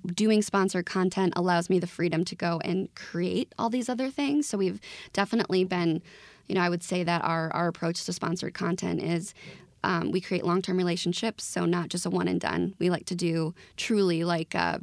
doing 0.07 0.43
sponsored 0.43 0.87
content 0.87 1.33
allows 1.37 1.71
me 1.71 1.79
the 1.79 1.87
freedom 1.87 2.25
to 2.27 2.35
go 2.35 2.61
and 2.65 2.95
create 2.95 3.53
all 3.59 3.71
these 3.71 3.89
other 3.89 4.11
things. 4.11 4.47
So 4.47 4.59
we've 4.59 4.81
definitely 5.13 5.65
been, 5.65 6.03
you 6.47 6.55
know, 6.55 6.61
I 6.61 6.69
would 6.69 6.83
say 6.83 7.03
that 7.05 7.25
our, 7.25 7.51
our 7.53 7.69
approach 7.69 8.05
to 8.05 8.13
sponsored 8.13 8.55
content 8.55 9.03
is 9.03 9.35
um, 9.83 10.11
we 10.11 10.21
create 10.21 10.45
long 10.45 10.63
term 10.63 10.77
relationships. 10.77 11.45
So 11.45 11.65
not 11.65 11.89
just 11.89 12.07
a 12.07 12.11
one 12.11 12.29
and 12.29 12.41
done. 12.41 12.75
We 12.79 12.91
like 12.91 13.07
to 13.07 13.15
do 13.15 13.55
truly 13.77 14.25
like, 14.25 14.55
uh, 14.55 14.79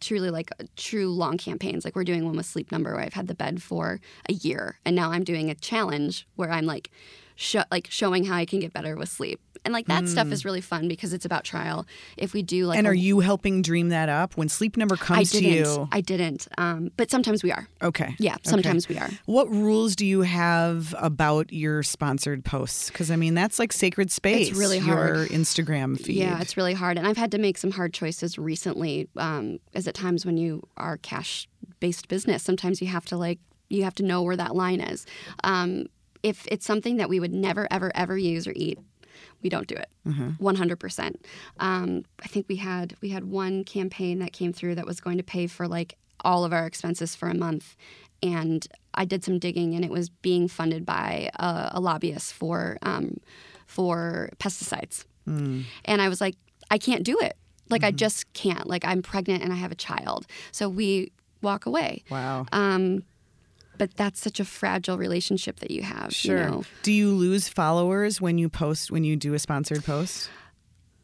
truly 0.00 0.30
like 0.30 0.50
true 0.76 1.10
long 1.10 1.36
campaigns. 1.36 1.84
Like 1.84 1.94
we're 1.94 2.04
doing 2.04 2.24
one 2.24 2.36
with 2.36 2.46
Sleep 2.46 2.72
Number 2.72 2.94
where 2.94 3.02
I've 3.04 3.12
had 3.14 3.28
the 3.28 3.34
bed 3.34 3.62
for 3.62 4.00
a 4.28 4.32
year, 4.32 4.78
and 4.84 4.96
now 4.96 5.12
I'm 5.12 5.24
doing 5.24 5.50
a 5.50 5.54
challenge 5.54 6.26
where 6.36 6.50
I'm 6.50 6.66
like, 6.66 6.90
like 7.70 7.88
showing 7.90 8.24
how 8.24 8.36
I 8.36 8.44
can 8.44 8.60
get 8.60 8.72
better 8.72 8.96
with 8.96 9.08
sleep. 9.08 9.40
And 9.64 9.74
like 9.74 9.86
that 9.88 10.04
mm. 10.04 10.08
stuff 10.08 10.28
is 10.32 10.44
really 10.44 10.62
fun 10.62 10.88
because 10.88 11.12
it's 11.12 11.26
about 11.26 11.44
trial. 11.44 11.86
If 12.16 12.32
we 12.32 12.42
do 12.42 12.66
like, 12.66 12.78
and 12.78 12.86
are 12.86 12.92
a, 12.92 12.96
you 12.96 13.20
helping 13.20 13.60
dream 13.60 13.90
that 13.90 14.08
up 14.08 14.36
when 14.36 14.48
Sleep 14.48 14.76
Number 14.76 14.96
comes 14.96 15.32
to 15.32 15.44
you? 15.44 15.86
I 15.92 16.00
didn't, 16.00 16.48
um, 16.56 16.90
but 16.96 17.10
sometimes 17.10 17.42
we 17.42 17.52
are. 17.52 17.68
Okay. 17.82 18.14
Yeah, 18.18 18.36
sometimes 18.42 18.86
okay. 18.86 18.94
we 18.94 19.00
are. 19.00 19.10
What 19.26 19.50
rules 19.50 19.96
do 19.96 20.06
you 20.06 20.22
have 20.22 20.94
about 20.98 21.52
your 21.52 21.82
sponsored 21.82 22.42
posts? 22.42 22.88
Because 22.88 23.10
I 23.10 23.16
mean, 23.16 23.34
that's 23.34 23.58
like 23.58 23.72
sacred 23.72 24.10
space. 24.10 24.48
It's 24.48 24.58
really 24.58 24.78
hard. 24.78 25.16
Your 25.16 25.26
Instagram 25.26 26.00
feed. 26.00 26.16
Yeah, 26.16 26.40
it's 26.40 26.56
really 26.56 26.74
hard, 26.74 26.96
and 26.96 27.06
I've 27.06 27.18
had 27.18 27.30
to 27.32 27.38
make 27.38 27.58
some 27.58 27.72
hard 27.72 27.92
choices 27.92 28.38
recently. 28.38 29.08
Um, 29.18 29.58
as 29.74 29.86
at 29.86 29.94
times 29.94 30.24
when 30.24 30.38
you 30.38 30.66
are 30.78 30.96
cash 30.96 31.48
based 31.80 32.08
business, 32.08 32.42
sometimes 32.42 32.80
you 32.80 32.88
have 32.88 33.04
to 33.06 33.18
like 33.18 33.38
you 33.68 33.84
have 33.84 33.94
to 33.96 34.02
know 34.02 34.22
where 34.22 34.36
that 34.36 34.54
line 34.54 34.80
is. 34.80 35.06
Um, 35.44 35.86
if 36.22 36.46
it's 36.48 36.66
something 36.66 36.96
that 36.98 37.08
we 37.08 37.20
would 37.20 37.32
never, 37.32 37.66
ever, 37.70 37.90
ever 37.94 38.16
use 38.16 38.46
or 38.46 38.52
eat, 38.54 38.78
we 39.42 39.48
don't 39.48 39.66
do 39.66 39.74
it. 39.74 39.88
Mm-hmm. 40.06 40.30
One 40.38 40.56
hundred 40.56 40.78
percent. 40.78 41.24
Um, 41.58 42.04
I 42.22 42.26
think 42.26 42.46
we 42.48 42.56
had 42.56 42.94
we 43.00 43.10
had 43.10 43.24
one 43.24 43.64
campaign 43.64 44.18
that 44.20 44.32
came 44.32 44.52
through 44.52 44.74
that 44.76 44.86
was 44.86 45.00
going 45.00 45.18
to 45.18 45.24
pay 45.24 45.46
for 45.46 45.66
like 45.66 45.96
all 46.22 46.44
of 46.44 46.52
our 46.52 46.66
expenses 46.66 47.14
for 47.14 47.28
a 47.28 47.34
month, 47.34 47.76
and 48.22 48.66
I 48.94 49.04
did 49.04 49.24
some 49.24 49.38
digging, 49.38 49.74
and 49.74 49.84
it 49.84 49.90
was 49.90 50.10
being 50.10 50.48
funded 50.48 50.84
by 50.84 51.30
a, 51.36 51.70
a 51.74 51.80
lobbyist 51.80 52.34
for 52.34 52.76
um, 52.82 53.18
for 53.66 54.30
pesticides, 54.38 55.04
mm. 55.26 55.64
and 55.84 56.02
I 56.02 56.08
was 56.08 56.20
like, 56.20 56.36
I 56.70 56.78
can't 56.78 57.02
do 57.02 57.18
it. 57.20 57.36
Like 57.70 57.82
mm-hmm. 57.82 57.88
I 57.88 57.92
just 57.92 58.30
can't. 58.34 58.66
Like 58.66 58.84
I'm 58.84 59.00
pregnant 59.00 59.42
and 59.42 59.52
I 59.52 59.56
have 59.56 59.72
a 59.72 59.76
child, 59.76 60.26
so 60.52 60.68
we 60.68 61.12
walk 61.42 61.66
away. 61.66 62.04
Wow. 62.10 62.46
Um, 62.52 63.04
but 63.80 63.96
that's 63.96 64.20
such 64.20 64.38
a 64.38 64.44
fragile 64.44 64.98
relationship 64.98 65.60
that 65.60 65.70
you 65.70 65.82
have. 65.82 66.14
Sure. 66.14 66.36
You 66.36 66.50
know? 66.50 66.64
Do 66.82 66.92
you 66.92 67.12
lose 67.12 67.48
followers 67.48 68.20
when 68.20 68.36
you 68.36 68.50
post 68.50 68.90
when 68.90 69.04
you 69.04 69.16
do 69.16 69.32
a 69.32 69.38
sponsored 69.38 69.86
post? 69.86 70.28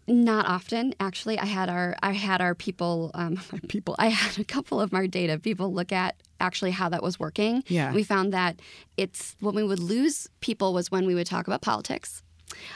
Not 0.06 0.44
often, 0.46 0.94
actually. 1.00 1.38
I 1.38 1.46
had 1.46 1.70
our 1.70 1.96
I 2.02 2.12
had 2.12 2.42
our 2.42 2.54
people 2.54 3.12
um, 3.14 3.40
people 3.68 3.96
I 3.98 4.08
had 4.08 4.38
a 4.38 4.44
couple 4.44 4.78
of 4.78 4.92
our 4.92 5.06
data 5.06 5.38
people 5.38 5.72
look 5.72 5.90
at 5.90 6.16
actually 6.38 6.72
how 6.72 6.90
that 6.90 7.02
was 7.02 7.18
working. 7.18 7.64
Yeah. 7.66 7.94
We 7.94 8.02
found 8.02 8.34
that 8.34 8.60
it's 8.98 9.36
when 9.40 9.54
we 9.54 9.62
would 9.62 9.80
lose 9.80 10.28
people 10.40 10.74
was 10.74 10.90
when 10.90 11.06
we 11.06 11.14
would 11.14 11.26
talk 11.26 11.46
about 11.46 11.62
politics, 11.62 12.22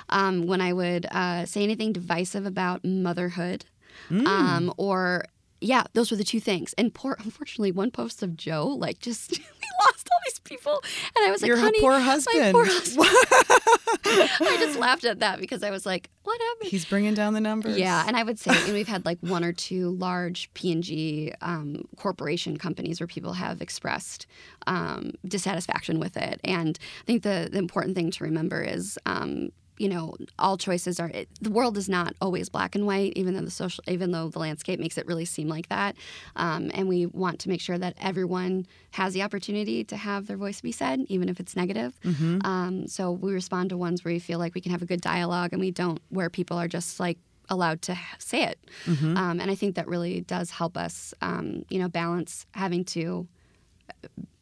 um, 0.08 0.46
when 0.46 0.62
I 0.62 0.72
would 0.72 1.04
uh, 1.10 1.44
say 1.44 1.62
anything 1.62 1.92
divisive 1.92 2.46
about 2.46 2.86
motherhood, 2.86 3.66
mm. 4.08 4.26
um, 4.26 4.72
or 4.78 5.26
yeah, 5.60 5.84
those 5.92 6.10
were 6.10 6.16
the 6.16 6.24
two 6.24 6.40
things. 6.40 6.74
And 6.78 6.92
poor, 6.92 7.16
unfortunately, 7.22 7.72
one 7.72 7.90
post 7.90 8.22
of 8.22 8.36
Joe, 8.36 8.66
like, 8.66 8.98
just 9.00 9.30
we 9.38 9.38
lost 9.86 10.08
all 10.12 10.18
these 10.24 10.38
people, 10.40 10.80
and 11.16 11.26
I 11.26 11.30
was 11.30 11.42
like, 11.42 11.48
Your 11.48 11.58
"Honey, 11.58 11.80
poor 11.80 11.98
husband." 11.98 12.52
poor 12.52 12.64
husband. 12.64 13.06
I 14.06 14.56
just 14.58 14.78
laughed 14.78 15.04
at 15.04 15.20
that 15.20 15.38
because 15.40 15.62
I 15.62 15.70
was 15.70 15.84
like, 15.86 16.10
"What 16.24 16.40
happened?" 16.40 16.70
He's 16.70 16.84
bringing 16.84 17.14
down 17.14 17.34
the 17.34 17.40
numbers. 17.40 17.78
Yeah, 17.78 18.04
and 18.06 18.16
I 18.16 18.22
would 18.22 18.38
say, 18.38 18.52
and 18.64 18.72
we've 18.72 18.88
had 18.88 19.04
like 19.04 19.18
one 19.20 19.44
or 19.44 19.52
two 19.52 19.90
large 19.90 20.52
P 20.54 20.72
and 20.72 20.82
G 20.82 21.32
um, 21.40 21.86
corporation 21.96 22.56
companies 22.56 23.00
where 23.00 23.06
people 23.06 23.34
have 23.34 23.60
expressed 23.60 24.26
um, 24.66 25.12
dissatisfaction 25.26 26.00
with 26.00 26.16
it. 26.16 26.40
And 26.44 26.78
I 27.02 27.04
think 27.04 27.22
the 27.22 27.48
the 27.50 27.58
important 27.58 27.94
thing 27.94 28.10
to 28.12 28.24
remember 28.24 28.62
is 28.62 28.98
um, 29.06 29.50
you 29.80 29.88
know 29.88 30.14
all 30.38 30.58
choices 30.58 31.00
are 31.00 31.08
it, 31.08 31.28
the 31.40 31.50
world 31.50 31.78
is 31.78 31.88
not 31.88 32.14
always 32.20 32.48
black 32.50 32.74
and 32.74 32.86
white 32.86 33.12
even 33.16 33.34
though 33.34 33.40
the 33.40 33.50
social 33.50 33.82
even 33.88 34.10
though 34.10 34.28
the 34.28 34.38
landscape 34.38 34.78
makes 34.78 34.98
it 34.98 35.06
really 35.06 35.24
seem 35.24 35.48
like 35.48 35.68
that 35.68 35.96
um, 36.36 36.70
and 36.74 36.86
we 36.86 37.06
want 37.06 37.40
to 37.40 37.48
make 37.48 37.60
sure 37.60 37.78
that 37.78 37.94
everyone 37.98 38.66
has 38.92 39.14
the 39.14 39.22
opportunity 39.22 39.82
to 39.82 39.96
have 39.96 40.26
their 40.26 40.36
voice 40.36 40.60
be 40.60 40.70
said 40.70 41.00
even 41.08 41.28
if 41.28 41.40
it's 41.40 41.56
negative 41.56 41.98
mm-hmm. 42.04 42.38
um, 42.44 42.86
so 42.86 43.10
we 43.10 43.32
respond 43.32 43.70
to 43.70 43.76
ones 43.76 44.04
where 44.04 44.12
we 44.12 44.18
feel 44.18 44.38
like 44.38 44.54
we 44.54 44.60
can 44.60 44.70
have 44.70 44.82
a 44.82 44.86
good 44.86 45.00
dialogue 45.00 45.52
and 45.52 45.60
we 45.60 45.70
don't 45.70 46.00
where 46.10 46.28
people 46.28 46.58
are 46.58 46.68
just 46.68 47.00
like 47.00 47.18
allowed 47.48 47.80
to 47.80 47.98
say 48.18 48.44
it 48.44 48.58
mm-hmm. 48.84 49.16
um, 49.16 49.40
and 49.40 49.50
i 49.50 49.54
think 49.54 49.76
that 49.76 49.88
really 49.88 50.20
does 50.20 50.50
help 50.50 50.76
us 50.76 51.14
um, 51.22 51.64
you 51.70 51.78
know 51.78 51.88
balance 51.88 52.46
having 52.52 52.84
to 52.84 53.26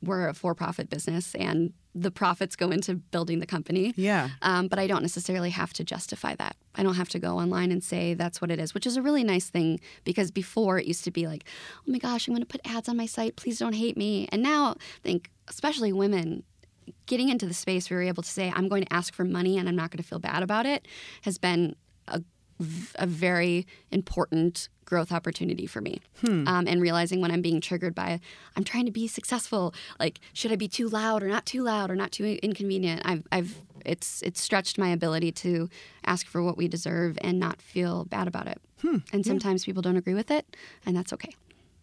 we're 0.02 0.28
a 0.28 0.34
for-profit 0.34 0.90
business 0.90 1.34
and 1.34 1.72
the 2.02 2.10
profits 2.10 2.56
go 2.56 2.70
into 2.70 2.94
building 2.94 3.40
the 3.40 3.46
company. 3.46 3.92
Yeah. 3.96 4.30
Um, 4.42 4.68
but 4.68 4.78
I 4.78 4.86
don't 4.86 5.02
necessarily 5.02 5.50
have 5.50 5.72
to 5.74 5.84
justify 5.84 6.34
that. 6.36 6.56
I 6.74 6.82
don't 6.82 6.94
have 6.94 7.08
to 7.10 7.18
go 7.18 7.38
online 7.38 7.72
and 7.72 7.82
say 7.82 8.14
that's 8.14 8.40
what 8.40 8.50
it 8.50 8.58
is, 8.58 8.74
which 8.74 8.86
is 8.86 8.96
a 8.96 9.02
really 9.02 9.24
nice 9.24 9.50
thing 9.50 9.80
because 10.04 10.30
before 10.30 10.78
it 10.78 10.86
used 10.86 11.04
to 11.04 11.10
be 11.10 11.26
like, 11.26 11.44
oh 11.80 11.90
my 11.90 11.98
gosh, 11.98 12.28
I'm 12.28 12.34
going 12.34 12.42
to 12.42 12.46
put 12.46 12.60
ads 12.64 12.88
on 12.88 12.96
my 12.96 13.06
site. 13.06 13.36
Please 13.36 13.58
don't 13.58 13.74
hate 13.74 13.96
me. 13.96 14.28
And 14.30 14.42
now 14.42 14.72
I 14.72 14.74
think, 15.02 15.30
especially 15.48 15.92
women, 15.92 16.44
getting 17.06 17.28
into 17.28 17.46
the 17.46 17.54
space 17.54 17.90
where 17.90 18.00
you're 18.00 18.08
able 18.08 18.22
to 18.22 18.28
say, 18.28 18.52
I'm 18.54 18.68
going 18.68 18.84
to 18.84 18.92
ask 18.92 19.12
for 19.14 19.24
money 19.24 19.58
and 19.58 19.68
I'm 19.68 19.76
not 19.76 19.90
going 19.90 20.02
to 20.02 20.08
feel 20.08 20.18
bad 20.18 20.42
about 20.42 20.66
it 20.66 20.86
has 21.22 21.38
been 21.38 21.74
a, 22.96 23.06
very 23.06 23.66
important 23.90 24.68
growth 24.84 25.12
opportunity 25.12 25.66
for 25.66 25.80
me. 25.80 26.00
Hmm. 26.24 26.48
Um, 26.48 26.66
and 26.66 26.80
realizing 26.80 27.20
when 27.20 27.30
I'm 27.30 27.42
being 27.42 27.60
triggered 27.60 27.94
by, 27.94 28.20
I'm 28.56 28.64
trying 28.64 28.86
to 28.86 28.90
be 28.90 29.06
successful. 29.06 29.74
Like, 30.00 30.20
should 30.32 30.52
I 30.52 30.56
be 30.56 30.68
too 30.68 30.88
loud 30.88 31.22
or 31.22 31.28
not 31.28 31.46
too 31.46 31.62
loud 31.62 31.90
or 31.90 31.96
not 31.96 32.12
too 32.12 32.38
inconvenient? 32.42 33.02
I've, 33.04 33.26
I've, 33.30 33.56
it's, 33.84 34.22
it's 34.22 34.40
stretched 34.40 34.78
my 34.78 34.88
ability 34.88 35.32
to 35.32 35.68
ask 36.04 36.26
for 36.26 36.42
what 36.42 36.56
we 36.56 36.68
deserve 36.68 37.18
and 37.20 37.38
not 37.38 37.60
feel 37.60 38.04
bad 38.04 38.28
about 38.28 38.46
it. 38.46 38.60
Hmm. 38.82 38.98
And 39.12 39.26
sometimes 39.26 39.62
yeah. 39.62 39.66
people 39.66 39.82
don't 39.82 39.96
agree 39.96 40.14
with 40.14 40.30
it, 40.30 40.56
and 40.86 40.96
that's 40.96 41.12
okay. 41.12 41.34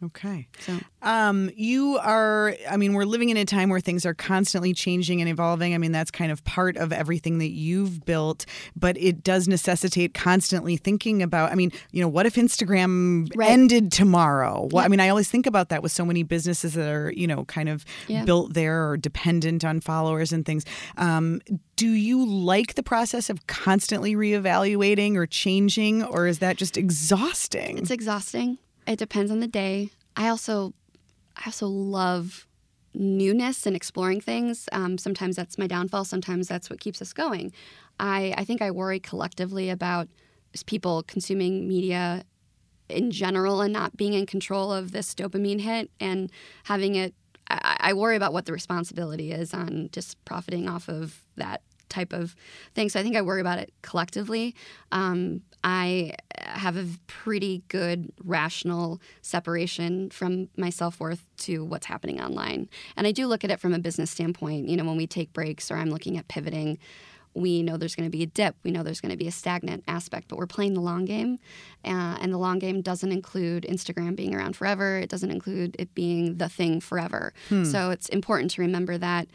Okay. 0.03 0.47
So, 0.59 0.77
um, 1.01 1.49
you 1.55 1.97
are, 1.97 2.53
I 2.69 2.75
mean, 2.77 2.93
we're 2.93 3.05
living 3.05 3.29
in 3.29 3.37
a 3.37 3.45
time 3.45 3.69
where 3.69 3.79
things 3.79 4.05
are 4.05 4.13
constantly 4.13 4.73
changing 4.73 5.21
and 5.21 5.29
evolving. 5.29 5.73
I 5.73 5.77
mean, 5.77 5.93
that's 5.93 6.11
kind 6.11 6.31
of 6.31 6.43
part 6.43 6.75
of 6.75 6.91
everything 6.91 7.39
that 7.39 7.51
you've 7.51 8.05
built, 8.05 8.45
but 8.75 8.97
it 8.97 9.23
does 9.23 9.47
necessitate 9.47 10.13
constantly 10.13 10.75
thinking 10.75 11.23
about, 11.23 11.51
I 11.51 11.55
mean, 11.55 11.71
you 11.91 12.01
know, 12.01 12.09
what 12.09 12.25
if 12.25 12.35
Instagram 12.35 13.31
right. 13.35 13.49
ended 13.49 13.91
tomorrow? 13.91 14.67
Well, 14.71 14.83
I 14.83 14.89
mean, 14.89 14.99
I 14.99 15.09
always 15.09 15.29
think 15.29 15.47
about 15.47 15.69
that 15.69 15.81
with 15.81 15.93
so 15.93 16.03
many 16.03 16.23
businesses 16.23 16.73
that 16.73 16.89
are, 16.89 17.11
you 17.15 17.25
know, 17.25 17.45
kind 17.45 17.69
of 17.69 17.85
yeah. 18.07 18.25
built 18.25 18.53
there 18.53 18.89
or 18.89 18.97
dependent 18.97 19.63
on 19.63 19.79
followers 19.79 20.33
and 20.33 20.45
things. 20.45 20.65
Um, 20.97 21.41
do 21.77 21.89
you 21.89 22.25
like 22.25 22.75
the 22.75 22.83
process 22.83 23.29
of 23.29 23.47
constantly 23.47 24.15
reevaluating 24.15 25.15
or 25.15 25.25
changing, 25.25 26.03
or 26.03 26.27
is 26.27 26.39
that 26.39 26.57
just 26.57 26.77
exhausting? 26.77 27.77
It's 27.77 27.91
exhausting. 27.91 28.57
It 28.87 28.97
depends 28.99 29.31
on 29.31 29.39
the 29.39 29.47
day. 29.47 29.89
I 30.15 30.27
also 30.27 30.73
I 31.35 31.43
also 31.47 31.67
love 31.67 32.47
newness 32.93 33.65
and 33.65 33.75
exploring 33.75 34.21
things. 34.21 34.69
Um, 34.71 34.97
sometimes 34.97 35.35
that's 35.35 35.57
my 35.57 35.67
downfall. 35.67 36.05
Sometimes 36.05 36.47
that's 36.47 36.69
what 36.69 36.79
keeps 36.79 37.01
us 37.01 37.13
going. 37.13 37.51
I, 37.99 38.33
I 38.37 38.45
think 38.45 38.61
I 38.61 38.71
worry 38.71 38.99
collectively 38.99 39.69
about 39.69 40.07
people 40.65 41.03
consuming 41.03 41.67
media 41.67 42.23
in 42.87 43.11
general 43.11 43.61
and 43.61 43.73
not 43.73 43.97
being 43.97 44.13
in 44.13 44.25
control 44.25 44.71
of 44.71 44.91
this 44.91 45.13
dopamine 45.13 45.59
hit 45.59 45.91
and 45.99 46.31
having 46.63 46.95
it. 46.95 47.13
I, 47.49 47.77
I 47.79 47.93
worry 47.93 48.15
about 48.15 48.31
what 48.31 48.45
the 48.45 48.53
responsibility 48.53 49.31
is 49.31 49.53
on 49.53 49.89
just 49.91 50.23
profiting 50.23 50.69
off 50.69 50.87
of 50.87 51.21
that 51.35 51.61
type 51.89 52.13
of 52.13 52.35
thing. 52.73 52.89
So 52.89 52.99
I 52.99 53.03
think 53.03 53.15
I 53.15 53.21
worry 53.21 53.41
about 53.41 53.59
it 53.59 53.73
collectively. 53.81 54.55
Um, 54.91 55.41
I 55.63 56.13
have 56.39 56.77
a 56.77 56.85
pretty 57.07 57.63
good 57.69 58.11
rational 58.23 59.01
separation 59.21 60.09
from 60.11 60.49
my 60.57 60.69
self 60.69 60.99
worth 60.99 61.25
to 61.37 61.65
what's 61.65 61.87
happening 61.87 62.21
online. 62.21 62.69
And 62.95 63.07
I 63.07 63.11
do 63.11 63.27
look 63.27 63.43
at 63.43 63.49
it 63.49 63.59
from 63.59 63.73
a 63.73 63.79
business 63.79 64.11
standpoint. 64.11 64.69
You 64.69 64.77
know, 64.77 64.85
when 64.85 64.97
we 64.97 65.07
take 65.07 65.33
breaks 65.33 65.71
or 65.71 65.77
I'm 65.77 65.89
looking 65.89 66.17
at 66.17 66.27
pivoting, 66.27 66.77
we 67.35 67.61
know 67.61 67.77
there's 67.77 67.95
going 67.95 68.09
to 68.09 68.17
be 68.17 68.23
a 68.23 68.27
dip. 68.27 68.55
We 68.63 68.71
know 68.71 68.81
there's 68.81 69.01
going 69.01 69.11
to 69.11 69.17
be 69.17 69.27
a 69.27 69.31
stagnant 69.31 69.83
aspect, 69.87 70.29
but 70.29 70.37
we're 70.37 70.47
playing 70.47 70.73
the 70.73 70.81
long 70.81 71.03
game. 71.03 71.37
Uh, 71.83 72.17
and 72.21 72.33
the 72.33 72.37
long 72.37 72.59
game 72.59 72.81
doesn't 72.81 73.11
include 73.11 73.65
Instagram 73.69 74.15
being 74.15 74.33
around 74.33 74.55
forever, 74.55 74.97
it 74.97 75.09
doesn't 75.09 75.31
include 75.31 75.75
it 75.77 75.93
being 75.93 76.37
the 76.37 76.47
thing 76.47 76.79
forever. 76.79 77.33
Hmm. 77.49 77.65
So 77.65 77.91
it's 77.91 78.07
important 78.09 78.51
to 78.51 78.61
remember 78.61 78.97
that 78.97 79.27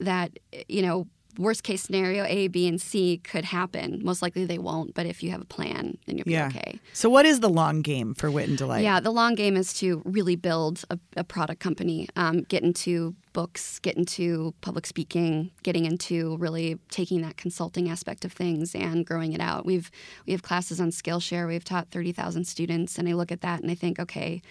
that 0.00 0.38
you 0.68 0.82
know 0.82 1.06
worst 1.38 1.62
case 1.62 1.82
scenario 1.82 2.24
A, 2.24 2.48
B, 2.48 2.66
and 2.68 2.80
C 2.80 3.18
could 3.18 3.44
happen. 3.44 4.00
Most 4.02 4.22
likely 4.22 4.44
they 4.44 4.58
won't, 4.58 4.94
but 4.94 5.06
if 5.06 5.22
you 5.22 5.30
have 5.30 5.40
a 5.40 5.46
plan, 5.46 5.98
then 6.06 6.18
you'll 6.18 6.28
yeah. 6.28 6.48
be 6.48 6.58
okay. 6.58 6.80
So, 6.92 7.08
what 7.08 7.26
is 7.26 7.40
the 7.40 7.48
long 7.48 7.82
game 7.82 8.14
for 8.14 8.30
Wit 8.30 8.48
and 8.48 8.58
Delight? 8.58 8.82
Yeah, 8.82 9.00
the 9.00 9.10
long 9.10 9.34
game 9.34 9.56
is 9.56 9.72
to 9.74 10.02
really 10.04 10.36
build 10.36 10.84
a, 10.90 10.98
a 11.16 11.24
product 11.24 11.60
company, 11.60 12.08
um, 12.16 12.42
get 12.42 12.62
into 12.62 13.14
books, 13.32 13.78
get 13.80 13.96
into 13.96 14.54
public 14.60 14.86
speaking, 14.86 15.50
getting 15.62 15.84
into 15.84 16.36
really 16.38 16.78
taking 16.90 17.20
that 17.22 17.36
consulting 17.36 17.90
aspect 17.90 18.24
of 18.24 18.32
things 18.32 18.74
and 18.74 19.04
growing 19.04 19.32
it 19.32 19.40
out. 19.40 19.66
We've 19.66 19.90
we 20.26 20.32
have 20.32 20.42
classes 20.42 20.80
on 20.80 20.90
Skillshare. 20.90 21.46
We've 21.46 21.64
taught 21.64 21.90
thirty 21.90 22.12
thousand 22.12 22.44
students, 22.46 22.98
and 22.98 23.08
I 23.08 23.12
look 23.12 23.32
at 23.32 23.42
that 23.42 23.60
and 23.60 23.70
I 23.70 23.74
think, 23.74 23.98
okay, 23.98 24.42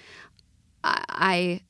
I, 0.84 1.04
I 1.10 1.62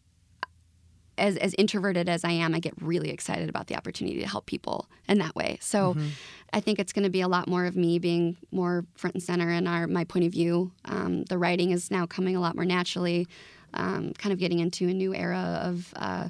as, 1.17 1.37
as 1.37 1.53
introverted 1.57 2.09
as 2.09 2.23
I 2.23 2.31
am, 2.31 2.53
I 2.53 2.59
get 2.59 2.73
really 2.81 3.09
excited 3.09 3.49
about 3.49 3.67
the 3.67 3.75
opportunity 3.75 4.19
to 4.19 4.27
help 4.27 4.45
people 4.45 4.87
in 5.07 5.19
that 5.19 5.35
way. 5.35 5.57
So 5.61 5.93
mm-hmm. 5.93 6.07
I 6.51 6.59
think 6.59 6.79
it's 6.79 6.93
going 6.93 7.03
to 7.03 7.09
be 7.09 7.21
a 7.21 7.27
lot 7.27 7.47
more 7.47 7.65
of 7.65 7.75
me 7.75 7.99
being 7.99 8.37
more 8.51 8.85
front 8.95 9.15
and 9.15 9.23
center 9.23 9.49
in 9.49 9.67
our 9.67 9.87
my 9.87 10.03
point 10.03 10.25
of 10.25 10.31
view. 10.31 10.71
Um, 10.85 11.23
the 11.25 11.37
writing 11.37 11.71
is 11.71 11.91
now 11.91 12.05
coming 12.05 12.35
a 12.35 12.39
lot 12.39 12.55
more 12.55 12.65
naturally, 12.65 13.27
um, 13.73 14.13
kind 14.13 14.33
of 14.33 14.39
getting 14.39 14.59
into 14.59 14.87
a 14.87 14.93
new 14.93 15.13
era 15.13 15.59
of. 15.63 15.93
Uh, 15.95 16.29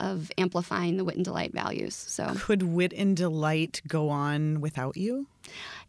of 0.00 0.32
amplifying 0.36 0.96
the 0.96 1.04
wit 1.04 1.14
and 1.14 1.24
delight 1.24 1.52
values. 1.52 1.94
So 1.94 2.32
could 2.36 2.64
wit 2.64 2.92
and 2.92 3.16
delight 3.16 3.82
go 3.86 4.08
on 4.08 4.60
without 4.60 4.96
you? 4.96 5.28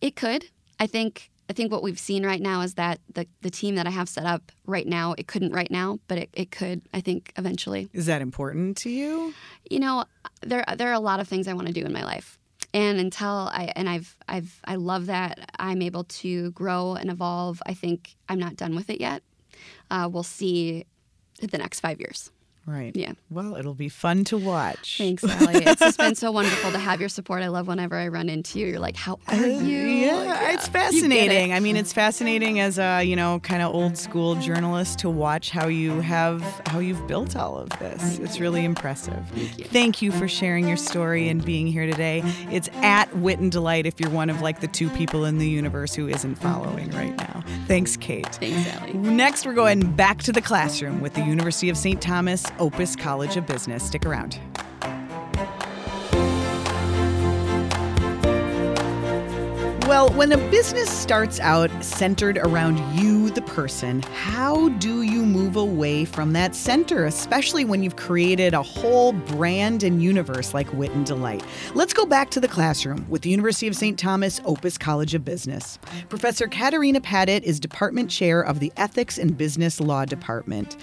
It 0.02 0.16
could. 0.16 0.46
I 0.80 0.86
think 0.86 1.32
I 1.50 1.54
think 1.54 1.72
what 1.72 1.84
we've 1.84 2.00
seen 2.00 2.26
right 2.26 2.42
now 2.42 2.62
is 2.62 2.76
that 2.76 3.00
the, 3.14 3.28
the 3.42 3.50
team 3.50 3.76
that 3.76 3.86
I 3.86 3.90
have 3.90 4.08
set 4.08 4.26
up 4.26 4.52
right 4.66 4.88
now, 4.88 5.14
it 5.18 5.28
couldn't 5.28 5.52
right 5.52 5.70
now, 5.70 6.00
but 6.08 6.18
it, 6.18 6.30
it 6.34 6.52
could, 6.52 6.82
I 6.94 7.02
think, 7.02 7.34
eventually. 7.38 7.90
Is 7.94 8.06
that 8.06 8.22
important 8.22 8.78
to 8.78 8.90
you? 8.90 9.34
You 9.70 9.80
know, 9.80 10.06
there 10.42 10.64
there 10.78 10.90
are 10.90 10.94
a 10.94 11.00
lot 11.00 11.20
of 11.20 11.28
things 11.28 11.48
I 11.48 11.54
want 11.54 11.68
to 11.68 11.74
do 11.74 11.86
in 11.86 11.92
my 11.92 12.04
life. 12.04 12.40
And 12.74 13.00
until 13.00 13.50
I 13.52 13.72
and 13.76 13.90
I've 13.90 14.16
I've 14.28 14.60
I 14.66 14.76
love 14.76 15.08
that 15.08 15.52
I'm 15.60 15.82
able 15.82 16.06
to 16.06 16.52
grow 16.52 16.96
and 16.96 17.12
evolve. 17.12 17.62
I 17.66 17.74
think 17.74 18.16
I'm 18.30 18.40
not 18.40 18.56
done 18.56 18.76
with 18.76 18.90
it 18.90 19.00
yet. 19.00 19.22
Uh, 19.92 20.10
we'll 20.12 20.24
see 20.24 20.86
the 21.42 21.58
next 21.58 21.82
five 21.82 22.00
years. 22.00 22.32
Right. 22.66 22.96
Yeah. 22.96 23.14
Well, 23.30 23.58
it'll 23.58 23.74
be 23.74 23.90
fun 23.90 24.24
to 24.26 24.38
watch. 24.38 24.98
Thanks, 24.98 25.22
Allie. 25.42 25.66
it's 25.66 25.82
just 25.82 25.98
been 25.98 26.16
so 26.16 26.32
wonderful 26.32 26.72
to 26.72 26.80
have 26.80 27.02
your 27.02 27.10
support. 27.10 27.44
I 27.44 27.50
love 27.50 27.68
whenever 27.68 27.98
I 27.98 28.08
run 28.08 28.30
into 28.30 28.58
you. 28.58 28.68
You're 28.68 28.80
like, 28.80 28.96
"How 28.96 29.20
are 29.28 29.36
uh, 29.36 29.46
you?" 29.46 29.80
yeah, 29.80 30.24
yeah, 30.24 30.52
it's 30.54 30.70
fascinating. 30.70 31.52
It. 31.52 31.56
I 31.56 31.60
mean, 31.60 31.76
it's 31.76 31.92
fascinating 31.92 32.62
as 32.62 32.80
a 32.80 33.04
you 33.04 33.18
know 33.18 33.42
kind 33.42 33.62
of 33.62 33.76
old 33.76 33.98
school 33.98 34.36
journalist 34.36 35.00
to 35.00 35.10
watch 35.10 35.50
how 35.50 35.68
you 35.68 36.00
have 36.00 36.42
how 36.68 36.80
you've 36.80 37.06
built 37.06 37.36
all 37.36 37.58
of 37.58 37.68
this. 37.80 38.18
It's 38.20 38.40
really 38.40 38.64
impressive. 38.64 39.28
Thank 39.32 39.60
you. 39.60 39.66
Thank 39.66 40.02
you 40.02 40.14
for 40.14 40.30
sharing 40.30 40.66
your 40.66 40.78
story 40.78 41.28
and 41.28 41.44
being 41.44 41.68
here 41.68 41.86
today. 41.86 42.24
It's 42.50 42.70
at 42.76 43.14
Wit 43.18 43.40
and 43.40 43.52
Delight 43.52 43.86
if 43.86 44.00
you're 44.00 44.10
one 44.10 44.30
of 44.30 44.42
like 44.42 44.62
the 44.62 44.70
two 44.70 44.90
people 44.92 45.26
in 45.26 45.38
the 45.38 45.50
universe 45.50 45.94
who 45.94 46.08
isn't 46.08 46.36
following 46.36 46.92
right 46.92 47.16
now. 47.18 47.44
Thanks, 47.68 47.98
Kate. 47.98 48.36
Thanks, 48.36 48.70
Allie. 48.78 48.94
Next, 48.94 49.46
we're 49.46 49.54
going 49.54 49.92
back 49.96 50.24
to 50.24 50.32
the 50.32 50.42
classroom 50.42 51.02
with 51.02 51.14
the 51.14 51.22
University 51.26 51.68
of 51.68 51.76
St. 51.76 52.02
Thomas 52.02 52.46
Opus 52.60 52.96
College 52.96 53.38
of 53.38 53.46
Business. 53.46 53.84
Stick 53.84 54.06
around. 54.06 54.40
Well, 59.86 60.08
when 60.14 60.32
a 60.32 60.38
business 60.50 60.90
starts 60.90 61.42
out 61.42 61.70
centered 61.84 62.38
around 62.38 62.78
you, 62.98 63.30
the 63.32 63.42
person, 63.42 64.02
how 64.14 64.70
do 64.70 65.02
you 65.02 65.26
move 65.26 65.58
away 65.58 66.06
from 66.06 66.32
that 66.34 66.56
center, 66.56 67.04
especially 67.04 67.66
when 67.66 67.84
you've 67.84 67.98
created 67.98 68.54
a 68.54 68.62
whole 68.62 69.12
brand 69.12 69.84
and 69.84 70.02
universe 70.02 70.54
like 70.54 70.72
Wit 70.72 70.92
and 70.92 71.06
Delight? 71.06 71.44
Let's 71.76 71.94
go 71.94 72.06
back 72.06 72.30
to 72.32 72.40
the 72.40 72.48
classroom 72.48 73.06
with 73.10 73.24
the 73.24 73.30
University 73.30 73.68
of 73.68 73.76
St. 73.76 74.00
Thomas 74.00 74.40
Opus 74.46 74.78
College 74.78 75.16
of 75.16 75.26
Business. 75.26 75.78
Professor 76.08 76.48
Katarina 76.48 77.02
Pattit 77.02 77.44
is 77.44 77.60
Department 77.60 78.10
Chair 78.10 78.40
of 78.42 78.62
the 78.62 78.72
Ethics 78.78 79.18
and 79.18 79.38
Business 79.38 79.82
Law 79.82 80.06
Department. 80.06 80.78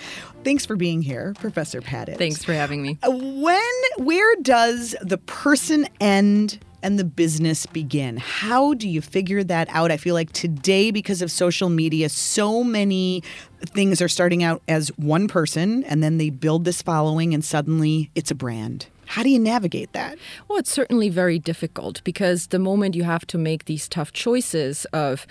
Thanks 0.45 0.67
for 0.67 0.77
being 0.77 1.01
here, 1.01 1.33
Professor 1.39 1.81
Pattit. 1.81 2.19
Thanks 2.19 2.45
for 2.45 2.53
having 2.53 2.83
me. 2.83 2.99
Uh, 3.03 3.11
when, 3.13 3.73
where 3.97 4.37
does 4.43 4.95
the 5.01 5.19
person 5.19 5.89
end 6.01 6.59
and 6.83 6.99
the 6.99 7.05
business 7.05 7.67
begin? 7.67 8.17
How 8.17 8.75
do 8.75 8.89
you 8.89 9.01
figure 9.01 9.45
that 9.45 9.69
out? 9.71 9.91
I 9.91 9.97
feel 9.97 10.15
like 10.15 10.33
today, 10.33 10.91
because 10.91 11.23
of 11.23 11.31
social 11.31 11.69
media, 11.69 12.09
so 12.09 12.65
many 12.65 13.23
things 13.67 14.01
are 14.01 14.09
starting 14.09 14.43
out 14.43 14.63
as 14.69 14.89
one 14.97 15.29
person 15.29 15.85
and 15.85 16.03
then 16.03 16.19
they 16.19 16.31
build 16.31 16.65
this 16.65 16.83
following 16.83 17.35
and 17.35 17.45
suddenly 17.45 18.11
it's 18.15 18.31
a 18.31 18.35
brand. 18.35 18.87
How 19.07 19.25
do 19.25 19.29
you 19.29 19.41
navigate 19.41 19.93
that? 19.93 20.19
Well, 20.47 20.59
it's 20.59 20.71
certainly 20.71 21.09
very 21.09 21.39
difficult 21.39 22.03
because 22.05 22.49
the 22.49 22.61
moment 22.61 22.95
you 22.95 23.03
have 23.03 23.27
to 23.27 23.39
make 23.39 23.65
these 23.65 23.89
tough 23.89 24.13
choices 24.13 24.85
of 24.93 25.27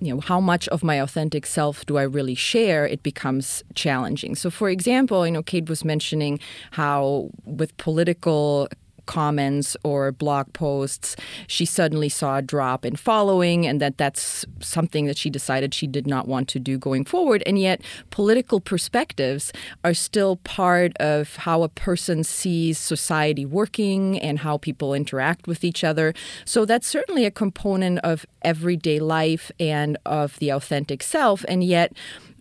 you 0.00 0.14
know 0.14 0.20
how 0.20 0.40
much 0.40 0.68
of 0.68 0.84
my 0.84 0.96
authentic 0.96 1.46
self 1.46 1.86
do 1.86 1.96
i 1.96 2.02
really 2.02 2.34
share 2.34 2.86
it 2.86 3.02
becomes 3.02 3.64
challenging 3.74 4.34
so 4.34 4.50
for 4.50 4.68
example 4.68 5.26
you 5.26 5.32
know 5.32 5.42
kate 5.42 5.70
was 5.70 5.86
mentioning 5.86 6.38
how 6.72 7.30
with 7.44 7.74
political 7.78 8.68
comments 9.06 9.76
or 9.82 10.12
blog 10.12 10.52
posts, 10.52 11.16
she 11.46 11.64
suddenly 11.64 12.08
saw 12.08 12.38
a 12.38 12.42
drop 12.42 12.84
in 12.84 12.96
following, 12.96 13.66
and 13.66 13.80
that 13.80 13.98
that's 13.98 14.44
something 14.60 15.06
that 15.06 15.16
she 15.16 15.30
decided 15.30 15.72
she 15.72 15.86
did 15.86 16.06
not 16.06 16.28
want 16.28 16.48
to 16.48 16.58
do 16.58 16.78
going 16.78 17.04
forward. 17.04 17.42
And 17.46 17.58
yet, 17.58 17.80
political 18.10 18.60
perspectives 18.60 19.52
are 19.84 19.94
still 19.94 20.36
part 20.36 20.96
of 20.98 21.36
how 21.36 21.62
a 21.62 21.68
person 21.68 22.24
sees 22.24 22.78
society 22.78 23.46
working 23.46 24.18
and 24.20 24.40
how 24.40 24.58
people 24.58 24.94
interact 24.94 25.46
with 25.46 25.64
each 25.64 25.84
other. 25.84 26.12
So 26.44 26.64
that's 26.64 26.86
certainly 26.86 27.24
a 27.24 27.30
component 27.30 28.00
of 28.00 28.26
everyday 28.42 28.98
life 28.98 29.50
and 29.58 29.96
of 30.04 30.38
the 30.38 30.50
authentic 30.50 31.02
self. 31.02 31.44
And 31.48 31.62
yet, 31.64 31.92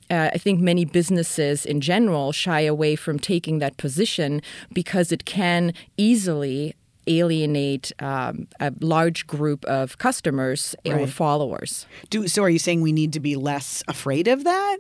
uh, 0.09 0.29
I 0.33 0.37
think 0.37 0.59
many 0.59 0.85
businesses 0.85 1.65
in 1.65 1.81
general 1.81 2.31
shy 2.31 2.61
away 2.61 2.95
from 2.95 3.19
taking 3.19 3.59
that 3.59 3.77
position 3.77 4.41
because 4.73 5.11
it 5.11 5.25
can 5.25 5.73
easily 5.97 6.75
alienate 7.07 7.91
um, 7.99 8.47
a 8.59 8.71
large 8.79 9.27
group 9.27 9.65
of 9.65 9.97
customers 9.97 10.75
right. 10.85 11.01
or 11.01 11.07
followers. 11.07 11.85
Do, 12.09 12.27
so, 12.27 12.43
are 12.43 12.49
you 12.49 12.59
saying 12.59 12.81
we 12.81 12.91
need 12.91 13.13
to 13.13 13.19
be 13.19 13.35
less 13.35 13.83
afraid 13.87 14.27
of 14.27 14.43
that? 14.43 14.77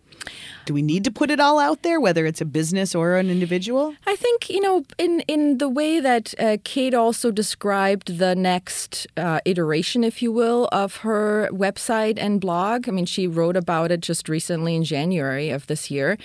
Do 0.65 0.73
we 0.73 0.81
need 0.81 1.03
to 1.03 1.11
put 1.11 1.29
it 1.29 1.39
all 1.39 1.59
out 1.59 1.83
there, 1.83 1.99
whether 1.99 2.25
it's 2.25 2.41
a 2.41 2.45
business 2.45 2.95
or 2.95 3.17
an 3.17 3.29
individual? 3.29 3.95
I 4.07 4.15
think 4.15 4.49
you 4.49 4.61
know, 4.61 4.83
in 4.97 5.21
in 5.21 5.59
the 5.59 5.69
way 5.69 5.99
that 5.99 6.33
uh, 6.39 6.57
Kate 6.63 6.93
also 6.93 7.31
described 7.31 8.17
the 8.17 8.35
next 8.35 9.07
uh, 9.17 9.39
iteration, 9.45 10.03
if 10.03 10.21
you 10.21 10.31
will, 10.31 10.67
of 10.71 10.97
her 10.97 11.49
website 11.51 12.17
and 12.17 12.41
blog. 12.41 12.87
I 12.87 12.91
mean, 12.91 13.05
she 13.05 13.27
wrote 13.27 13.55
about 13.55 13.91
it 13.91 13.99
just 13.99 14.27
recently 14.27 14.75
in 14.75 14.83
January 14.83 15.49
of 15.49 15.67
this 15.67 15.91
year. 15.91 16.17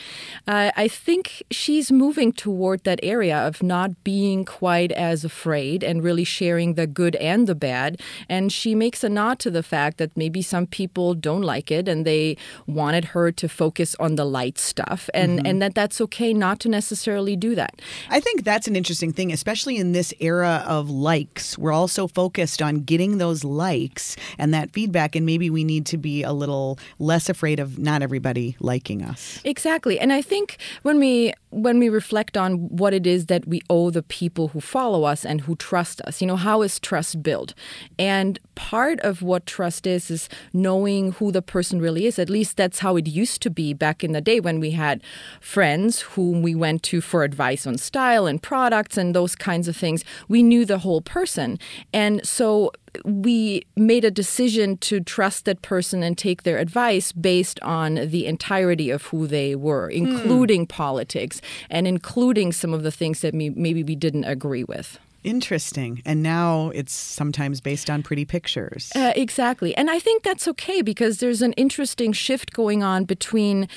Uh, 0.46 0.70
I 0.76 0.88
think 0.88 1.42
she's 1.50 1.92
moving 1.92 2.32
toward 2.32 2.84
that 2.84 3.00
area 3.02 3.36
of 3.36 3.62
not 3.62 4.04
being 4.04 4.44
quite 4.44 4.92
as 4.92 5.24
afraid 5.24 5.82
and 5.90 6.02
really 6.02 6.24
sharing 6.24 6.74
the 6.74 6.86
good 6.86 7.16
and 7.16 7.46
the 7.46 7.54
bad. 7.54 8.00
And 8.28 8.52
she 8.52 8.74
makes 8.74 9.02
a 9.02 9.08
nod 9.08 9.38
to 9.40 9.50
the 9.50 9.62
fact 9.62 9.98
that 9.98 10.16
maybe 10.16 10.40
some 10.40 10.66
people 10.66 11.14
don't 11.14 11.42
like 11.42 11.70
it 11.70 11.88
and 11.88 12.06
they 12.06 12.36
wanted 12.66 13.06
her 13.06 13.32
to 13.32 13.48
focus 13.48 13.96
on 13.98 14.14
the 14.14 14.24
light 14.24 14.58
stuff 14.58 15.10
and 15.12 15.38
mm-hmm. 15.38 15.46
and 15.46 15.62
that 15.62 15.74
that's 15.74 16.00
okay 16.00 16.32
not 16.32 16.60
to 16.60 16.68
necessarily 16.68 17.36
do 17.36 17.54
that. 17.56 17.82
I 18.08 18.20
think 18.20 18.44
that's 18.44 18.68
an 18.68 18.76
interesting 18.76 19.12
thing 19.12 19.32
especially 19.32 19.76
in 19.76 19.92
this 19.92 20.14
era 20.20 20.64
of 20.66 20.88
likes. 20.88 21.58
We're 21.58 21.72
all 21.72 21.88
so 21.88 22.06
focused 22.06 22.62
on 22.62 22.82
getting 22.92 23.18
those 23.18 23.42
likes 23.44 24.16
and 24.38 24.54
that 24.54 24.70
feedback 24.70 25.16
and 25.16 25.26
maybe 25.26 25.50
we 25.50 25.64
need 25.64 25.86
to 25.86 25.98
be 25.98 26.22
a 26.22 26.32
little 26.32 26.78
less 26.98 27.28
afraid 27.28 27.58
of 27.58 27.78
not 27.78 28.02
everybody 28.02 28.56
liking 28.60 29.02
us. 29.02 29.40
Exactly. 29.44 29.98
And 29.98 30.12
I 30.12 30.22
think 30.22 30.58
when 30.82 30.98
we 31.00 31.32
when 31.50 31.78
we 31.80 31.88
reflect 31.88 32.36
on 32.36 32.52
what 32.76 32.94
it 32.94 33.06
is 33.06 33.26
that 33.26 33.46
we 33.46 33.60
owe 33.68 33.90
the 33.90 34.04
people 34.04 34.48
who 34.48 34.60
follow 34.60 35.02
us 35.02 35.24
and 35.24 35.40
who 35.42 35.56
trust 35.56 35.79
us, 35.80 36.20
you 36.20 36.26
know, 36.26 36.36
how 36.36 36.62
is 36.62 36.78
trust 36.78 37.22
built? 37.22 37.54
And 37.98 38.38
part 38.54 39.00
of 39.00 39.22
what 39.22 39.46
trust 39.46 39.86
is 39.86 40.10
is 40.10 40.28
knowing 40.52 41.12
who 41.12 41.32
the 41.32 41.42
person 41.42 41.80
really 41.80 42.06
is. 42.06 42.18
At 42.18 42.28
least 42.28 42.56
that's 42.56 42.80
how 42.80 42.96
it 42.96 43.06
used 43.06 43.40
to 43.42 43.50
be 43.50 43.72
back 43.72 44.04
in 44.04 44.12
the 44.12 44.20
day 44.20 44.40
when 44.40 44.60
we 44.60 44.72
had 44.72 45.02
friends 45.40 46.00
whom 46.00 46.42
we 46.42 46.54
went 46.54 46.82
to 46.84 47.00
for 47.00 47.24
advice 47.24 47.66
on 47.66 47.78
style 47.78 48.26
and 48.26 48.42
products 48.42 48.96
and 48.96 49.14
those 49.14 49.34
kinds 49.34 49.66
of 49.66 49.76
things. 49.76 50.04
We 50.28 50.42
knew 50.42 50.64
the 50.64 50.78
whole 50.78 51.00
person. 51.00 51.58
And 51.92 52.26
so 52.26 52.72
we 53.04 53.62
made 53.76 54.04
a 54.04 54.10
decision 54.10 54.76
to 54.78 55.00
trust 55.00 55.44
that 55.44 55.62
person 55.62 56.02
and 56.02 56.18
take 56.18 56.42
their 56.42 56.58
advice 56.58 57.12
based 57.12 57.60
on 57.60 57.94
the 57.94 58.26
entirety 58.26 58.90
of 58.90 59.04
who 59.04 59.26
they 59.26 59.54
were, 59.54 59.88
hmm. 59.88 59.96
including 59.96 60.66
politics 60.66 61.40
and 61.70 61.86
including 61.86 62.52
some 62.52 62.74
of 62.74 62.82
the 62.82 62.90
things 62.90 63.20
that 63.20 63.34
maybe 63.34 63.82
we 63.82 63.94
didn't 63.94 64.24
agree 64.24 64.64
with. 64.64 64.98
Interesting. 65.22 66.02
And 66.04 66.22
now 66.22 66.70
it's 66.74 66.92
sometimes 66.92 67.60
based 67.60 67.90
on 67.90 68.02
pretty 68.02 68.24
pictures. 68.24 68.90
Uh, 68.94 69.12
exactly. 69.14 69.76
And 69.76 69.90
I 69.90 69.98
think 69.98 70.22
that's 70.22 70.48
okay 70.48 70.82
because 70.82 71.18
there's 71.18 71.42
an 71.42 71.52
interesting 71.54 72.12
shift 72.12 72.52
going 72.52 72.82
on 72.82 73.04
between 73.04 73.68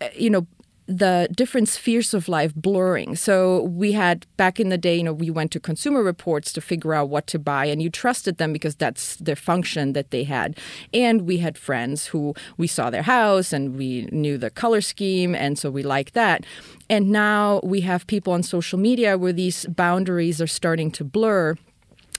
uh, 0.00 0.08
you 0.14 0.30
know 0.30 0.46
the 0.86 1.28
different 1.34 1.68
spheres 1.68 2.12
of 2.12 2.28
life 2.28 2.54
blurring. 2.54 3.14
So 3.14 3.62
we 3.62 3.92
had 3.92 4.26
back 4.36 4.58
in 4.58 4.68
the 4.68 4.78
day, 4.78 4.96
you 4.96 5.04
know, 5.04 5.12
we 5.12 5.30
went 5.30 5.52
to 5.52 5.60
consumer 5.60 6.02
reports 6.02 6.52
to 6.54 6.60
figure 6.60 6.92
out 6.92 7.08
what 7.08 7.26
to 7.28 7.38
buy, 7.38 7.66
and 7.66 7.80
you 7.80 7.88
trusted 7.88 8.38
them 8.38 8.52
because 8.52 8.74
that's 8.74 9.16
their 9.16 9.36
function 9.36 9.92
that 9.92 10.10
they 10.10 10.24
had. 10.24 10.58
And 10.92 11.22
we 11.22 11.38
had 11.38 11.56
friends 11.56 12.06
who 12.06 12.34
we 12.56 12.66
saw 12.66 12.90
their 12.90 13.02
house 13.02 13.52
and 13.52 13.76
we 13.76 14.08
knew 14.10 14.36
the 14.36 14.50
color 14.50 14.80
scheme, 14.80 15.34
and 15.34 15.58
so 15.58 15.70
we 15.70 15.82
liked 15.82 16.14
that. 16.14 16.44
And 16.92 17.08
now 17.08 17.62
we 17.64 17.80
have 17.80 18.06
people 18.06 18.34
on 18.34 18.42
social 18.42 18.78
media 18.78 19.16
where 19.16 19.32
these 19.32 19.64
boundaries 19.64 20.42
are 20.42 20.46
starting 20.46 20.90
to 20.90 21.04
blur 21.04 21.56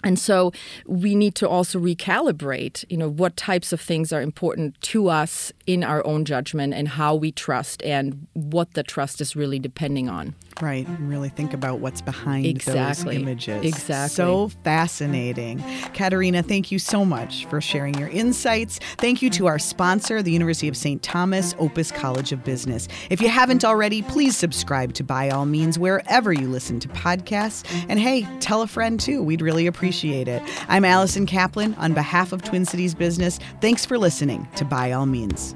and 0.03 0.19
so 0.19 0.51
we 0.85 1.15
need 1.15 1.35
to 1.35 1.47
also 1.47 1.79
recalibrate, 1.79 2.85
you 2.89 2.97
know, 2.97 3.09
what 3.09 3.37
types 3.37 3.71
of 3.71 3.79
things 3.79 4.11
are 4.11 4.21
important 4.21 4.79
to 4.81 5.07
us 5.07 5.51
in 5.65 5.83
our 5.83 6.05
own 6.05 6.25
judgment 6.25 6.73
and 6.73 6.87
how 6.89 7.15
we 7.15 7.31
trust 7.31 7.81
and 7.83 8.27
what 8.33 8.73
the 8.73 8.83
trust 8.83 9.21
is 9.21 9.35
really 9.35 9.59
depending 9.59 10.09
on. 10.09 10.35
Right. 10.61 10.87
And 10.87 11.09
really 11.09 11.29
think 11.29 11.53
about 11.53 11.79
what's 11.79 12.01
behind 12.01 12.45
exactly. 12.45 13.15
those 13.15 13.23
images. 13.23 13.65
Exactly. 13.65 14.15
So 14.15 14.49
fascinating. 14.63 15.63
Katerina, 15.93 16.43
thank 16.43 16.71
you 16.71 16.77
so 16.77 17.03
much 17.03 17.45
for 17.45 17.59
sharing 17.59 17.95
your 17.95 18.09
insights. 18.09 18.77
Thank 18.97 19.21
you 19.21 19.29
to 19.31 19.47
our 19.47 19.57
sponsor, 19.57 20.21
the 20.21 20.31
University 20.31 20.67
of 20.67 20.77
St. 20.77 21.01
Thomas 21.01 21.55
Opus 21.57 21.91
College 21.91 22.31
of 22.31 22.43
Business. 22.43 22.87
If 23.09 23.19
you 23.19 23.29
haven't 23.29 23.65
already, 23.65 24.03
please 24.03 24.37
subscribe 24.37 24.93
to 24.93 25.03
By 25.03 25.29
All 25.29 25.45
Means 25.45 25.79
wherever 25.79 26.31
you 26.31 26.47
listen 26.47 26.79
to 26.81 26.87
podcasts. 26.89 27.63
And 27.89 27.99
hey, 27.99 28.27
tell 28.39 28.61
a 28.61 28.67
friend 28.67 28.99
too. 28.99 29.23
We'd 29.23 29.41
really 29.41 29.65
appreciate 29.65 29.92
it. 30.27 30.41
I'm 30.67 30.83
Allison 30.83 31.25
Kaplan 31.25 31.75
on 31.75 31.93
behalf 31.93 32.33
of 32.33 32.43
Twin 32.43 32.65
Cities 32.65 32.95
Business. 32.95 33.39
Thanks 33.61 33.85
for 33.85 33.97
listening 33.97 34.47
to 34.55 34.65
By 34.65 34.91
All 34.91 35.05
Means. 35.05 35.55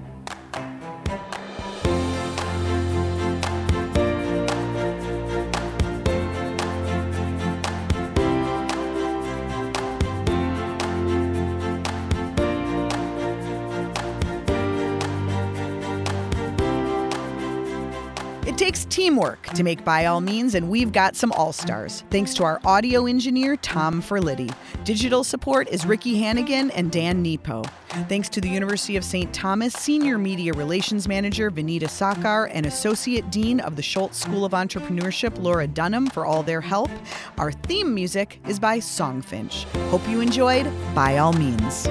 Teamwork 18.98 19.44
to 19.50 19.62
make 19.64 19.86
By 19.86 20.08
All 20.08 20.22
Means, 20.22 20.56
and 20.56 20.72
we've 20.72 20.92
got 20.92 21.16
some 21.16 21.32
all 21.34 21.54
stars. 21.54 22.04
Thanks 22.10 22.34
to 22.34 22.44
our 22.44 22.60
audio 22.66 23.06
engineer, 23.06 23.56
Tom 23.58 24.02
Ferlitti. 24.02 24.52
Digital 24.86 25.24
support 25.24 25.68
is 25.70 25.86
Ricky 25.86 26.18
Hannigan 26.18 26.72
and 26.72 26.92
Dan 26.92 27.22
Nepo. 27.22 27.62
Thanks 28.10 28.28
to 28.30 28.42
the 28.42 28.50
University 28.50 28.98
of 28.98 29.04
St. 29.04 29.32
Thomas 29.32 29.76
Senior 29.76 30.18
Media 30.18 30.52
Relations 30.52 31.08
Manager, 31.08 31.52
Vanita 31.52 31.84
Sakar, 31.84 32.50
and 32.52 32.66
Associate 32.66 33.30
Dean 33.30 33.60
of 33.60 33.76
the 33.76 33.84
Schulze 33.84 34.16
School 34.16 34.44
of 34.44 34.54
Entrepreneurship, 34.54 35.40
Laura 35.40 35.68
Dunham, 35.68 36.08
for 36.08 36.26
all 36.26 36.42
their 36.42 36.62
help. 36.62 36.90
Our 37.38 37.52
theme 37.52 37.94
music 37.94 38.40
is 38.48 38.60
by 38.60 38.80
Songfinch. 38.80 39.66
Hope 39.90 40.10
you 40.10 40.22
enjoyed 40.22 40.66
By 40.96 41.20
All 41.20 41.34
Means. 41.34 41.88